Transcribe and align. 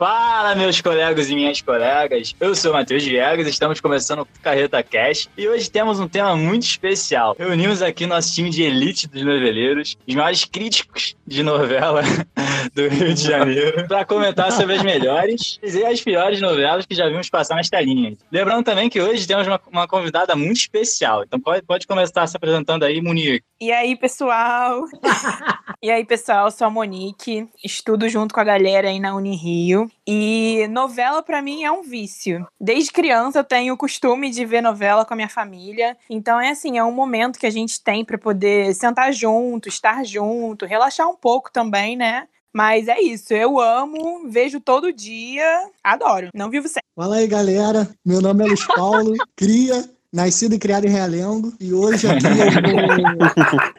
Fala, 0.00 0.54
meus 0.54 0.80
colegas 0.80 1.28
e 1.28 1.34
minhas 1.34 1.60
colegas. 1.60 2.34
Eu 2.40 2.54
sou 2.54 2.70
o 2.70 2.74
Matheus 2.74 3.04
Viegas, 3.04 3.46
estamos 3.46 3.82
começando 3.82 4.20
o 4.20 4.28
Carreta 4.42 4.82
Cash 4.82 5.28
e 5.36 5.46
hoje 5.46 5.70
temos 5.70 6.00
um 6.00 6.08
tema 6.08 6.34
muito 6.34 6.62
especial. 6.62 7.36
Reunimos 7.38 7.82
aqui 7.82 8.06
nosso 8.06 8.34
time 8.34 8.48
de 8.48 8.62
elite 8.62 9.06
dos 9.06 9.22
noveleiros, 9.22 9.98
os 10.08 10.14
maiores 10.14 10.46
críticos 10.46 11.14
de 11.26 11.42
novela 11.42 12.00
do 12.72 12.88
Rio 12.88 13.12
de 13.12 13.22
Janeiro, 13.22 13.86
para 13.86 14.02
comentar 14.06 14.50
sobre 14.52 14.76
as 14.76 14.82
melhores 14.82 15.60
e 15.62 15.84
as 15.84 16.00
piores 16.00 16.40
novelas 16.40 16.86
que 16.86 16.94
já 16.94 17.06
vimos 17.06 17.28
passar 17.28 17.56
nas 17.56 17.68
telinhas. 17.68 18.16
Lembrando 18.32 18.64
também 18.64 18.88
que 18.88 19.02
hoje 19.02 19.28
temos 19.28 19.46
uma, 19.46 19.60
uma 19.70 19.86
convidada 19.86 20.34
muito 20.34 20.60
especial, 20.60 21.24
então 21.24 21.38
pode, 21.38 21.60
pode 21.66 21.86
começar 21.86 22.26
se 22.26 22.38
apresentando 22.38 22.84
aí, 22.84 23.02
Monique. 23.02 23.44
E 23.60 23.70
aí, 23.70 23.94
pessoal? 23.94 24.84
e 25.82 25.90
aí, 25.90 26.06
pessoal, 26.06 26.50
sou 26.50 26.66
a 26.66 26.70
Monique, 26.70 27.46
estudo 27.62 28.08
junto 28.08 28.32
com 28.32 28.40
a 28.40 28.44
galera 28.44 28.88
aí 28.88 28.98
na 28.98 29.14
Unirio. 29.14 29.89
E 30.06 30.66
novela 30.68 31.22
para 31.22 31.42
mim 31.42 31.64
é 31.64 31.70
um 31.70 31.82
vício. 31.82 32.46
Desde 32.60 32.92
criança 32.92 33.38
eu 33.38 33.44
tenho 33.44 33.74
o 33.74 33.76
costume 33.76 34.30
de 34.30 34.44
ver 34.44 34.60
novela 34.60 35.04
com 35.04 35.14
a 35.14 35.16
minha 35.16 35.28
família. 35.28 35.96
Então 36.08 36.40
é 36.40 36.50
assim, 36.50 36.78
é 36.78 36.84
um 36.84 36.92
momento 36.92 37.38
que 37.38 37.46
a 37.46 37.50
gente 37.50 37.82
tem 37.82 38.04
para 38.04 38.18
poder 38.18 38.74
sentar 38.74 39.12
junto, 39.12 39.68
estar 39.68 40.04
junto, 40.04 40.66
relaxar 40.66 41.08
um 41.08 41.16
pouco 41.16 41.52
também, 41.52 41.96
né? 41.96 42.26
Mas 42.52 42.88
é 42.88 43.00
isso, 43.00 43.32
eu 43.32 43.60
amo, 43.60 44.28
vejo 44.28 44.58
todo 44.58 44.92
dia, 44.92 45.68
adoro, 45.84 46.30
não 46.34 46.50
vivo 46.50 46.66
sem. 46.66 46.82
Fala 46.96 47.16
aí, 47.16 47.26
galera. 47.28 47.88
Meu 48.04 48.20
nome 48.20 48.42
é 48.42 48.48
Luiz 48.48 48.66
Paulo, 48.66 49.14
cria 49.36 49.88
Nascido 50.12 50.56
e 50.56 50.58
criado 50.58 50.86
em 50.86 50.90
Realengo. 50.90 51.52
E 51.60 51.72
hoje 51.72 52.08
aqui 52.08 52.26
eu 52.26 52.76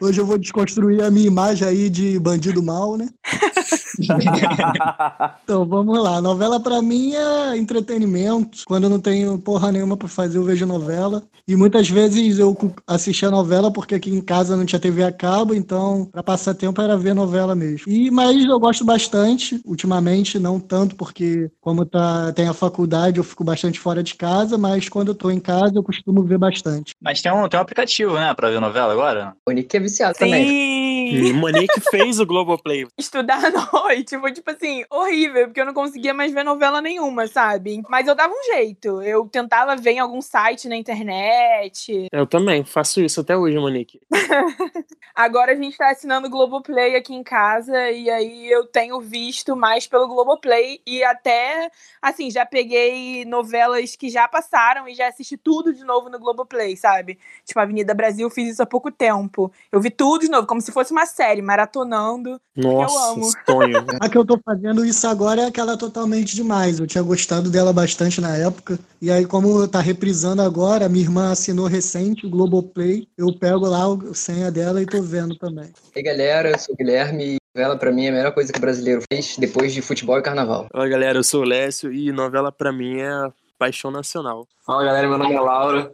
vou, 0.00 0.08
hoje 0.08 0.20
eu 0.20 0.26
vou 0.26 0.38
desconstruir 0.38 1.02
a 1.02 1.10
minha 1.10 1.26
imagem 1.26 1.68
aí 1.68 1.90
de 1.90 2.18
bandido 2.18 2.62
mal, 2.62 2.96
né? 2.96 3.08
então 5.44 5.64
vamos 5.64 6.02
lá. 6.02 6.20
Novela 6.20 6.60
para 6.60 6.80
mim 6.82 7.14
é 7.14 7.56
entretenimento. 7.56 8.62
Quando 8.66 8.84
eu 8.84 8.90
não 8.90 9.00
tenho 9.00 9.38
porra 9.38 9.72
nenhuma 9.72 9.96
para 9.96 10.08
fazer, 10.08 10.38
eu 10.38 10.44
vejo 10.44 10.66
novela. 10.66 11.22
E 11.46 11.56
muitas 11.56 11.88
vezes 11.88 12.38
eu 12.38 12.56
assistia 12.86 13.30
novela 13.30 13.72
porque 13.72 13.96
aqui 13.96 14.10
em 14.10 14.20
casa 14.20 14.56
não 14.56 14.64
tinha 14.64 14.78
TV 14.78 15.02
a 15.02 15.10
cabo, 15.10 15.54
então 15.54 16.08
para 16.10 16.22
passar 16.22 16.54
tempo 16.54 16.80
era 16.80 16.96
ver 16.96 17.14
novela 17.14 17.54
mesmo. 17.54 17.90
E 17.90 18.10
mas 18.10 18.44
eu 18.44 18.60
gosto 18.60 18.84
bastante 18.84 19.60
ultimamente, 19.64 20.38
não 20.38 20.60
tanto 20.60 20.94
porque 20.94 21.50
como 21.60 21.84
tá 21.84 22.32
tem 22.32 22.46
a 22.46 22.54
faculdade, 22.54 23.18
eu 23.18 23.24
fico 23.24 23.42
bastante 23.42 23.80
fora 23.80 24.02
de 24.02 24.14
casa, 24.14 24.56
mas 24.56 24.88
quando 24.88 25.08
eu 25.08 25.14
tô 25.14 25.30
em 25.30 25.40
casa 25.40 25.72
eu 25.74 25.82
costumo 25.82 26.22
ver 26.22 26.38
bastante. 26.38 26.94
Mas 27.00 27.20
tem 27.20 27.32
um, 27.32 27.48
tem 27.48 27.58
um 27.58 27.62
aplicativo, 27.62 28.14
né, 28.14 28.32
pra 28.34 28.48
ver 28.48 28.60
novela 28.60 28.92
agora? 28.92 29.34
Monique 29.46 29.76
é 29.76 29.80
viciado 29.80 30.16
Sim. 30.16 30.24
também. 30.24 31.32
Monique 31.32 31.80
fez 31.90 32.20
o 32.20 32.26
Globoplay. 32.26 32.86
Estudar 32.98 33.44
à 33.44 33.50
noite 33.92 34.18
foi, 34.18 34.32
tipo 34.32 34.50
assim, 34.50 34.84
horrível, 34.90 35.46
porque 35.46 35.60
eu 35.60 35.66
não 35.66 35.74
conseguia 35.74 36.14
mais 36.14 36.32
ver 36.32 36.44
novela 36.44 36.80
nenhuma, 36.80 37.26
sabe? 37.26 37.82
Mas 37.88 38.08
eu 38.08 38.14
dava 38.14 38.32
um 38.32 38.54
jeito. 38.54 39.02
Eu 39.02 39.28
tentava 39.28 39.76
ver 39.76 39.92
em 39.92 39.98
algum 39.98 40.20
site 40.20 40.68
na 40.68 40.76
internet. 40.76 42.08
Eu 42.10 42.26
também, 42.26 42.64
faço 42.64 43.00
isso 43.00 43.20
até 43.20 43.36
hoje, 43.36 43.58
Monique. 43.58 44.00
Agora 45.14 45.52
a 45.52 45.54
gente 45.54 45.76
tá 45.76 45.90
assinando 45.90 46.26
o 46.26 46.30
Globoplay 46.30 46.96
aqui 46.96 47.14
em 47.14 47.22
casa 47.22 47.90
e 47.90 48.08
aí 48.08 48.50
eu 48.50 48.66
tenho 48.66 48.98
visto 48.98 49.54
mais 49.54 49.86
pelo 49.86 50.08
Globoplay 50.08 50.80
e 50.86 51.04
até, 51.04 51.70
assim, 52.00 52.30
já 52.30 52.46
peguei 52.46 53.24
novelas 53.26 53.94
que 53.94 54.08
já 54.08 54.26
passaram 54.26 54.88
e 54.88 54.94
já 54.94 55.08
assisti 55.08 55.36
tudo 55.36 55.74
de 55.74 55.84
novo 55.84 56.08
no 56.08 56.18
Globoplay, 56.18 56.76
sabe? 56.78 57.18
Tipo, 57.44 57.60
Avenida 57.60 57.92
Brasil, 57.92 58.30
fiz 58.30 58.54
isso 58.54 58.62
há 58.62 58.66
pouco 58.66 58.90
tempo. 58.90 59.52
Eu 59.70 59.80
vi 59.80 59.90
tudo 59.90 60.22
de 60.22 60.30
novo, 60.30 60.46
como 60.46 60.62
se 60.62 60.72
fosse 60.72 60.92
uma 60.92 61.04
série, 61.04 61.42
maratonando. 61.42 62.40
Nossa, 62.56 62.94
eu 62.94 63.04
amo. 63.12 63.24
sonho. 63.46 63.71
A 64.00 64.08
que 64.08 64.18
eu 64.18 64.24
tô 64.24 64.38
fazendo 64.44 64.84
isso 64.84 65.06
agora 65.06 65.42
é 65.42 65.46
aquela 65.46 65.76
totalmente 65.76 66.34
demais. 66.34 66.78
Eu 66.78 66.86
tinha 66.86 67.02
gostado 67.02 67.50
dela 67.50 67.72
bastante 67.72 68.20
na 68.20 68.36
época. 68.36 68.78
E 69.00 69.10
aí, 69.10 69.24
como 69.24 69.66
tá 69.68 69.80
reprisando 69.80 70.42
agora, 70.42 70.88
minha 70.88 71.04
irmã 71.04 71.30
assinou 71.30 71.66
recente 71.66 72.26
o 72.26 72.30
Globoplay. 72.30 73.06
Eu 73.16 73.32
pego 73.38 73.66
lá 73.66 73.84
a 73.84 74.14
senha 74.14 74.50
dela 74.50 74.82
e 74.82 74.86
tô 74.86 75.02
vendo 75.02 75.36
também. 75.36 75.70
E 75.94 75.98
aí, 75.98 76.02
galera, 76.02 76.50
eu 76.50 76.58
sou 76.58 76.74
o 76.74 76.76
Guilherme 76.78 77.34
e 77.34 77.36
novela 77.54 77.76
pra 77.76 77.92
mim 77.92 78.06
é 78.06 78.08
a 78.08 78.12
melhor 78.12 78.32
coisa 78.32 78.52
que 78.52 78.58
o 78.58 78.62
brasileiro 78.62 79.02
fez 79.12 79.36
depois 79.36 79.72
de 79.72 79.82
futebol 79.82 80.18
e 80.18 80.22
carnaval. 80.22 80.66
Olá, 80.72 80.88
galera, 80.88 81.18
eu 81.18 81.24
sou 81.24 81.42
o 81.42 81.46
Lécio 81.46 81.92
e 81.92 82.10
novela 82.10 82.50
pra 82.50 82.72
mim 82.72 83.00
é 83.00 83.30
paixão 83.58 83.90
nacional. 83.90 84.46
Fala 84.66 84.84
galera, 84.84 85.08
meu 85.08 85.18
nome 85.18 85.34
é 85.34 85.40
Laura. 85.40 85.92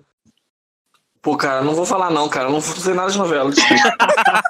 Pô, 1.20 1.36
cara, 1.36 1.62
não 1.62 1.74
vou 1.74 1.84
falar 1.84 2.10
não, 2.10 2.28
cara. 2.28 2.46
Eu 2.46 2.52
não 2.52 2.60
sei 2.60 2.94
nada 2.94 3.10
de 3.10 3.18
novela. 3.18 3.50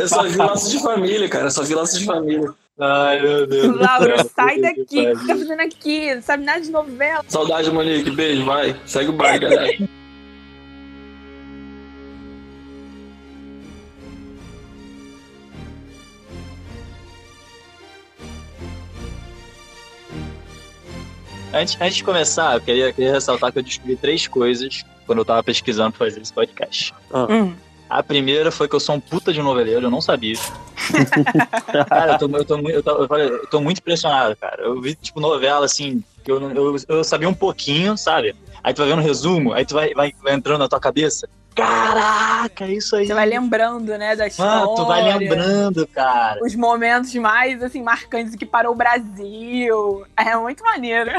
eu 0.00 0.08
só 0.08 0.22
vi 0.24 0.36
laços 0.36 0.70
de 0.70 0.82
família, 0.82 1.28
cara. 1.28 1.46
Eu 1.46 1.50
só 1.50 1.62
vi 1.62 1.74
laços 1.74 1.98
de 1.98 2.04
família. 2.04 2.52
Ai, 2.78 3.20
meu 3.22 3.46
Deus. 3.46 3.74
Laura, 3.76 4.24
sai 4.24 4.60
daqui. 4.60 4.80
O 4.80 4.84
que 4.84 5.14
você 5.14 5.26
tá 5.26 5.36
fazendo 5.36 5.60
aqui? 5.60 6.14
Não 6.14 6.22
sabe 6.22 6.44
nada 6.44 6.60
de 6.60 6.70
novela. 6.70 7.24
Saudade, 7.28 7.70
Monique. 7.70 8.10
Beijo, 8.10 8.44
vai. 8.44 8.76
Segue 8.84 9.10
o 9.10 9.12
baile, 9.12 9.38
galera. 9.38 9.88
Antes, 21.54 21.78
antes 21.80 21.96
de 21.96 22.04
começar, 22.04 22.54
eu 22.54 22.60
queria, 22.60 22.92
queria 22.92 23.12
ressaltar 23.12 23.50
que 23.50 23.58
eu 23.58 23.62
descobri 23.62 23.96
três 23.96 24.26
coisas 24.26 24.84
quando 25.06 25.20
eu 25.20 25.24
tava 25.24 25.42
pesquisando 25.42 25.92
pra 25.92 26.06
fazer 26.06 26.20
esse 26.20 26.32
podcast. 26.32 26.92
Hum. 27.30 27.54
A 27.88 28.02
primeira 28.02 28.50
foi 28.50 28.68
que 28.68 28.74
eu 28.74 28.80
sou 28.80 28.96
um 28.96 29.00
puta 29.00 29.32
de 29.32 29.40
noveleiro, 29.40 29.86
eu 29.86 29.90
não 29.90 30.00
sabia. 30.00 30.34
cara, 31.88 32.12
eu 32.12 32.18
tô, 32.18 32.36
eu, 32.36 32.44
tô, 32.44 32.58
eu, 32.68 32.82
tô, 32.82 32.90
eu, 33.02 33.08
falei, 33.08 33.28
eu 33.28 33.46
tô 33.46 33.60
muito 33.60 33.78
impressionado, 33.78 34.36
cara. 34.36 34.62
Eu 34.62 34.80
vi, 34.80 34.94
tipo, 34.94 35.20
novela, 35.20 35.64
assim, 35.64 36.02
que 36.24 36.30
eu, 36.30 36.40
não- 36.40 36.50
eu, 36.50 36.76
eu 36.88 37.04
sabia 37.04 37.28
um 37.28 37.34
pouquinho, 37.34 37.96
sabe? 37.96 38.34
Aí 38.62 38.74
tu 38.74 38.78
vai 38.78 38.88
vendo 38.88 38.98
o 38.98 39.02
resumo, 39.04 39.52
aí 39.52 39.64
tu 39.64 39.74
vai, 39.74 39.94
vai, 39.94 40.12
vai 40.22 40.34
entrando 40.34 40.58
na 40.58 40.68
tua 40.68 40.80
cabeça. 40.80 41.28
Caraca, 41.54 42.66
é 42.66 42.72
isso 42.72 42.94
aí. 42.96 43.06
Você 43.06 43.14
vai 43.14 43.24
lembrando, 43.24 43.96
né, 43.96 44.14
da 44.14 44.26
história. 44.26 44.52
Mano, 44.66 44.74
tu 44.74 44.84
vai 44.84 45.02
lembrando, 45.02 45.86
cara. 45.86 46.38
Os 46.42 46.54
momentos 46.54 47.14
mais, 47.14 47.62
assim, 47.62 47.82
marcantes 47.82 48.34
que 48.34 48.44
parou 48.44 48.72
o 48.72 48.76
Brasil. 48.76 50.04
É 50.16 50.36
muito 50.36 50.62
maneiro. 50.62 51.10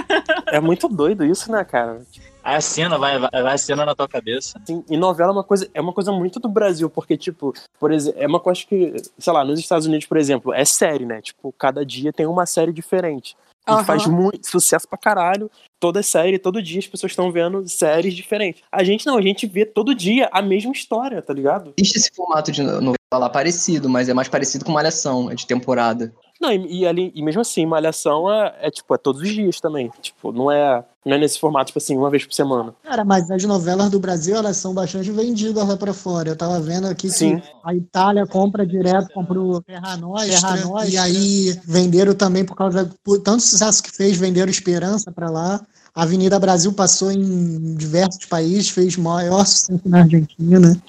É 0.47 0.59
muito 0.59 0.87
doido 0.87 1.25
isso, 1.25 1.51
né, 1.51 1.63
cara? 1.63 2.01
Aí 2.47 2.55
a 2.55 2.61
cena 2.61 2.97
vai, 2.97 3.19
vai, 3.19 3.29
vai 3.29 3.53
a 3.53 3.57
cena 3.57 3.85
na 3.85 3.93
tua 3.93 4.07
cabeça. 4.07 4.57
Assim, 4.63 4.81
e 4.89 4.95
novela 4.95 5.31
é 5.31 5.33
uma 5.33 5.43
coisa, 5.43 5.69
é 5.73 5.81
uma 5.81 5.91
coisa 5.91 6.13
muito 6.13 6.39
do 6.39 6.47
Brasil, 6.47 6.89
porque, 6.89 7.17
tipo, 7.17 7.53
por 7.77 7.91
exemplo, 7.91 8.21
é 8.21 8.25
uma 8.25 8.39
coisa 8.39 8.61
que, 8.65 8.93
sei 9.19 9.33
lá, 9.33 9.43
nos 9.43 9.59
Estados 9.59 9.85
Unidos, 9.85 10.07
por 10.07 10.15
exemplo, 10.17 10.53
é 10.53 10.63
série, 10.63 11.05
né? 11.05 11.21
Tipo, 11.21 11.51
cada 11.51 11.85
dia 11.85 12.13
tem 12.13 12.25
uma 12.25 12.45
série 12.45 12.71
diferente. 12.71 13.35
E 13.67 13.73
Aham. 13.73 13.83
faz 13.83 14.07
muito 14.07 14.49
sucesso 14.49 14.87
pra 14.87 14.97
caralho. 14.97 15.51
Toda 15.77 16.01
série, 16.01 16.39
todo 16.39 16.63
dia 16.63 16.79
as 16.79 16.87
pessoas 16.87 17.11
estão 17.11 17.29
vendo 17.33 17.67
séries 17.67 18.13
diferentes. 18.15 18.61
A 18.71 18.81
gente 18.81 19.05
não, 19.05 19.17
a 19.17 19.21
gente 19.21 19.45
vê 19.45 19.65
todo 19.65 19.93
dia 19.93 20.29
a 20.31 20.41
mesma 20.41 20.71
história, 20.71 21.21
tá 21.21 21.33
ligado? 21.33 21.73
Existe 21.77 21.97
esse 21.97 22.11
formato 22.15 22.49
de 22.49 22.63
no- 22.63 22.93
novela 23.11 23.29
parecido, 23.29 23.89
mas 23.89 24.07
é 24.07 24.13
mais 24.13 24.29
parecido 24.29 24.63
com 24.63 24.71
Malhação, 24.71 25.29
é 25.29 25.35
de 25.35 25.45
temporada. 25.45 26.13
Não, 26.39 26.51
e, 26.51 26.81
e 26.81 26.87
ali, 26.87 27.11
e 27.15 27.23
mesmo 27.23 27.41
assim, 27.41 27.65
Malhação 27.65 28.31
é, 28.31 28.55
é, 28.61 28.71
tipo, 28.71 28.93
é 28.93 28.97
todos 28.97 29.21
os 29.21 29.29
dias 29.29 29.59
também. 29.59 29.91
Tipo, 30.01 30.31
não 30.31 30.51
é, 30.51 30.83
não 31.05 31.15
é 31.15 31.19
nesse 31.19 31.39
formato, 31.39 31.67
tipo 31.67 31.79
assim, 31.79 31.97
uma 31.97 32.09
vez 32.09 32.25
por 32.25 32.33
semana. 32.33 32.73
Cara, 32.83 33.03
mas 33.03 33.29
as 33.31 33.43
novelas 33.43 33.89
do 33.89 33.99
Brasil, 33.99 34.35
elas 34.35 34.57
são 34.57 34.73
bastante 34.73 35.11
vendidas 35.11 35.67
lá 35.67 35.75
pra 35.75 35.93
fora. 35.93 36.29
Eu 36.29 36.35
tava 36.35 36.59
vendo 36.59 36.87
aqui 36.87 37.09
Sim. 37.09 37.39
que 37.39 37.49
a 37.63 37.73
Itália 37.73 38.25
compra 38.27 38.65
direto, 38.65 39.11
compra 39.13 39.39
o 39.39 39.61
Terra 39.61 39.97
Nostra, 39.97 40.87
e 40.87 40.97
aí 40.97 41.59
venderam 41.65 42.13
também 42.13 42.45
por 42.45 42.55
causa 42.55 42.89
por 43.03 43.19
tanto 43.19 43.41
sucesso 43.41 43.81
que 43.81 43.91
fez, 43.91 44.17
venderam 44.17 44.51
Esperança 44.51 45.11
pra 45.11 45.29
lá. 45.29 45.61
A 45.93 46.03
Avenida 46.03 46.37
Brasil 46.39 46.71
passou 46.71 47.11
em 47.11 47.75
diversos 47.75 48.25
países, 48.25 48.69
fez 48.69 48.95
maior 48.97 49.43
sucesso 49.45 49.81
na 49.85 50.01
Argentina. 50.01 50.79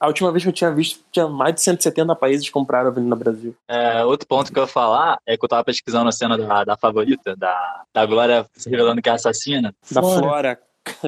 A 0.00 0.06
última 0.08 0.30
vez 0.32 0.42
que 0.42 0.48
eu 0.48 0.52
tinha 0.52 0.70
visto, 0.72 1.00
tinha 1.12 1.28
mais 1.28 1.54
de 1.54 1.60
170 1.62 2.14
países 2.16 2.46
que 2.46 2.52
compraram 2.52 2.88
a 2.88 2.90
Avenida 2.90 3.14
Brasil. 3.16 3.54
É, 3.68 4.04
outro 4.04 4.26
ponto 4.26 4.52
que 4.52 4.58
eu 4.58 4.64
ia 4.64 4.66
falar 4.68 5.18
é 5.26 5.36
que 5.36 5.44
eu 5.44 5.48
tava 5.48 5.64
pesquisando 5.64 6.08
a 6.08 6.12
cena 6.12 6.36
da, 6.36 6.64
da 6.64 6.76
favorita, 6.76 7.36
da, 7.36 7.82
da 7.92 8.04
Glória 8.06 8.46
se 8.54 8.68
revelando 8.68 9.00
que 9.00 9.08
é 9.08 9.12
assassina. 9.12 9.74
Da 9.90 10.00
Flora. 10.02 10.20
Flora. 10.20 10.60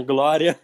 Glória. 0.07 0.59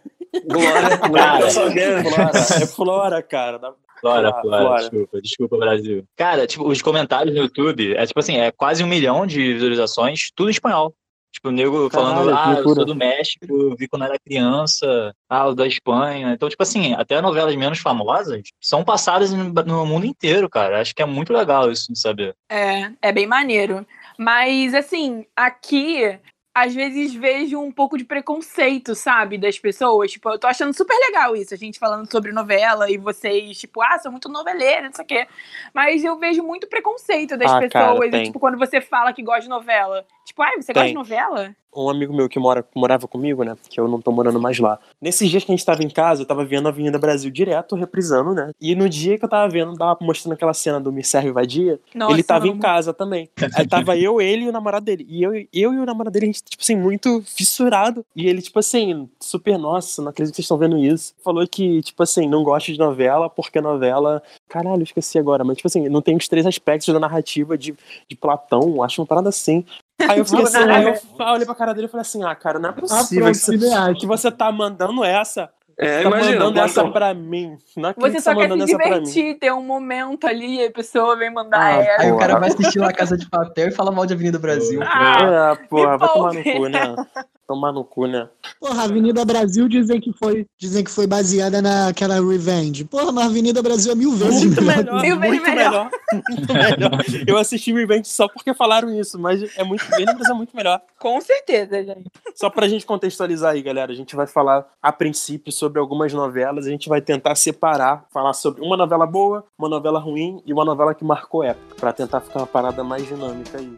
Glória, 0.47 0.97
Glória. 1.07 1.49
Flora. 1.51 2.31
É 2.63 2.65
Flora, 2.67 3.21
cara. 3.21 3.59
Da- 3.59 3.73
Flora, 4.01 4.29
Ah, 4.29 4.41
Flora, 4.41 4.63
Flora. 4.65 4.79
desculpa, 4.81 5.21
desculpa, 5.21 5.57
Brasil. 5.57 6.03
Cara, 6.17 6.45
tipo, 6.45 6.67
os 6.67 6.81
comentários 6.81 7.33
no 7.33 7.41
YouTube, 7.43 7.95
é 7.95 8.05
tipo 8.05 8.19
assim, 8.19 8.35
é 8.37 8.51
quase 8.51 8.83
um 8.83 8.87
milhão 8.87 9.25
de 9.25 9.53
visualizações, 9.53 10.29
tudo 10.35 10.49
em 10.49 10.51
espanhol. 10.51 10.93
Tipo, 11.33 11.49
o 11.49 11.51
nego 11.51 11.89
falando, 11.89 12.29
Caralho, 12.29 12.57
ah, 12.57 12.61
eu 12.61 12.75
sou 12.75 12.85
do 12.85 12.95
México, 12.95 13.75
vi 13.75 13.87
quando 13.87 14.05
era 14.05 14.19
criança, 14.19 15.15
ah, 15.27 15.47
o 15.47 15.55
da 15.55 15.65
Espanha. 15.65 16.31
Então, 16.31 16.47
tipo 16.47 16.61
assim, 16.61 16.93
até 16.93 17.19
novelas 17.19 17.55
menos 17.55 17.79
famosas 17.79 18.43
são 18.61 18.83
passadas 18.83 19.33
no, 19.33 19.45
no 19.51 19.85
mundo 19.85 20.05
inteiro, 20.05 20.47
cara. 20.47 20.79
Acho 20.79 20.93
que 20.93 21.01
é 21.01 21.05
muito 21.05 21.33
legal 21.33 21.71
isso 21.71 21.91
de 21.91 21.99
saber. 21.99 22.35
É, 22.47 22.91
é 23.01 23.11
bem 23.11 23.25
maneiro. 23.25 23.83
Mas, 24.15 24.75
assim, 24.75 25.25
aqui 25.35 26.19
às 26.55 26.73
vezes 26.73 27.13
vejo 27.15 27.59
um 27.59 27.71
pouco 27.71 27.97
de 27.97 28.03
preconceito, 28.05 28.93
sabe, 28.93 29.37
das 29.37 29.57
pessoas. 29.57 30.11
Tipo, 30.11 30.29
eu 30.29 30.39
tô 30.39 30.45
achando 30.47 30.71
super 30.73 30.95
legal 30.95 31.35
isso, 31.35 31.53
a 31.53 31.57
gente 31.57 31.79
falando 31.79 32.09
sobre 32.11 32.31
novela 32.31 32.89
e 32.91 32.97
vocês, 32.97 33.57
tipo, 33.57 33.81
ah, 33.81 33.97
sou 33.97 34.11
muito 34.11 34.29
noveleira, 34.29 34.83
não 34.83 34.93
sei 34.93 35.03
o 35.03 35.07
quê. 35.07 35.27
Mas 35.73 36.03
eu 36.03 36.17
vejo 36.19 36.43
muito 36.43 36.67
preconceito 36.67 37.35
das 37.37 37.51
Ah, 37.51 37.59
pessoas. 37.59 38.09
cara, 38.11 38.17
e, 38.17 38.23
tipo, 38.25 38.39
quando 38.39 38.57
você 38.57 38.79
fala 38.79 39.11
que 39.13 39.23
gosta 39.23 39.41
de 39.41 39.49
novela. 39.49 40.05
Tipo, 40.25 40.41
ai, 40.43 40.55
você 40.57 40.71
gosta 40.73 40.81
Tem. 40.83 40.87
de 40.89 40.93
novela? 40.93 41.55
Um 41.75 41.89
amigo 41.89 42.13
meu 42.13 42.29
que 42.29 42.39
mora, 42.39 42.65
morava 42.75 43.07
comigo, 43.07 43.43
né? 43.43 43.55
Que 43.69 43.79
eu 43.79 43.87
não 43.87 44.01
tô 44.01 44.11
morando 44.11 44.39
mais 44.39 44.59
lá. 44.59 44.79
Nesses 45.01 45.29
dias 45.29 45.43
que 45.43 45.51
a 45.51 45.55
gente 45.55 45.65
tava 45.65 45.83
em 45.83 45.89
casa, 45.89 46.21
eu 46.21 46.25
tava 46.25 46.45
vendo 46.45 46.67
a 46.67 46.69
Avenida 46.69 46.97
Brasil 46.97 47.31
direto, 47.31 47.75
reprisando, 47.75 48.33
né? 48.33 48.51
E 48.59 48.75
no 48.75 48.87
dia 48.87 49.17
que 49.17 49.25
eu 49.25 49.29
tava 49.29 49.49
vendo, 49.49 49.75
tava 49.75 49.97
mostrando 50.01 50.33
aquela 50.33 50.53
cena 50.53 50.79
do 50.79 50.91
Me 50.91 51.03
Serve 51.03 51.31
Vadia, 51.31 51.79
Nossa, 51.93 52.13
ele 52.13 52.23
tava 52.23 52.47
em 52.47 52.57
casa 52.57 52.93
também. 52.93 53.29
Aí 53.55 53.67
tava 53.67 53.97
eu, 53.97 54.21
ele 54.21 54.45
e 54.45 54.49
o 54.49 54.51
namorado 54.51 54.85
dele. 54.85 55.05
E 55.09 55.23
eu, 55.23 55.33
eu 55.33 55.73
e 55.73 55.79
o 55.79 55.85
namorado 55.85 56.11
dele, 56.11 56.25
a 56.25 56.27
gente, 56.27 56.43
tipo 56.43 56.61
assim, 56.61 56.75
muito 56.75 57.23
fissurado. 57.25 58.05
E 58.15 58.27
ele, 58.27 58.41
tipo 58.41 58.59
assim, 58.59 59.09
super, 59.19 59.57
nossa, 59.57 60.01
não 60.01 60.09
acredito 60.09 60.33
que 60.33 60.37
vocês 60.37 60.45
estão 60.45 60.57
vendo 60.57 60.77
isso. 60.77 61.13
Falou 61.23 61.47
que, 61.47 61.81
tipo 61.81 62.01
assim, 62.03 62.27
não 62.27 62.43
gosta 62.43 62.71
de 62.71 62.79
novela, 62.79 63.29
porque 63.29 63.61
novela. 63.61 64.21
Caralho, 64.47 64.81
eu 64.81 64.83
esqueci 64.83 65.17
agora, 65.17 65.43
mas, 65.43 65.57
tipo 65.57 65.67
assim, 65.67 65.89
não 65.89 66.01
tem 66.01 66.15
os 66.15 66.27
três 66.27 66.45
aspectos 66.45 66.93
da 66.93 66.99
narrativa 66.99 67.57
de, 67.57 67.75
de 68.07 68.15
Platão, 68.15 68.83
acho 68.83 69.01
uma 69.01 69.07
parada 69.07 69.29
assim. 69.29 69.65
Aí 70.09 70.19
eu 70.19 70.25
falei 70.25 70.45
assim, 70.45 70.57
aí 70.57 70.85
eu, 70.85 70.95
olhei 71.33 71.45
pra 71.45 71.55
cara 71.55 71.73
dele 71.73 71.87
e 71.87 71.89
falei 71.89 72.01
assim, 72.01 72.23
ah, 72.23 72.35
cara, 72.35 72.59
não 72.59 72.69
é 72.69 72.71
Ah, 72.71 72.75
possível 72.75 73.31
pronto, 73.31 73.93
que 73.93 73.99
que 74.01 74.07
você 74.07 74.31
tá 74.31 74.51
mandando 74.51 75.03
essa. 75.03 75.49
É, 75.75 76.03
tá 76.03 76.07
imagina. 76.09 76.31
mandando 76.39 76.59
essa 76.59 76.73
Platão. 76.75 76.91
pra 76.91 77.13
mim. 77.15 77.57
Não 77.75 77.93
Você 77.97 78.11
que 78.11 78.21
só 78.21 78.35
tá 78.35 78.47
quer 78.47 78.51
se 78.59 78.65
divertir, 78.65 79.39
ter 79.39 79.51
um 79.51 79.63
momento 79.63 80.27
ali, 80.27 80.59
e 80.61 80.65
a 80.67 80.71
pessoa 80.71 81.15
vem 81.15 81.33
mandar 81.33 81.59
Ah, 81.59 81.71
essa. 81.71 82.01
Aí 82.03 82.11
o 82.11 82.17
cara 82.17 82.37
vai 82.39 82.49
assistir 82.49 82.77
La 82.79 82.93
Casa 82.93 83.17
de 83.17 83.27
Papel 83.27 83.69
e 83.69 83.71
fala 83.71 83.91
mal 83.91 84.05
de 84.05 84.13
Avenida 84.13 84.37
Brasil. 84.37 84.79
Ah, 84.85 85.57
É, 85.59 85.67
porra, 85.67 85.97
vai 85.97 86.09
tomar 86.09 86.33
no 86.33 86.43
cu, 86.43 86.67
né? 86.67 86.95
Tomar 87.47 87.73
no 87.73 87.83
cu, 87.83 88.07
né? 88.07 88.29
Porra, 88.59 88.83
Avenida 88.83 89.25
Brasil 89.25 89.67
dizem 89.67 89.99
que 89.99 90.13
foi, 90.13 90.45
dizem 90.57 90.83
que 90.83 90.89
foi 90.89 91.05
baseada 91.05 91.61
naquela 91.61 92.15
Revenge. 92.15 92.85
Porra, 92.85 93.11
mas 93.11 93.25
Avenida 93.25 93.61
Brasil 93.61 93.91
é 93.91 93.95
mil 93.95 94.11
vezes 94.13 94.45
Muito 94.45 94.61
melhor. 94.61 95.01
melhor, 95.01 95.19
muito 95.19 95.51
melhor. 95.51 95.89
Muito 96.29 96.53
melhor. 96.53 96.91
Eu 97.27 97.37
assisti 97.37 97.73
Revenge 97.73 98.07
só 98.07 98.27
porque 98.27 98.53
falaram 98.53 98.89
isso, 98.97 99.19
mas 99.19 99.41
é 99.57 99.63
muito 99.63 99.83
mas 99.89 100.29
é 100.29 100.33
muito 100.33 100.55
melhor. 100.55 100.81
Com 100.99 101.19
certeza, 101.19 101.83
gente. 101.83 102.09
Só 102.33 102.49
pra 102.49 102.67
gente 102.67 102.85
contextualizar 102.85 103.51
aí, 103.53 103.61
galera, 103.61 103.91
a 103.91 103.95
gente 103.95 104.15
vai 104.15 104.25
falar 104.25 104.65
a 104.81 104.91
princípio 104.91 105.51
sobre 105.51 105.79
algumas 105.79 106.13
novelas, 106.13 106.65
a 106.65 106.69
gente 106.69 106.87
vai 106.87 107.01
tentar 107.01 107.35
separar, 107.35 108.05
falar 108.11 108.33
sobre 108.33 108.61
uma 108.61 108.77
novela 108.77 109.05
boa, 109.05 109.43
uma 109.57 109.67
novela 109.67 109.99
ruim 109.99 110.41
e 110.45 110.53
uma 110.53 110.63
novela 110.63 110.93
que 110.95 111.03
marcou 111.03 111.43
época, 111.43 111.75
pra 111.75 111.91
tentar 111.91 112.21
ficar 112.21 112.39
uma 112.39 112.47
parada 112.47 112.83
mais 112.83 113.05
dinâmica 113.05 113.57
aí. 113.57 113.77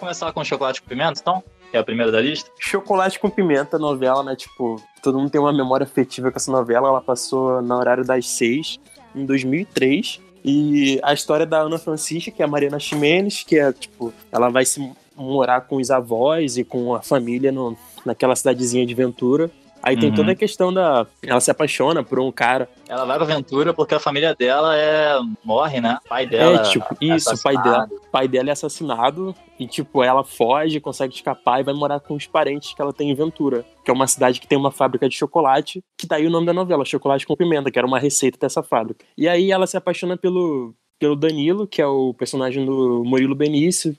Começar 0.00 0.32
com 0.32 0.42
chocolate 0.42 0.80
com 0.80 0.88
pimenta, 0.88 1.20
então? 1.20 1.44
Que 1.70 1.76
é 1.76 1.80
a 1.80 1.84
primeira 1.84 2.10
da 2.10 2.20
lista? 2.20 2.50
Chocolate 2.58 3.20
com 3.20 3.30
Pimenta, 3.30 3.78
novela, 3.78 4.24
né? 4.24 4.34
Tipo, 4.34 4.82
todo 5.00 5.18
mundo 5.18 5.30
tem 5.30 5.40
uma 5.40 5.52
memória 5.52 5.84
afetiva 5.84 6.30
com 6.30 6.36
essa 6.36 6.50
novela. 6.50 6.88
Ela 6.88 7.00
passou 7.00 7.62
no 7.62 7.76
horário 7.76 8.04
das 8.04 8.26
seis, 8.28 8.80
em 9.14 9.24
2003. 9.24 10.20
E 10.44 10.98
a 11.02 11.12
história 11.12 11.46
da 11.46 11.58
Ana 11.60 11.78
Francisca, 11.78 12.32
que 12.32 12.42
é 12.42 12.44
a 12.44 12.48
Mariana 12.48 12.80
Ximenes, 12.80 13.44
que 13.44 13.56
é, 13.56 13.72
tipo, 13.72 14.12
ela 14.32 14.48
vai 14.48 14.64
se 14.64 14.90
morar 15.14 15.60
com 15.60 15.76
os 15.76 15.90
avós 15.90 16.56
e 16.56 16.64
com 16.64 16.94
a 16.94 17.02
família 17.02 17.52
no, 17.52 17.76
naquela 18.04 18.34
cidadezinha 18.34 18.84
de 18.84 18.94
Ventura. 18.94 19.48
Aí 19.82 19.96
tem 19.98 20.10
Uhum. 20.10 20.14
toda 20.16 20.32
a 20.32 20.34
questão 20.34 20.72
da. 20.72 21.06
Ela 21.22 21.40
se 21.40 21.50
apaixona 21.50 22.02
por 22.04 22.20
um 22.20 22.30
cara. 22.30 22.68
Ela 22.88 23.04
vai 23.04 23.16
pra 23.16 23.24
aventura 23.24 23.72
porque 23.72 23.94
a 23.94 24.00
família 24.00 24.34
dela 24.34 24.76
é 24.76 25.18
morre, 25.44 25.80
né? 25.80 25.98
O 26.04 26.08
pai 26.08 26.26
dela. 26.26 26.56
é, 26.60 26.62
tipo, 26.64 26.86
isso, 27.00 27.34
o 27.34 27.42
pai 27.42 27.56
dela. 27.62 27.88
O 27.90 28.10
pai 28.10 28.28
dela 28.28 28.50
é 28.50 28.52
assassinado 28.52 29.34
e, 29.58 29.66
tipo, 29.66 30.02
ela 30.02 30.22
foge, 30.22 30.80
consegue 30.80 31.14
escapar 31.14 31.60
e 31.60 31.64
vai 31.64 31.72
morar 31.74 32.00
com 32.00 32.14
os 32.14 32.26
parentes 32.26 32.74
que 32.74 32.82
ela 32.82 32.92
tem 32.92 33.10
em 33.10 33.14
Ventura, 33.14 33.64
que 33.84 33.90
é 33.90 33.94
uma 33.94 34.06
cidade 34.06 34.40
que 34.40 34.46
tem 34.46 34.58
uma 34.58 34.70
fábrica 34.70 35.08
de 35.08 35.16
chocolate, 35.16 35.82
que 35.98 36.06
daí 36.06 36.26
o 36.26 36.30
nome 36.30 36.46
da 36.46 36.52
novela, 36.52 36.84
Chocolate 36.84 37.26
com 37.26 37.36
Pimenta, 37.36 37.70
que 37.70 37.78
era 37.78 37.86
uma 37.86 37.98
receita 37.98 38.38
dessa 38.38 38.62
fábrica. 38.62 39.04
E 39.16 39.28
aí 39.28 39.50
ela 39.50 39.66
se 39.66 39.76
apaixona 39.76 40.16
pelo, 40.16 40.74
pelo 40.98 41.16
Danilo, 41.16 41.66
que 41.66 41.80
é 41.80 41.86
o 41.86 42.12
personagem 42.14 42.64
do 42.66 43.02
Murilo 43.04 43.34
Benício. 43.34 43.96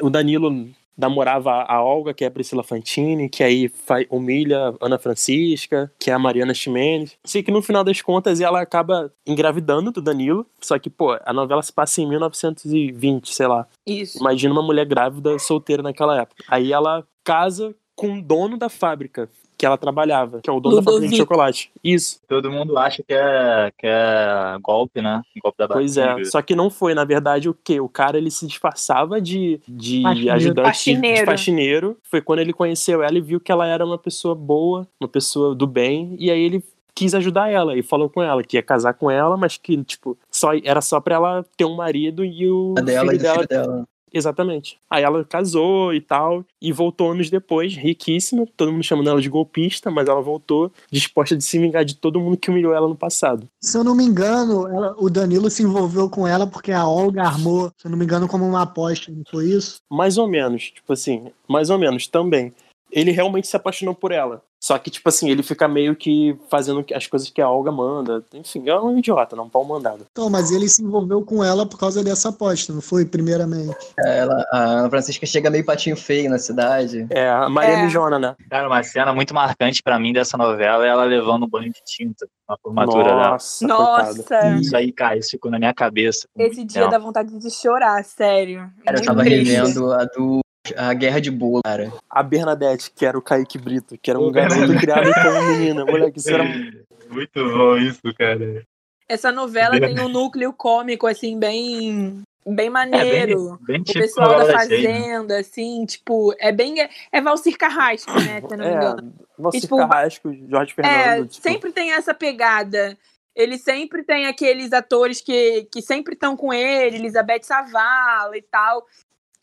O 0.00 0.10
Danilo 0.10 0.68
namorava 0.96 1.50
a 1.62 1.82
Olga, 1.82 2.14
que 2.14 2.24
é 2.24 2.26
a 2.26 2.30
Priscila 2.30 2.62
Fantini, 2.62 3.28
que 3.28 3.42
aí 3.42 3.70
humilha 4.10 4.74
a 4.80 4.86
Ana 4.86 4.98
Francisca, 4.98 5.90
que 5.98 6.10
é 6.10 6.14
a 6.14 6.18
Mariana 6.18 6.54
Ximenes. 6.54 7.16
Sei 7.24 7.42
que 7.42 7.50
no 7.50 7.62
final 7.62 7.84
das 7.84 8.00
contas 8.00 8.40
ela 8.40 8.60
acaba 8.60 9.12
engravidando 9.26 9.90
do 9.90 10.02
Danilo, 10.02 10.46
só 10.60 10.78
que, 10.78 10.90
pô, 10.90 11.18
a 11.24 11.32
novela 11.32 11.62
se 11.62 11.72
passa 11.72 12.00
em 12.00 12.08
1920, 12.08 13.34
sei 13.34 13.46
lá. 13.46 13.66
Isso. 13.86 14.18
Imagina 14.18 14.52
uma 14.52 14.62
mulher 14.62 14.86
grávida 14.86 15.38
solteira 15.38 15.82
naquela 15.82 16.20
época. 16.20 16.44
Aí 16.48 16.72
ela 16.72 17.06
casa 17.22 17.74
com 17.96 18.18
o 18.18 18.22
dono 18.22 18.56
da 18.56 18.68
fábrica 18.68 19.28
que 19.64 19.66
ela 19.66 19.78
trabalhava, 19.78 20.40
que 20.42 20.50
é 20.50 20.52
o 20.52 20.60
dono 20.60 20.76
da 20.76 20.82
fábrica 20.82 21.00
de 21.00 21.04
Ludovico. 21.06 21.16
chocolate. 21.22 21.70
Isso. 21.82 22.20
Todo 22.28 22.50
mundo 22.50 22.76
acha 22.76 23.02
que 23.02 23.14
é, 23.14 23.72
que 23.78 23.86
é 23.86 24.58
golpe, 24.62 25.00
né? 25.00 25.22
Golpe 25.42 25.56
da 25.58 25.66
Pois 25.68 25.96
é, 25.96 26.22
só 26.24 26.42
que 26.42 26.54
não 26.54 26.68
foi, 26.68 26.92
na 26.94 27.04
verdade, 27.04 27.48
o 27.48 27.54
quê? 27.64 27.80
O 27.80 27.88
cara 27.88 28.18
ele 28.18 28.30
se 28.30 28.46
disfarçava 28.46 29.20
de, 29.20 29.58
de 29.66 30.02
Faxineiro. 30.02 30.34
ajudante 30.34 30.54
de- 30.56 30.60
de 30.60 30.66
Faxineiro. 30.66 31.26
faxineiro. 31.26 31.96
Foi 32.10 32.20
quando 32.20 32.40
ele 32.40 32.52
conheceu 32.52 33.02
ela 33.02 33.16
e 33.16 33.20
viu 33.22 33.40
que 33.40 33.50
ela 33.50 33.66
era 33.66 33.84
uma 33.86 33.96
pessoa 33.98 34.34
boa, 34.34 34.86
uma 35.00 35.08
pessoa 35.08 35.54
do 35.54 35.66
bem, 35.66 36.14
e 36.18 36.30
aí 36.30 36.40
ele 36.42 36.62
quis 36.94 37.14
ajudar 37.14 37.50
ela 37.50 37.76
e 37.76 37.82
falou 37.82 38.08
com 38.08 38.22
ela 38.22 38.42
que 38.44 38.56
ia 38.56 38.62
casar 38.62 38.94
com 38.94 39.10
ela, 39.10 39.36
mas 39.36 39.56
que, 39.56 39.82
tipo, 39.82 40.16
só, 40.30 40.50
era 40.62 40.80
só 40.80 41.00
pra 41.00 41.14
ela 41.16 41.44
ter 41.56 41.64
um 41.64 41.74
marido 41.74 42.24
e 42.24 42.48
o 42.48 42.74
A 42.78 42.82
dela 42.82 43.10
filho 43.10 43.18
e 43.18 43.22
dela 43.22 43.34
filho 43.36 43.48
dela. 43.48 43.84
Exatamente. 44.14 44.78
Aí 44.88 45.02
ela 45.02 45.24
casou 45.24 45.92
e 45.92 46.00
tal, 46.00 46.44
e 46.62 46.72
voltou 46.72 47.10
anos 47.10 47.28
depois, 47.28 47.74
riquíssima, 47.74 48.46
todo 48.56 48.70
mundo 48.70 48.84
chamando 48.84 49.10
ela 49.10 49.20
de 49.20 49.28
golpista, 49.28 49.90
mas 49.90 50.08
ela 50.08 50.22
voltou 50.22 50.70
disposta 50.90 51.36
de 51.36 51.42
se 51.42 51.58
vingar 51.58 51.84
de 51.84 51.96
todo 51.96 52.20
mundo 52.20 52.36
que 52.36 52.48
humilhou 52.48 52.72
ela 52.72 52.88
no 52.88 52.94
passado. 52.94 53.48
Se 53.60 53.76
eu 53.76 53.82
não 53.82 53.94
me 53.96 54.04
engano, 54.04 54.68
ela- 54.68 54.94
o 54.98 55.10
Danilo 55.10 55.50
se 55.50 55.64
envolveu 55.64 56.08
com 56.08 56.26
ela 56.28 56.46
porque 56.46 56.70
a 56.70 56.86
Olga 56.86 57.22
armou, 57.24 57.72
se 57.76 57.86
eu 57.86 57.90
não 57.90 57.98
me 57.98 58.04
engano, 58.04 58.28
como 58.28 58.46
uma 58.46 58.62
aposta, 58.62 59.10
não 59.10 59.24
foi 59.28 59.46
isso? 59.46 59.78
Mais 59.90 60.16
ou 60.16 60.28
menos, 60.28 60.70
tipo 60.70 60.92
assim, 60.92 61.26
mais 61.48 61.68
ou 61.68 61.78
menos 61.78 62.06
também. 62.06 62.52
Ele 62.94 63.10
realmente 63.10 63.48
se 63.48 63.56
apaixonou 63.56 63.92
por 63.94 64.12
ela. 64.12 64.40
Só 64.62 64.78
que, 64.78 64.88
tipo 64.90 65.06
assim, 65.10 65.28
ele 65.28 65.42
fica 65.42 65.68
meio 65.68 65.94
que 65.94 66.38
fazendo 66.48 66.82
as 66.94 67.06
coisas 67.06 67.28
que 67.28 67.42
a 67.42 67.50
Olga 67.50 67.70
manda. 67.70 68.24
Enfim, 68.32 68.66
é 68.66 68.80
um 68.80 68.96
idiota, 68.96 69.36
não 69.36 69.44
um 69.44 69.48
pau 69.50 69.62
mandado. 69.62 70.06
Então, 70.10 70.30
mas 70.30 70.50
ele 70.50 70.66
se 70.70 70.82
envolveu 70.82 71.20
com 71.22 71.44
ela 71.44 71.66
por 71.66 71.78
causa 71.78 72.02
dessa 72.02 72.30
aposta, 72.30 72.72
não 72.72 72.80
foi? 72.80 73.04
Primeiramente. 73.04 73.76
Ela, 73.98 74.42
a 74.50 74.58
Ana 74.58 74.88
Francisca 74.88 75.26
chega 75.26 75.50
meio 75.50 75.66
patinho 75.66 75.96
feio 75.96 76.30
na 76.30 76.38
cidade. 76.38 77.06
É, 77.10 77.28
a 77.28 77.46
Maria 77.50 77.74
É. 77.74 77.82
Mijona, 77.84 78.18
né? 78.18 78.34
Cara, 78.48 78.66
uma 78.68 78.82
cena 78.82 79.12
muito 79.12 79.34
marcante 79.34 79.82
pra 79.82 79.98
mim 79.98 80.14
dessa 80.14 80.38
novela 80.38 80.86
é 80.86 80.88
ela 80.88 81.04
levando 81.04 81.44
um 81.44 81.48
banho 81.48 81.70
de 81.70 81.82
tinta 81.84 82.26
na 82.48 82.56
formatura 82.56 83.04
dela. 83.04 83.30
Nossa, 83.32 83.66
coitada. 83.68 84.14
Nossa, 84.14 84.48
Isso 84.60 84.76
aí, 84.76 84.92
cara, 84.92 85.18
isso 85.18 85.30
ficou 85.32 85.50
na 85.50 85.58
minha 85.58 85.74
cabeça. 85.74 86.26
esse 86.38 86.64
dia 86.64 86.84
Não. 86.84 86.88
dá 86.90 86.98
vontade 86.98 87.38
de 87.38 87.50
chorar, 87.50 88.02
sério. 88.04 88.70
Cara, 88.82 88.98
eu 88.98 89.04
tava 89.04 89.22
revendo 89.24 89.92
a 89.92 90.04
do 90.04 90.43
a 90.76 90.94
Guerra 90.94 91.20
de 91.20 91.30
Bolo, 91.30 91.62
cara. 91.62 91.92
A 92.08 92.22
Bernadette, 92.22 92.90
que 92.90 93.04
era 93.04 93.18
o 93.18 93.22
Kaique 93.22 93.58
Brito, 93.58 93.98
que 94.00 94.10
era 94.10 94.18
um 94.18 94.30
garoto 94.30 94.74
criado 94.78 95.12
como 95.12 95.42
menina. 95.52 95.84
Moleque, 95.84 96.18
isso 96.18 96.30
era 96.30 96.44
Muito 97.10 97.44
bom 97.50 97.76
isso, 97.76 98.02
cara. 98.18 98.64
Essa 99.08 99.30
novela 99.30 99.78
tem 99.78 100.00
um 100.00 100.08
núcleo 100.08 100.52
cômico, 100.52 101.06
assim, 101.06 101.38
bem, 101.38 102.22
bem 102.46 102.70
maneiro. 102.70 103.58
É, 103.62 103.66
bem, 103.66 103.66
bem 103.66 103.80
o 103.82 103.84
tipo 103.84 104.00
pessoal 104.00 104.38
da 104.38 104.52
fazenda, 104.52 105.38
assim, 105.38 105.84
tipo, 105.84 106.34
é 106.38 106.50
bem. 106.50 106.76
É 107.12 107.20
Valcir 107.20 107.56
Carrasco, 107.58 108.12
né? 108.12 108.40
Se 108.40 108.54
eu 108.54 108.58
não 108.58 108.66
me 108.66 108.74
engano. 108.74 109.14
É, 109.20 109.24
você 109.38 109.58
E, 109.58 109.60
tipo, 109.60 109.76
Carrasco, 109.76 110.34
Jorge 110.48 110.74
Fernando. 110.74 110.94
É, 110.94 111.26
tipo, 111.26 111.42
sempre 111.42 111.72
tem 111.72 111.92
essa 111.92 112.14
pegada. 112.14 112.96
Ele 113.36 113.58
sempre 113.58 114.04
tem 114.04 114.26
aqueles 114.26 114.72
atores 114.72 115.20
que, 115.20 115.66
que 115.70 115.82
sempre 115.82 116.14
estão 116.14 116.36
com 116.36 116.52
ele, 116.52 116.96
Elizabeth 116.96 117.42
Savala 117.42 118.36
e 118.38 118.42
tal. 118.42 118.86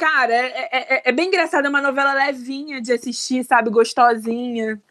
Cara, 0.01 0.34
é, 0.34 0.96
é, 0.96 1.10
é 1.10 1.12
bem 1.12 1.27
engraçado, 1.27 1.67
é 1.67 1.70
uma 1.70 1.79
novela 1.79 2.12
levinha 2.12 2.81
de 2.81 2.91
assistir, 2.91 3.43
sabe? 3.43 3.70
Gostosinha. 3.70 4.81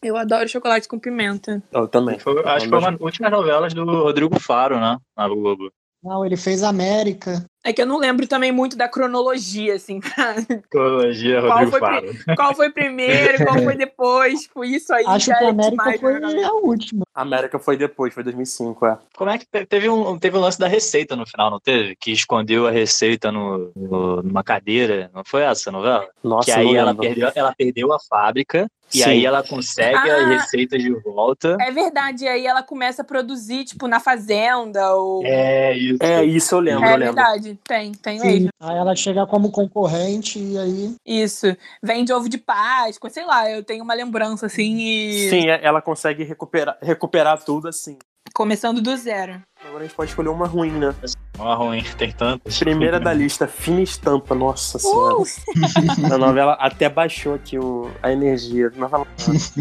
Eu 0.00 0.16
adoro 0.16 0.48
chocolate 0.48 0.86
com 0.86 0.96
pimenta. 0.96 1.60
Eu 1.72 1.88
também. 1.88 2.20
Foi- 2.20 2.40
acho 2.44 2.66
que 2.66 2.70
foi 2.70 2.78
uma 2.78 2.92
das 2.92 3.00
últimas 3.00 3.32
novelas 3.32 3.74
do 3.74 3.84
Rodrigo 3.84 4.38
Faro, 4.38 4.78
né? 4.78 4.96
Na 5.16 5.26
Globo. 5.26 5.72
Não, 6.00 6.24
ele 6.24 6.36
fez 6.36 6.62
América. 6.62 7.44
É 7.66 7.72
que 7.72 7.80
eu 7.80 7.86
não 7.86 7.96
lembro 7.98 8.26
também 8.28 8.52
muito 8.52 8.76
da 8.76 8.86
cronologia, 8.86 9.74
assim, 9.74 9.98
pra- 10.04 10.34
Psicologia, 10.34 11.40
Qual 11.40 11.50
Rodrigo 11.52 11.70
foi 11.70 11.80
Faro. 11.80 12.36
qual 12.36 12.54
foi 12.54 12.70
primeiro, 12.70 13.42
qual 13.44 13.58
foi 13.58 13.74
depois. 13.74 14.42
Tipo, 14.42 14.64
isso 14.64 14.92
aí 14.92 15.04
Acho 15.06 15.26
que 15.26 15.32
a 15.32 15.46
é 15.46 15.48
América 15.50 15.98
foi 15.98 16.20
né? 16.20 16.44
a 16.44 16.52
última. 16.52 17.04
A 17.14 17.22
América 17.22 17.58
foi 17.58 17.76
depois, 17.76 18.12
foi 18.12 18.22
2005, 18.22 18.84
é. 18.86 18.98
Como 19.16 19.30
é 19.30 19.38
que 19.38 19.46
te- 19.46 19.64
teve 19.64 19.88
um, 19.88 20.18
teve 20.18 20.36
um 20.36 20.40
lance 20.40 20.58
da 20.58 20.68
receita 20.68 21.16
no 21.16 21.26
final, 21.26 21.50
não 21.50 21.58
teve? 21.60 21.96
Que 21.96 22.12
escondeu 22.12 22.66
a 22.66 22.70
receita 22.70 23.32
no, 23.32 23.72
no- 23.74 24.22
numa 24.22 24.44
cadeira. 24.44 25.10
Não 25.14 25.22
foi 25.24 25.42
essa 25.42 25.70
a 25.70 25.72
novela? 25.72 26.06
Nossa, 26.22 26.44
que 26.46 26.52
aí 26.52 26.66
não 26.66 26.76
ela 26.76 26.94
perdeu, 26.94 27.30
ela 27.34 27.54
perdeu 27.56 27.92
a 27.92 27.98
fábrica 27.98 28.68
E 28.92 28.98
Sim. 28.98 29.10
aí 29.10 29.26
ela 29.26 29.42
consegue 29.42 29.96
Ah. 30.10 30.16
as 30.22 30.28
receitas 30.28 30.80
de 30.82 30.90
volta. 31.02 31.56
É 31.60 31.70
verdade, 31.70 32.24
e 32.24 32.28
aí 32.28 32.46
ela 32.46 32.62
começa 32.62 33.02
a 33.02 33.04
produzir, 33.04 33.64
tipo, 33.64 33.88
na 33.88 33.98
fazenda, 33.98 34.94
ou... 34.94 35.24
É 35.24 35.76
isso. 35.76 35.98
É, 36.02 36.24
isso 36.24 36.54
eu 36.54 36.60
lembro, 36.60 36.84
É 36.84 36.92
eu 36.92 36.96
lembro. 36.98 37.14
verdade, 37.14 37.58
tem, 37.66 37.92
tem 37.92 38.18
Sim. 38.20 38.26
mesmo. 38.26 38.48
Aí 38.60 38.76
ela 38.76 38.94
chega 38.94 39.26
como 39.26 39.50
concorrente 39.50 40.38
e 40.38 40.58
aí. 40.58 40.94
Isso. 41.04 41.46
Vende 41.82 42.12
ovo 42.12 42.28
de 42.28 42.38
Páscoa, 42.38 43.10
sei 43.10 43.24
lá, 43.24 43.50
eu 43.50 43.64
tenho 43.64 43.82
uma 43.82 43.94
lembrança 43.94 44.46
assim 44.46 44.76
e. 44.78 45.28
Sim, 45.30 45.48
é- 45.48 45.60
ela 45.64 45.82
consegue 45.82 46.22
recuperar, 46.22 46.78
recuperar 46.80 47.42
tudo 47.42 47.68
assim. 47.68 47.98
Começando 48.34 48.82
do 48.82 48.96
zero. 48.96 49.40
Agora 49.64 49.84
a 49.84 49.86
gente 49.86 49.94
pode 49.94 50.10
escolher 50.10 50.28
uma 50.28 50.48
ruim, 50.48 50.72
né? 50.72 50.92
Uma 51.38 51.54
ruim, 51.54 51.84
tem 51.96 52.10
tantas. 52.10 52.58
Primeira 52.58 52.98
da 52.98 53.12
lista, 53.12 53.46
Fina 53.46 53.80
Estampa. 53.80 54.34
Nossa 54.34 54.76
senhora. 54.76 55.18
Uh, 55.18 55.24
A 56.12 56.18
novela 56.18 56.54
até 56.54 56.88
baixou 56.88 57.34
aqui 57.34 57.56
o, 57.60 57.88
a 58.02 58.10
energia. 58.10 58.72
Novela... 58.74 59.06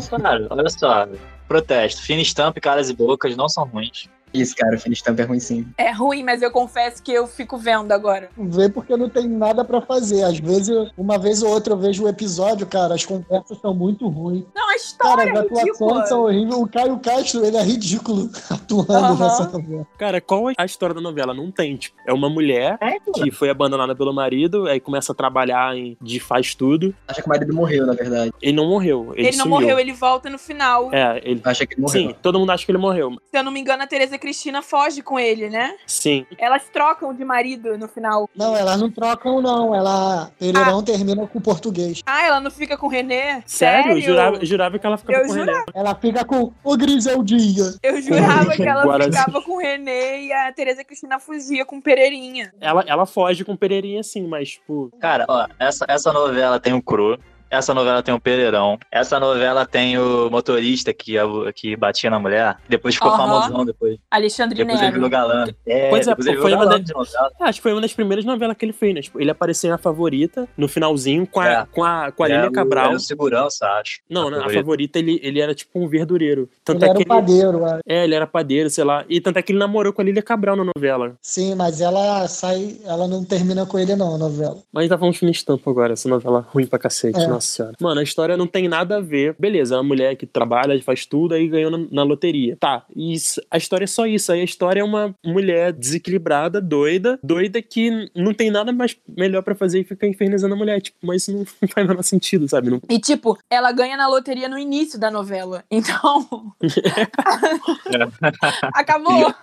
Cara, 0.09 0.47
olha 0.49 0.69
só. 0.69 1.07
Protesto. 1.47 2.01
Fina 2.01 2.21
estampa 2.21 2.57
e 2.57 2.61
caras 2.61 2.89
e 2.89 2.95
bocas 2.95 3.37
não 3.37 3.47
são 3.47 3.63
ruins. 3.65 4.09
Isso, 4.33 4.55
cara, 4.55 4.75
o 4.75 4.79
Finish 4.79 4.99
Stamp 4.99 5.19
é 5.19 5.23
ruim 5.23 5.39
sim. 5.39 5.67
é 5.77 5.91
ruim, 5.91 6.23
mas 6.23 6.41
eu 6.41 6.51
confesso 6.51 7.01
que 7.03 7.11
eu 7.11 7.27
fico 7.27 7.57
vendo 7.57 7.91
agora. 7.91 8.29
Vê 8.37 8.69
porque 8.69 8.95
não 8.97 9.09
tem 9.09 9.27
nada 9.27 9.63
pra 9.63 9.81
fazer. 9.81 10.23
Às 10.23 10.39
vezes, 10.39 10.69
uma 10.97 11.17
vez 11.17 11.43
ou 11.43 11.49
outra, 11.51 11.73
eu 11.73 11.77
vejo 11.77 12.03
o 12.05 12.07
episódio, 12.09 12.65
cara, 12.67 12.93
as 12.95 13.05
conversas 13.05 13.57
são 13.59 13.73
muito 13.73 14.07
ruins. 14.07 14.43
Não, 14.55 14.63
a 14.63 14.73
Cara, 14.73 14.77
história 14.77 15.23
as 15.23 15.29
é 15.29 15.39
atuações 15.39 15.65
ridícula. 15.67 16.05
são 16.07 16.21
horríveis. 16.23 16.55
O 16.55 16.67
Caio 16.67 16.99
Castro, 16.99 17.45
ele 17.45 17.57
é 17.57 17.61
ridículo 17.63 18.29
atuando 18.49 18.93
Aham. 18.93 19.19
nessa 19.19 19.43
novela. 19.49 19.87
Cara, 19.97 20.19
qual 20.21 20.49
é 20.49 20.53
a 20.57 20.65
história 20.65 20.95
da 20.95 21.01
novela? 21.01 21.33
Não 21.33 21.51
tem. 21.51 21.77
Tipo, 21.77 21.95
é 22.07 22.13
uma 22.13 22.29
mulher 22.29 22.77
É, 22.81 22.97
que 23.13 23.31
foi 23.31 23.49
abandonada 23.49 23.95
pelo 23.95 24.13
marido, 24.13 24.67
aí 24.67 24.79
começa 24.79 25.11
a 25.11 25.15
trabalhar 25.15 25.75
em, 25.77 25.97
de 26.01 26.19
faz 26.19 26.55
tudo. 26.55 26.93
Acha 27.07 27.21
que 27.21 27.27
o 27.27 27.29
marido 27.29 27.53
morreu, 27.53 27.85
na 27.85 27.93
verdade. 27.93 28.31
Ele 28.41 28.55
não 28.55 28.67
morreu. 28.67 29.13
Ele, 29.15 29.27
Ele 29.27 29.37
não 29.37 29.43
sumiu. 29.45 29.59
morreu, 29.59 29.79
ele 29.79 29.93
volta 29.93 30.29
no 30.29 30.37
final. 30.39 30.89
É, 30.93 31.21
ele. 31.23 31.41
Acha 31.43 31.65
que 31.65 31.73
ele 31.75 31.81
morreu. 31.81 32.01
Sim, 32.09 32.15
todo 32.21 32.39
mundo 32.39 32.51
acha 32.51 32.65
que 32.65 32.71
ele 32.71 32.77
morreu. 32.79 33.11
Se 33.31 33.37
eu 33.37 33.43
não 33.43 33.51
me 33.51 33.59
engano, 33.59 33.83
a 33.83 33.87
Tereza 33.87 34.17
Cristina 34.23 34.61
foge 34.61 35.01
com 35.01 35.19
ele, 35.19 35.49
né? 35.49 35.75
Sim. 35.85 36.25
Elas 36.37 36.63
trocam 36.71 37.13
de 37.13 37.25
marido 37.25 37.77
no 37.77 37.89
final. 37.89 38.29
Não, 38.33 38.55
elas 38.55 38.79
não 38.79 38.89
trocam, 38.89 39.41
não. 39.41 39.75
Ela. 39.75 40.31
Pereirão 40.39 40.81
termina 40.81 41.27
com 41.27 41.39
o 41.39 41.41
português. 41.41 41.99
Ah, 42.05 42.25
ela 42.25 42.39
não 42.39 42.49
fica 42.49 42.77
com 42.77 42.87
o 42.87 42.89
Renê? 42.89 43.41
Sério? 43.45 43.83
Sério? 43.83 43.91
Eu 43.91 44.01
jurava, 44.01 44.45
jurava 44.45 44.79
que 44.79 44.85
ela 44.87 44.97
ficava 44.97 45.19
Eu 45.19 45.25
com 45.25 45.31
o 45.33 45.35
René. 45.35 45.63
Ela 45.73 45.95
fica 45.95 46.23
com 46.23 46.53
o 46.63 46.77
Griseldia. 46.77 47.73
Eu 47.83 48.01
jurava 48.01 48.55
que 48.55 48.63
ela 48.63 49.03
ficava 49.03 49.41
com 49.41 49.57
o 49.57 49.59
Renê 49.59 50.27
e 50.27 50.31
a 50.31 50.53
Tereza 50.53 50.85
Cristina 50.85 51.19
fugia 51.19 51.65
com 51.65 51.79
o 51.79 51.81
Pereirinha. 51.81 52.53
Ela, 52.61 52.85
ela 52.87 53.05
foge 53.05 53.43
com 53.43 53.57
Pereirinha, 53.57 54.03
sim, 54.03 54.25
mas, 54.25 54.51
tipo. 54.51 54.89
Cara, 55.01 55.25
ó, 55.27 55.47
essa, 55.59 55.85
essa 55.89 56.13
novela 56.13 56.61
tem 56.61 56.73
o 56.73 56.81
Cru. 56.81 57.19
Essa 57.53 57.73
novela 57.73 58.01
tem 58.01 58.13
o 58.13 58.19
Pereirão. 58.19 58.79
Essa 58.91 59.19
novela 59.19 59.65
tem 59.65 59.97
o 59.97 60.29
motorista 60.29 60.91
que, 60.93 61.13
que 61.55 61.75
batia 61.75 62.09
na 62.09 62.19
mulher. 62.19 62.57
Depois 62.67 62.95
ficou 62.95 63.11
Aham. 63.11 63.17
famosão 63.41 63.65
depois. 63.65 63.97
Alexandre 64.09 64.57
Depois 64.57 64.81
ele 64.81 64.91
virou 64.91 65.09
Nero. 65.09 65.11
galã. 65.11 65.45
É, 65.65 65.89
Pois 65.89 66.07
é, 66.07 66.11
ele 66.11 66.37
foi 66.37 66.51
uma 66.53 66.65
galã 66.65 66.71
da- 66.71 66.77
de 66.79 66.93
novela. 66.93 67.31
Ah, 67.39 67.45
acho 67.49 67.59
que 67.59 67.63
foi 67.63 67.71
uma 67.73 67.81
das 67.81 67.93
primeiras 67.93 68.25
novelas 68.25 68.57
que 68.57 68.65
ele 68.65 68.73
fez, 68.73 68.95
né? 68.95 69.01
Tipo, 69.01 69.21
ele 69.21 69.29
apareceu 69.29 69.69
em 69.69 69.73
A 69.73 69.77
Favorita, 69.77 70.47
no 70.57 70.67
finalzinho, 70.67 71.27
com 71.27 71.39
a, 71.39 71.47
É. 71.47 71.65
com 71.71 71.83
a, 71.83 72.11
com 72.11 72.23
a 72.23 72.27
Era 72.27 72.35
Lília 72.37 72.51
Cabral. 72.51 72.85
era 72.87 72.95
o 72.95 72.99
segurança, 72.99 73.67
acho. 73.79 73.99
Não, 74.09 74.27
A 74.27 74.31
né, 74.31 74.37
a 74.37 74.39
favorita. 74.39 74.59
favorita 74.61 74.99
ele, 74.99 75.19
ele 75.23 75.39
era 75.39 75.53
tipo 75.53 75.79
um 75.79 75.87
verdureiro. 75.87 76.49
Tanto 76.65 76.77
Ele 76.79 76.85
é 76.85 76.89
era 76.89 76.97
que 76.97 77.03
o 77.03 77.07
padeiro. 77.07 77.65
é. 77.67 77.79
É, 77.87 78.03
ele 78.03 78.15
era 78.15 78.25
padeiro, 78.25 78.69
sei 78.69 78.83
lá. 78.83 79.05
E 79.07 79.21
tanto 79.21 79.37
é 79.37 79.41
que 79.43 79.51
ele 79.51 79.59
namorou 79.59 79.93
com 79.93 80.01
a 80.01 80.05
Lília 80.05 80.23
Cabral 80.23 80.55
na 80.55 80.63
novela. 80.75 81.15
Sim, 81.21 81.53
mas 81.55 81.81
ela 81.81 82.27
sai. 82.27 82.77
Ela 82.85 83.07
não 83.07 83.23
termina 83.23 83.65
com 83.65 83.77
ele, 83.77 83.95
não, 83.95 84.15
a 84.15 84.17
novela. 84.17 84.57
Mas 84.71 84.89
tá 84.89 84.97
falando 84.97 85.13
de 85.15 85.29
estampa 85.29 85.69
agora, 85.69 85.93
essa 85.93 86.09
novela 86.09 86.47
ruim 86.51 86.65
pra 86.65 86.79
cacete, 86.79 87.19
É. 87.19 87.27
nossa 87.27 87.42
senhora. 87.45 87.75
Mano, 87.79 87.99
a 87.99 88.03
história 88.03 88.37
não 88.37 88.47
tem 88.47 88.67
nada 88.67 88.97
a 88.97 89.01
ver. 89.01 89.35
Beleza, 89.39 89.75
é 89.75 89.77
uma 89.77 89.83
mulher 89.83 90.15
que 90.15 90.25
trabalha, 90.25 90.79
faz 90.81 91.05
tudo, 91.05 91.33
aí 91.33 91.47
ganhou 91.47 91.71
na, 91.71 91.85
na 91.91 92.03
loteria. 92.03 92.57
Tá, 92.59 92.85
isso, 92.95 93.41
a 93.49 93.57
história 93.57 93.85
é 93.85 93.87
só 93.87 94.05
isso. 94.05 94.31
Aí 94.31 94.41
a 94.41 94.43
história 94.43 94.81
é 94.81 94.83
uma 94.83 95.13
mulher 95.23 95.71
desequilibrada, 95.73 96.61
doida, 96.61 97.19
doida 97.23 97.61
que 97.61 98.09
não 98.15 98.33
tem 98.33 98.51
nada 98.51 98.71
mais 98.71 98.95
melhor 99.07 99.41
pra 99.43 99.55
fazer 99.55 99.81
e 99.81 99.83
fica 99.83 100.05
infernizando 100.07 100.53
a 100.53 100.57
mulher. 100.57 100.81
Tipo, 100.81 100.97
mas 101.03 101.23
isso 101.23 101.37
não 101.37 101.45
faz 101.69 101.85
o 101.85 101.89
menor 101.89 102.03
sentido, 102.03 102.47
sabe? 102.47 102.69
Não- 102.69 102.81
E, 102.89 102.99
tipo, 102.99 103.37
ela 103.49 103.71
ganha 103.71 103.97
na 103.97 104.07
loteria 104.07 104.47
no 104.49 104.57
início 104.57 104.99
da 104.99 105.09
novela. 105.11 105.63
Então. 105.71 106.53
Acabou. 108.73 109.33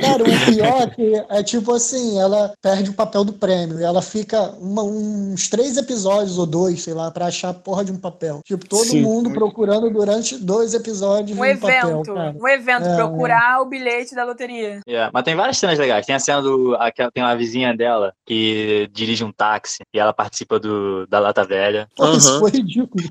Cara, 0.00 0.22
o 0.22 0.52
pior 0.52 0.82
é 0.82 0.86
que 0.88 1.24
é 1.28 1.42
tipo 1.42 1.72
assim, 1.72 2.18
ela 2.20 2.52
perde 2.62 2.90
o 2.90 2.94
papel 2.94 3.24
do 3.24 3.32
prêmio. 3.32 3.80
E 3.80 3.84
ela 3.84 4.02
fica 4.02 4.40
uma- 4.60 4.82
uns 4.82 5.48
três 5.48 5.76
episódios 5.76 6.38
ou 6.38 6.46
dois, 6.46 6.82
sei 6.82 6.94
lá, 6.94 7.10
pra 7.10 7.26
achar 7.26 7.50
a 7.50 7.54
porra 7.54 7.84
de 7.84 7.92
um 7.92 7.98
papel. 7.98 8.40
Tipo, 8.44 8.66
todo 8.68 8.84
Sim. 8.84 9.02
mundo 9.02 9.30
procurando 9.32 9.90
durante 9.90 10.36
dois 10.38 10.74
episódios 10.74 11.36
Um 11.38 11.42
um 11.44 11.56
papel, 11.58 11.88
evento. 11.90 12.14
cara. 12.14 12.34
Um 12.40 12.48
evento. 12.48 12.86
É, 12.86 12.96
procurar 12.96 13.60
o 13.62 13.66
bilhete 13.66 14.14
da 14.14 14.24
loteria. 14.24 14.80
É, 14.86 15.10
mas 15.12 15.22
tem 15.24 15.34
várias 15.34 15.58
cenas 15.58 15.78
legais. 15.78 16.06
Tem 16.06 16.14
a 16.14 16.20
cena 16.20 16.40
do. 16.42 16.74
Aquela, 16.76 17.10
tem 17.10 17.22
uma 17.22 17.36
vizinha 17.36 17.76
dela 17.76 18.12
que 18.26 18.88
dirige 18.92 19.24
um 19.24 19.32
táxi 19.32 19.78
e 19.92 19.98
ela 19.98 20.12
participa 20.12 20.58
do, 20.58 21.06
da 21.06 21.18
Lata 21.18 21.44
Velha. 21.44 21.88
Pô, 21.96 22.10
isso 22.12 22.28
Aham. 22.30 22.40
foi 22.40 22.50
ridículo. 22.50 23.04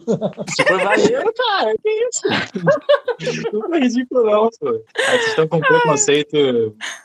Isso 0.47 0.67
foi 0.67 0.83
maneiro, 0.83 1.33
cara. 1.33 1.73
Que 1.81 1.89
isso? 1.89 2.21
Não 3.53 3.61
foi 3.67 3.79
ridículo, 3.81 4.23
não, 4.25 4.49
pô. 4.59 4.81
Vocês 4.95 5.27
estão 5.27 5.47
com 5.47 5.59
preconceito 5.59 6.28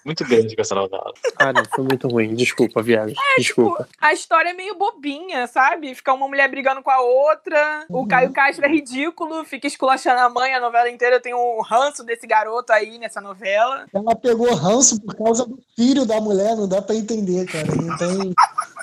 muito 0.04 0.24
grande 0.24 0.54
com 0.54 0.62
essa 0.62 0.74
novela. 0.74 1.12
Ah, 1.38 1.52
não, 1.52 1.62
foi 1.74 1.84
muito 1.84 2.08
ruim. 2.08 2.34
Desculpa, 2.34 2.82
viagem. 2.82 3.16
Desculpa. 3.38 3.88
A 4.00 4.12
história 4.12 4.50
é 4.50 4.52
meio 4.54 4.74
bobinha, 4.76 5.46
sabe? 5.46 5.94
Fica 5.94 6.12
uma 6.12 6.28
mulher 6.28 6.48
brigando 6.48 6.82
com 6.82 6.90
a 6.90 7.00
outra. 7.00 7.86
O 7.88 8.06
Caio 8.06 8.32
Castro 8.32 8.64
é 8.64 8.68
ridículo, 8.68 9.44
fica 9.44 9.66
esculachando 9.66 10.20
a 10.20 10.28
mãe 10.28 10.54
a 10.54 10.60
novela 10.60 10.90
inteira. 10.90 11.20
Tem 11.20 11.34
um 11.34 11.60
ranço 11.62 12.04
desse 12.04 12.26
garoto 12.26 12.72
aí 12.72 12.98
nessa 12.98 13.20
novela. 13.20 13.86
Ela 13.92 14.14
pegou 14.16 14.54
ranço 14.54 15.00
por 15.00 15.14
causa 15.16 15.46
do 15.46 15.58
filho 15.76 16.04
da 16.04 16.20
mulher, 16.20 16.56
não 16.56 16.68
dá 16.68 16.82
pra 16.82 16.94
entender, 16.94 17.46
cara. 17.46 17.66
Não 17.74 17.96
tem 17.96 18.34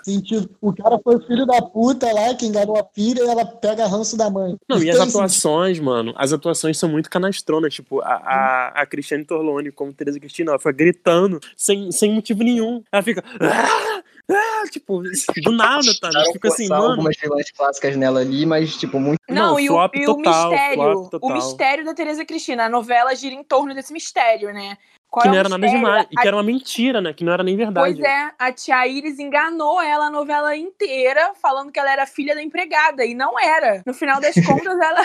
sentido. 0.04 0.50
O 0.62 0.74
cara 0.74 1.00
foi 1.04 1.20
filho 1.26 1.46
da 1.46 1.62
puta 1.62 2.12
lá 2.12 2.34
que 2.36 2.46
enganou 2.46 2.78
a 2.78 2.84
filha 2.94 3.22
e 3.24 3.28
ela 3.28 3.46
pega 3.46 3.86
ranço 3.88 4.18
da 4.18 4.30
mãe. 4.30 4.56
Não, 4.70 4.78
e 4.78 4.82
tem 4.82 4.90
as 4.92 4.98
sentido. 4.98 5.16
atuações, 5.18 5.80
mano, 5.80 6.14
as 6.18 6.34
atuações 6.34 6.78
são 6.78 6.90
muito 6.90 7.10
canastronas. 7.10 7.74
Tipo, 7.74 8.02
a, 8.02 8.14
a, 8.14 8.68
a 8.82 8.86
Cristiane 8.86 9.26
Torlone, 9.26 9.72
como 9.72 9.94
Teresa 9.94 10.20
Cristina, 10.20 10.52
ela 10.52 10.60
fica 10.60 10.72
gritando 10.72 11.40
sem, 11.56 11.92
sem 11.92 12.14
motivo 12.14 12.44
nenhum. 12.44 12.84
Ela 12.92 13.04
fica. 13.04 13.24
"Ah, 13.40 14.02
ah", 14.32 14.64
tipo, 14.70 15.02
do 15.44 15.52
nada, 15.52 15.84
tá? 16.00 16.08
Tentaram 16.10 16.32
Fica 16.34 16.48
assim, 16.48 16.68
mano. 16.70 16.84
algumas 16.92 17.18
vilãs 17.18 17.52
clássicas 17.52 17.96
nela 17.98 18.20
ali, 18.22 18.46
mas, 18.46 18.76
tipo, 18.78 19.00
muito. 19.00 19.20
Não, 19.30 19.52
Não, 19.54 19.60
e, 19.60 19.70
o, 19.70 19.90
e 19.94 20.08
o 20.08 20.18
mistério. 20.18 20.76
flop 20.76 21.10
total. 21.12 21.30
O 21.30 21.34
mistério 21.34 21.86
da 21.86 21.94
Tereza 21.94 22.24
Cristina. 22.26 22.66
A 22.66 22.70
novela 22.70 23.14
gira 23.16 23.36
em 23.36 23.44
torno 23.44 23.74
desse 23.74 23.92
mistério, 23.94 24.54
né? 24.54 24.78
Qual 25.12 25.24
Que 25.24 25.28
é 25.28 25.32
não 25.32 25.38
era 25.38 25.50
nada 25.50 25.68
demais. 25.68 26.08
E 26.10 26.18
A- 26.18 26.22
que 26.22 26.28
era 26.28 26.38
uma 26.38 26.42
mentira, 26.44 27.02
né? 27.02 27.12
Que 27.14 27.24
não 27.26 27.34
era 27.34 27.44
nem 27.44 27.58
verdade. 27.58 27.96
Pois 27.96 28.00
é, 28.00 28.32
a 28.40 28.52
tia 28.54 28.88
Iris 28.88 29.20
enganou 29.20 29.82
ela 29.82 30.06
a 30.06 30.10
novela 30.10 30.56
inteira, 30.56 31.34
falando 31.42 31.70
que 31.70 31.78
ela 31.80 31.92
era 31.92 32.06
filha 32.08 32.34
da 32.34 32.42
empregada, 32.42 33.04
e 33.06 33.14
não 33.14 33.38
era. 33.38 33.84
No 33.86 33.94
final 33.94 34.22
das 34.22 34.34
contas, 34.48 34.80
ela, 34.80 35.02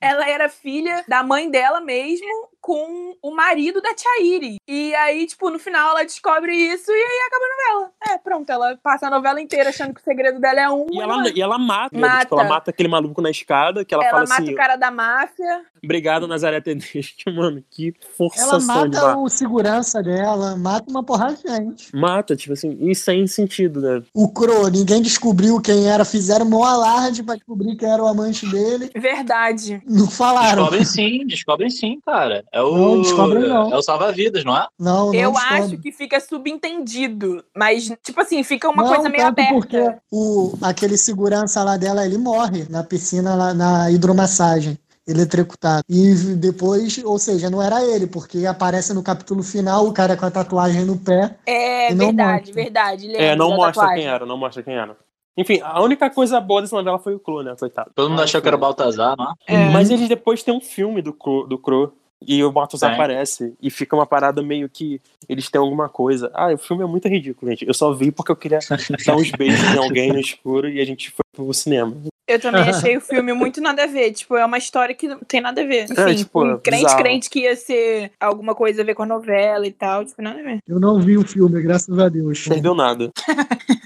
ela 0.00 0.28
era 0.28 0.48
filha 0.48 1.04
da 1.06 1.22
mãe 1.22 1.48
dela 1.48 1.80
mesmo, 1.80 2.48
com 2.64 3.14
o 3.20 3.30
marido 3.30 3.78
da 3.82 3.92
tia 3.92 4.22
Iris. 4.22 4.56
E 4.66 4.94
aí, 4.94 5.26
tipo, 5.26 5.50
no 5.50 5.58
final 5.58 5.90
ela 5.90 6.02
descobre 6.02 6.50
isso 6.56 6.90
e 6.90 6.94
aí 6.94 7.26
acaba 7.26 7.44
a 7.44 7.48
novela. 7.74 7.92
É, 8.08 8.18
pronto, 8.18 8.48
ela 8.48 8.78
passa 8.82 9.06
a 9.06 9.10
novela 9.10 9.38
inteira 9.38 9.68
achando 9.68 9.92
que 9.92 10.00
o 10.00 10.04
segredo 10.04 10.40
dela 10.40 10.60
é 10.60 10.70
um. 10.70 10.86
E 10.90 10.98
ela, 10.98 11.28
e 11.28 11.42
ela 11.42 11.58
mata, 11.58 11.98
Mata. 11.98 12.20
Tipo, 12.20 12.40
ela 12.40 12.48
mata 12.48 12.70
aquele 12.70 12.88
maluco 12.88 13.20
na 13.20 13.28
escada, 13.28 13.84
que 13.84 13.92
ela, 13.92 14.02
Ela 14.02 14.12
fala 14.12 14.28
mata 14.30 14.42
assim, 14.42 14.54
o 14.54 14.56
cara 14.56 14.76
da 14.76 14.90
máfia. 14.90 15.62
obrigado, 15.84 16.26
Nazaré 16.26 16.58
Tedesco. 16.62 17.14
Mano, 17.36 17.62
que 17.70 17.88
Ela 17.88 18.12
forçação 18.16 18.58
de 18.58 18.66
mata 18.66 19.00
barra. 19.08 19.18
o 19.18 19.28
segurança 19.28 20.02
dela, 20.02 20.56
mata 20.56 20.90
uma 20.90 21.04
porrada 21.04 21.34
de 21.34 21.42
gente. 21.46 21.94
Mata, 21.94 22.34
tipo 22.34 22.54
assim, 22.54 22.78
e 22.80 22.94
sem 22.94 23.26
sentido, 23.26 23.82
né? 23.82 24.02
O 24.14 24.32
Cro, 24.32 24.68
ninguém 24.68 25.02
descobriu 25.02 25.60
quem 25.60 25.86
era, 25.90 26.02
fizeram 26.02 26.46
um 26.46 26.64
alarde 26.64 27.22
pra 27.22 27.34
descobrir 27.34 27.76
quem 27.76 27.90
era 27.90 28.02
o 28.02 28.08
amante 28.08 28.46
dele. 28.48 28.90
Verdade. 28.96 29.82
Não 29.86 30.08
falaram. 30.08 30.62
Descobrem 30.62 30.84
sim, 30.86 31.26
descobrem 31.26 31.68
sim, 31.68 32.00
cara. 32.06 32.42
É 32.54 32.62
o. 32.62 32.76
Não, 32.76 33.02
descobrem 33.02 33.48
não. 33.48 33.72
É 33.72 33.76
o 33.76 33.82
salva-vidas, 33.82 34.44
não 34.44 34.56
é? 34.56 34.66
Não, 34.78 35.06
não 35.06 35.14
Eu 35.14 35.32
descobre. 35.32 35.58
acho 35.58 35.78
que 35.78 35.90
fica 35.92 36.20
subentendido. 36.20 37.44
Mas, 37.56 37.92
tipo 38.02 38.20
assim, 38.20 38.42
fica 38.42 38.68
uma 38.68 38.82
não, 38.84 38.94
coisa 38.94 39.08
meio 39.08 39.26
aberta. 39.26 39.52
porque 39.52 39.94
o, 40.10 40.54
aquele 40.62 40.96
segurança 40.96 41.62
lá 41.64 41.76
dela, 41.76 42.04
ele 42.06 42.16
morre 42.18 42.66
na 42.70 42.84
piscina, 42.84 43.34
lá, 43.34 43.52
na 43.52 43.90
hidromassagem, 43.90 44.78
eletrocutado. 45.06 45.82
E 45.88 46.14
depois, 46.36 46.98
ou 47.04 47.18
seja, 47.18 47.50
não 47.50 47.60
era 47.62 47.84
ele, 47.84 48.06
porque 48.06 48.46
aparece 48.46 48.94
no 48.94 49.02
capítulo 49.02 49.42
final 49.42 49.86
o 49.86 49.92
cara 49.92 50.16
com 50.16 50.24
a 50.26 50.30
tatuagem 50.30 50.84
no 50.84 50.96
pé. 50.96 51.36
É 51.46 51.90
E 51.92 51.94
verdade, 51.94 52.46
mostra. 52.46 52.54
verdade. 52.62 53.16
É, 53.16 53.34
não 53.36 53.50
mostra 53.50 53.72
tatuagem. 53.82 53.96
quem 54.04 54.06
era, 54.12 54.24
não 54.26 54.36
mostra 54.38 54.62
quem 54.62 54.74
era. 54.74 54.96
Enfim, 55.36 55.60
a 55.64 55.82
única 55.82 56.08
coisa 56.08 56.40
boa 56.40 56.62
dessa 56.62 56.76
novela 56.76 56.98
foi 57.00 57.12
o 57.14 57.18
Cro, 57.18 57.42
né, 57.42 57.56
coitado. 57.58 57.90
Todo 57.92 58.08
mundo 58.08 58.22
achou 58.22 58.40
que 58.40 58.46
era 58.46 58.56
o 58.56 58.60
Baltazar, 58.60 59.16
não 59.18 59.34
é? 59.48 59.68
Mas 59.72 59.90
eles 59.90 60.08
depois 60.08 60.44
tem 60.44 60.54
um 60.54 60.60
filme 60.60 61.02
do 61.02 61.12
Cro, 61.12 61.44
do 61.48 61.58
Cro 61.58 61.92
e 62.26 62.42
o 62.44 62.52
Baltazar 62.52 62.90
Tem. 62.90 62.98
aparece 62.98 63.54
e 63.60 63.70
fica 63.70 63.94
uma 63.96 64.06
parada 64.06 64.42
meio 64.42 64.68
que 64.68 65.00
eles 65.28 65.48
têm 65.48 65.60
alguma 65.60 65.88
coisa. 65.88 66.30
Ah, 66.34 66.52
o 66.52 66.58
filme 66.58 66.82
é 66.82 66.86
muito 66.86 67.08
ridículo, 67.08 67.50
gente. 67.50 67.66
Eu 67.66 67.74
só 67.74 67.92
vi 67.92 68.10
porque 68.10 68.32
eu 68.32 68.36
queria 68.36 68.58
dar 69.06 69.16
uns 69.16 69.30
beijos 69.30 69.74
em 69.74 69.78
alguém 69.78 70.12
no 70.12 70.20
escuro 70.20 70.68
e 70.68 70.80
a 70.80 70.84
gente 70.84 71.10
foi 71.10 71.24
pro 71.34 71.52
cinema. 71.52 71.96
Eu 72.26 72.40
também 72.40 72.62
achei 72.68 72.96
o 72.96 73.00
filme 73.00 73.32
muito 73.32 73.60
nada 73.60 73.84
a 73.84 73.86
ver. 73.86 74.12
Tipo, 74.12 74.36
é 74.36 74.44
uma 74.44 74.58
história 74.58 74.94
que 74.94 75.06
não 75.06 75.18
tem 75.20 75.40
nada 75.40 75.60
a 75.60 75.66
ver. 75.66 75.84
Enfim, 75.90 76.14
tipo, 76.14 76.44
um 76.44 76.58
crente, 76.58 76.84
bizarro. 76.84 77.02
crente 77.02 77.30
que 77.30 77.40
ia 77.40 77.56
ser 77.56 78.12
alguma 78.18 78.54
coisa 78.54 78.82
a 78.82 78.84
ver 78.84 78.94
com 78.94 79.02
a 79.02 79.06
novela 79.06 79.66
e 79.66 79.72
tal. 79.72 80.04
Tipo, 80.04 80.22
nada 80.22 80.40
a 80.40 80.42
ver. 80.42 80.58
Eu 80.66 80.80
não 80.80 81.00
vi 81.00 81.16
o 81.16 81.26
filme, 81.26 81.60
graças 81.62 81.98
a 81.98 82.08
Deus. 82.08 82.46
Perdeu 82.46 82.74
nada. 82.74 83.10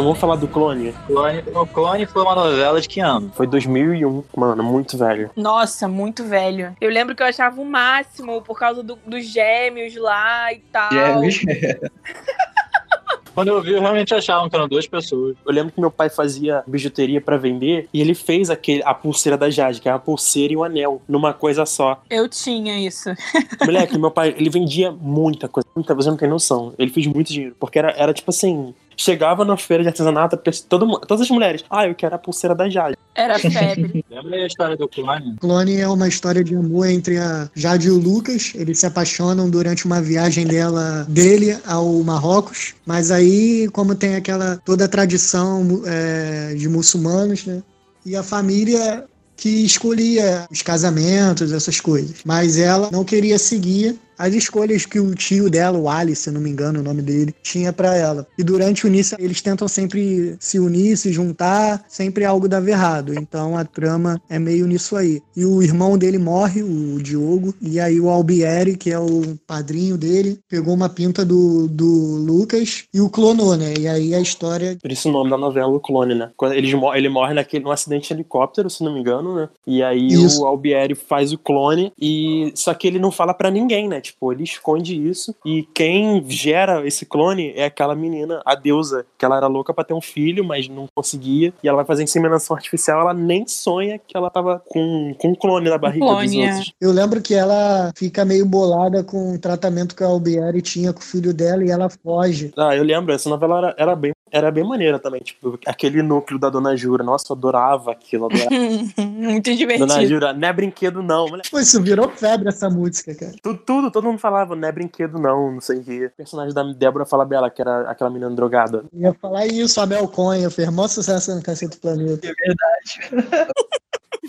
Então 0.00 0.06
vamos 0.08 0.18
falar 0.18 0.36
do 0.36 0.48
Clone. 0.48 0.94
Clone, 1.06 1.44
o 1.54 1.66
Clone 1.66 2.06
foi 2.06 2.22
uma 2.22 2.34
novela 2.34 2.80
de 2.80 2.88
que 2.88 3.00
ano? 3.00 3.30
Foi 3.36 3.46
2001, 3.46 4.24
mano, 4.34 4.62
muito 4.62 4.96
velho. 4.96 5.30
Nossa, 5.36 5.86
muito 5.86 6.24
velho. 6.24 6.74
Eu 6.80 6.88
lembro 6.90 7.14
que 7.14 7.22
eu 7.22 7.26
achava 7.26 7.60
o 7.60 7.66
máximo 7.66 8.40
por 8.40 8.58
causa 8.58 8.82
do- 8.82 8.98
dos 9.06 9.26
gêmeos 9.30 9.94
lá 9.96 10.54
e 10.54 10.60
tal. 10.72 10.90
Gêmeos. 10.90 11.40
Quando 13.34 13.48
eu 13.48 13.62
vi, 13.62 13.72
eu 13.72 13.80
realmente 13.80 14.12
achavam 14.14 14.48
que 14.50 14.56
eram 14.56 14.66
duas 14.68 14.86
pessoas. 14.86 15.36
Eu 15.46 15.52
lembro 15.52 15.70
que 15.72 15.80
meu 15.80 15.90
pai 15.90 16.08
fazia 16.10 16.64
bijuteria 16.66 17.20
pra 17.20 17.36
vender 17.36 17.88
e 17.92 18.00
ele 18.00 18.14
fez 18.14 18.50
aquele, 18.50 18.82
a 18.84 18.92
pulseira 18.92 19.36
da 19.38 19.48
Jade, 19.48 19.80
que 19.80 19.88
é 19.88 19.92
uma 19.92 20.00
pulseira 20.00 20.52
e 20.52 20.56
um 20.56 20.64
anel, 20.64 21.00
numa 21.06 21.32
coisa 21.32 21.64
só. 21.64 22.02
Eu 22.10 22.28
tinha 22.28 22.78
isso. 22.84 23.08
Moleque, 23.64 23.96
meu 23.98 24.10
pai, 24.10 24.34
ele 24.36 24.50
vendia 24.50 24.90
muita 24.90 25.46
coisa, 25.46 25.68
muita, 25.76 25.94
você 25.94 26.08
não 26.10 26.16
tem 26.16 26.28
noção. 26.28 26.74
Ele 26.78 26.90
fez 26.90 27.06
muito 27.06 27.32
dinheiro, 27.32 27.54
porque 27.60 27.78
era, 27.78 27.92
era 27.92 28.12
tipo 28.12 28.30
assim, 28.30 28.74
chegava 29.00 29.44
na 29.44 29.56
feira 29.56 29.82
de 29.82 29.88
artesanato, 29.88 30.38
todo, 30.68 31.00
todas 31.00 31.22
as 31.22 31.30
mulheres, 31.30 31.64
ah, 31.70 31.86
eu 31.86 31.94
quero 31.94 32.14
a 32.14 32.18
pulseira 32.18 32.54
da 32.54 32.68
Jade. 32.68 32.96
Era 33.14 33.38
febre. 33.40 34.04
Lembra 34.10 34.36
aí 34.36 34.42
a 34.42 34.46
história 34.46 34.76
do 34.76 34.86
Clone? 34.86 35.36
Clone 35.40 35.76
é 35.76 35.88
uma 35.88 36.06
história 36.06 36.44
de 36.44 36.54
amor 36.54 36.86
entre 36.86 37.16
a 37.16 37.48
Jade 37.54 37.88
e 37.88 37.90
o 37.90 37.98
Lucas. 37.98 38.52
Eles 38.54 38.78
se 38.78 38.86
apaixonam 38.86 39.48
durante 39.48 39.86
uma 39.86 40.02
viagem 40.02 40.46
dela, 40.46 41.06
dele 41.08 41.56
ao 41.66 42.02
Marrocos. 42.02 42.74
Mas 42.84 43.10
aí, 43.10 43.68
como 43.72 43.94
tem 43.94 44.16
aquela 44.16 44.58
toda 44.64 44.84
a 44.84 44.88
tradição 44.88 45.82
é, 45.86 46.54
de 46.54 46.68
muçulmanos, 46.68 47.46
né? 47.46 47.62
E 48.04 48.14
a 48.16 48.22
família 48.22 49.04
que 49.36 49.64
escolhia 49.64 50.46
os 50.50 50.60
casamentos, 50.60 51.50
essas 51.50 51.80
coisas. 51.80 52.18
Mas 52.24 52.58
ela 52.58 52.90
não 52.92 53.02
queria 53.02 53.38
seguir 53.38 53.98
as 54.20 54.34
escolhas 54.34 54.84
que 54.84 55.00
o 55.00 55.14
tio 55.14 55.48
dela, 55.48 55.78
o 55.78 55.88
Ali, 55.88 56.14
se 56.14 56.30
não 56.30 56.42
me 56.42 56.50
engano 56.50 56.80
o 56.80 56.82
nome 56.82 57.00
dele, 57.00 57.34
tinha 57.42 57.72
pra 57.72 57.96
ela. 57.96 58.26
E 58.38 58.44
durante 58.44 58.84
o 58.84 58.88
início 58.88 59.16
eles 59.18 59.40
tentam 59.40 59.66
sempre 59.66 60.36
se 60.38 60.58
unir, 60.58 60.96
se 60.98 61.10
juntar, 61.10 61.82
sempre 61.88 62.26
algo 62.26 62.46
dava 62.46 62.68
errado. 62.68 63.14
Então 63.14 63.56
a 63.56 63.64
trama 63.64 64.20
é 64.28 64.38
meio 64.38 64.66
nisso 64.66 64.94
aí. 64.94 65.22
E 65.34 65.46
o 65.46 65.62
irmão 65.62 65.96
dele 65.96 66.18
morre, 66.18 66.62
o 66.62 67.00
Diogo, 67.02 67.54
e 67.62 67.80
aí 67.80 67.98
o 67.98 68.10
Albieri, 68.10 68.76
que 68.76 68.90
é 68.90 68.98
o 68.98 69.38
padrinho 69.46 69.96
dele, 69.96 70.38
pegou 70.48 70.74
uma 70.74 70.90
pinta 70.90 71.24
do, 71.24 71.66
do 71.66 72.16
Lucas 72.16 72.84
e 72.92 73.00
o 73.00 73.08
clonou, 73.08 73.56
né? 73.56 73.72
E 73.78 73.88
aí 73.88 74.14
a 74.14 74.20
história 74.20 74.76
Por 74.82 74.92
isso 74.92 75.08
o 75.08 75.12
nome 75.12 75.30
da 75.30 75.38
novela, 75.38 75.68
o 75.68 75.80
Clone, 75.80 76.14
né? 76.14 76.30
Quando 76.36 76.52
eles, 76.52 76.72
ele 76.94 77.08
morre 77.08 77.32
naquele, 77.32 77.64
num 77.64 77.70
acidente 77.70 78.08
de 78.08 78.14
helicóptero, 78.14 78.68
se 78.68 78.84
não 78.84 78.92
me 78.92 79.00
engano, 79.00 79.34
né? 79.34 79.48
E 79.66 79.82
aí 79.82 80.08
Isso. 80.08 80.42
o 80.42 80.46
Albieri 80.46 80.94
faz 80.94 81.32
o 81.32 81.38
clone, 81.38 81.90
e 81.98 82.52
só 82.54 82.74
que 82.74 82.86
ele 82.86 82.98
não 82.98 83.10
fala 83.10 83.32
pra 83.32 83.50
ninguém, 83.50 83.88
né? 83.88 84.00
Tipo, 84.10 84.32
ele 84.32 84.44
esconde 84.44 84.94
isso. 85.08 85.34
E 85.44 85.62
quem 85.74 86.24
gera 86.28 86.86
esse 86.86 87.06
clone 87.06 87.52
é 87.54 87.64
aquela 87.64 87.94
menina, 87.94 88.42
a 88.44 88.54
deusa, 88.54 89.06
que 89.16 89.24
ela 89.24 89.36
era 89.36 89.46
louca 89.46 89.72
pra 89.72 89.84
ter 89.84 89.94
um 89.94 90.00
filho, 90.00 90.44
mas 90.44 90.68
não 90.68 90.86
conseguia. 90.94 91.52
E 91.62 91.68
ela 91.68 91.76
vai 91.76 91.84
fazer 91.84 92.02
inseminação 92.02 92.56
artificial, 92.56 93.00
ela 93.00 93.14
nem 93.14 93.46
sonha 93.46 93.98
que 93.98 94.16
ela 94.16 94.30
tava 94.30 94.62
com, 94.68 95.14
com 95.18 95.28
um 95.28 95.34
clone 95.34 95.70
na 95.70 95.78
barriga 95.78 96.06
clone, 96.06 96.26
dos 96.26 96.36
é. 96.36 96.48
outros. 96.48 96.72
Eu 96.80 96.92
lembro 96.92 97.20
que 97.20 97.34
ela 97.34 97.92
fica 97.96 98.24
meio 98.24 98.44
bolada 98.44 99.04
com 99.04 99.34
o 99.34 99.38
tratamento 99.38 99.94
que 99.94 100.02
a 100.02 100.06
Albieri 100.06 100.60
tinha 100.60 100.92
com 100.92 101.00
o 101.00 101.04
filho 101.04 101.32
dela 101.32 101.64
e 101.64 101.70
ela 101.70 101.88
foge. 101.88 102.52
Ah, 102.56 102.74
eu 102.74 102.82
lembro, 102.82 103.14
essa 103.14 103.28
novela 103.28 103.58
era, 103.58 103.74
era 103.78 103.96
bem, 103.96 104.12
era 104.32 104.50
bem 104.50 104.64
maneira 104.64 104.98
também. 104.98 105.20
Tipo, 105.20 105.58
aquele 105.66 106.02
núcleo 106.02 106.38
da 106.38 106.48
Dona 106.48 106.76
Jura. 106.76 107.02
Nossa, 107.02 107.32
eu 107.32 107.36
adorava 107.36 107.92
aquilo. 107.92 108.26
Adorava. 108.26 108.50
muito 108.98 109.44
Dona 109.44 109.56
divertido. 109.56 110.06
Jura, 110.06 110.32
não 110.32 110.48
é 110.48 110.52
brinquedo 110.52 111.02
não, 111.02 111.28
moleque. 111.28 111.50
Pô, 111.50 111.58
isso 111.58 111.82
virou 111.82 112.08
febre 112.10 112.48
essa 112.48 112.68
música, 112.70 113.14
cara. 113.14 113.32
Tudo, 113.42 113.58
tudo, 113.58 113.90
todo 113.90 114.04
mundo 114.04 114.18
falava, 114.18 114.54
não 114.54 114.68
é 114.68 114.72
brinquedo 114.72 115.18
não, 115.18 115.52
não 115.52 115.60
sei 115.60 115.78
o 115.78 115.84
quê. 115.84 116.06
O 116.06 116.10
personagem 116.16 116.54
da 116.54 116.62
Débora 116.62 117.06
Falabella, 117.06 117.50
que 117.50 117.60
era 117.60 117.90
aquela 117.90 118.10
menina 118.10 118.30
drogada. 118.30 118.84
Eu 118.92 119.00
ia 119.00 119.14
falar 119.14 119.46
isso, 119.46 119.80
a 119.80 119.86
Mel 119.86 120.08
Conha, 120.08 120.50
fez 120.50 120.68
maior 120.70 120.88
sucesso 120.88 121.34
no 121.34 121.42
Cacete 121.42 121.76
do 121.76 121.80
Planeta. 121.80 122.26
É 122.26 122.32
verdade. 122.32 123.60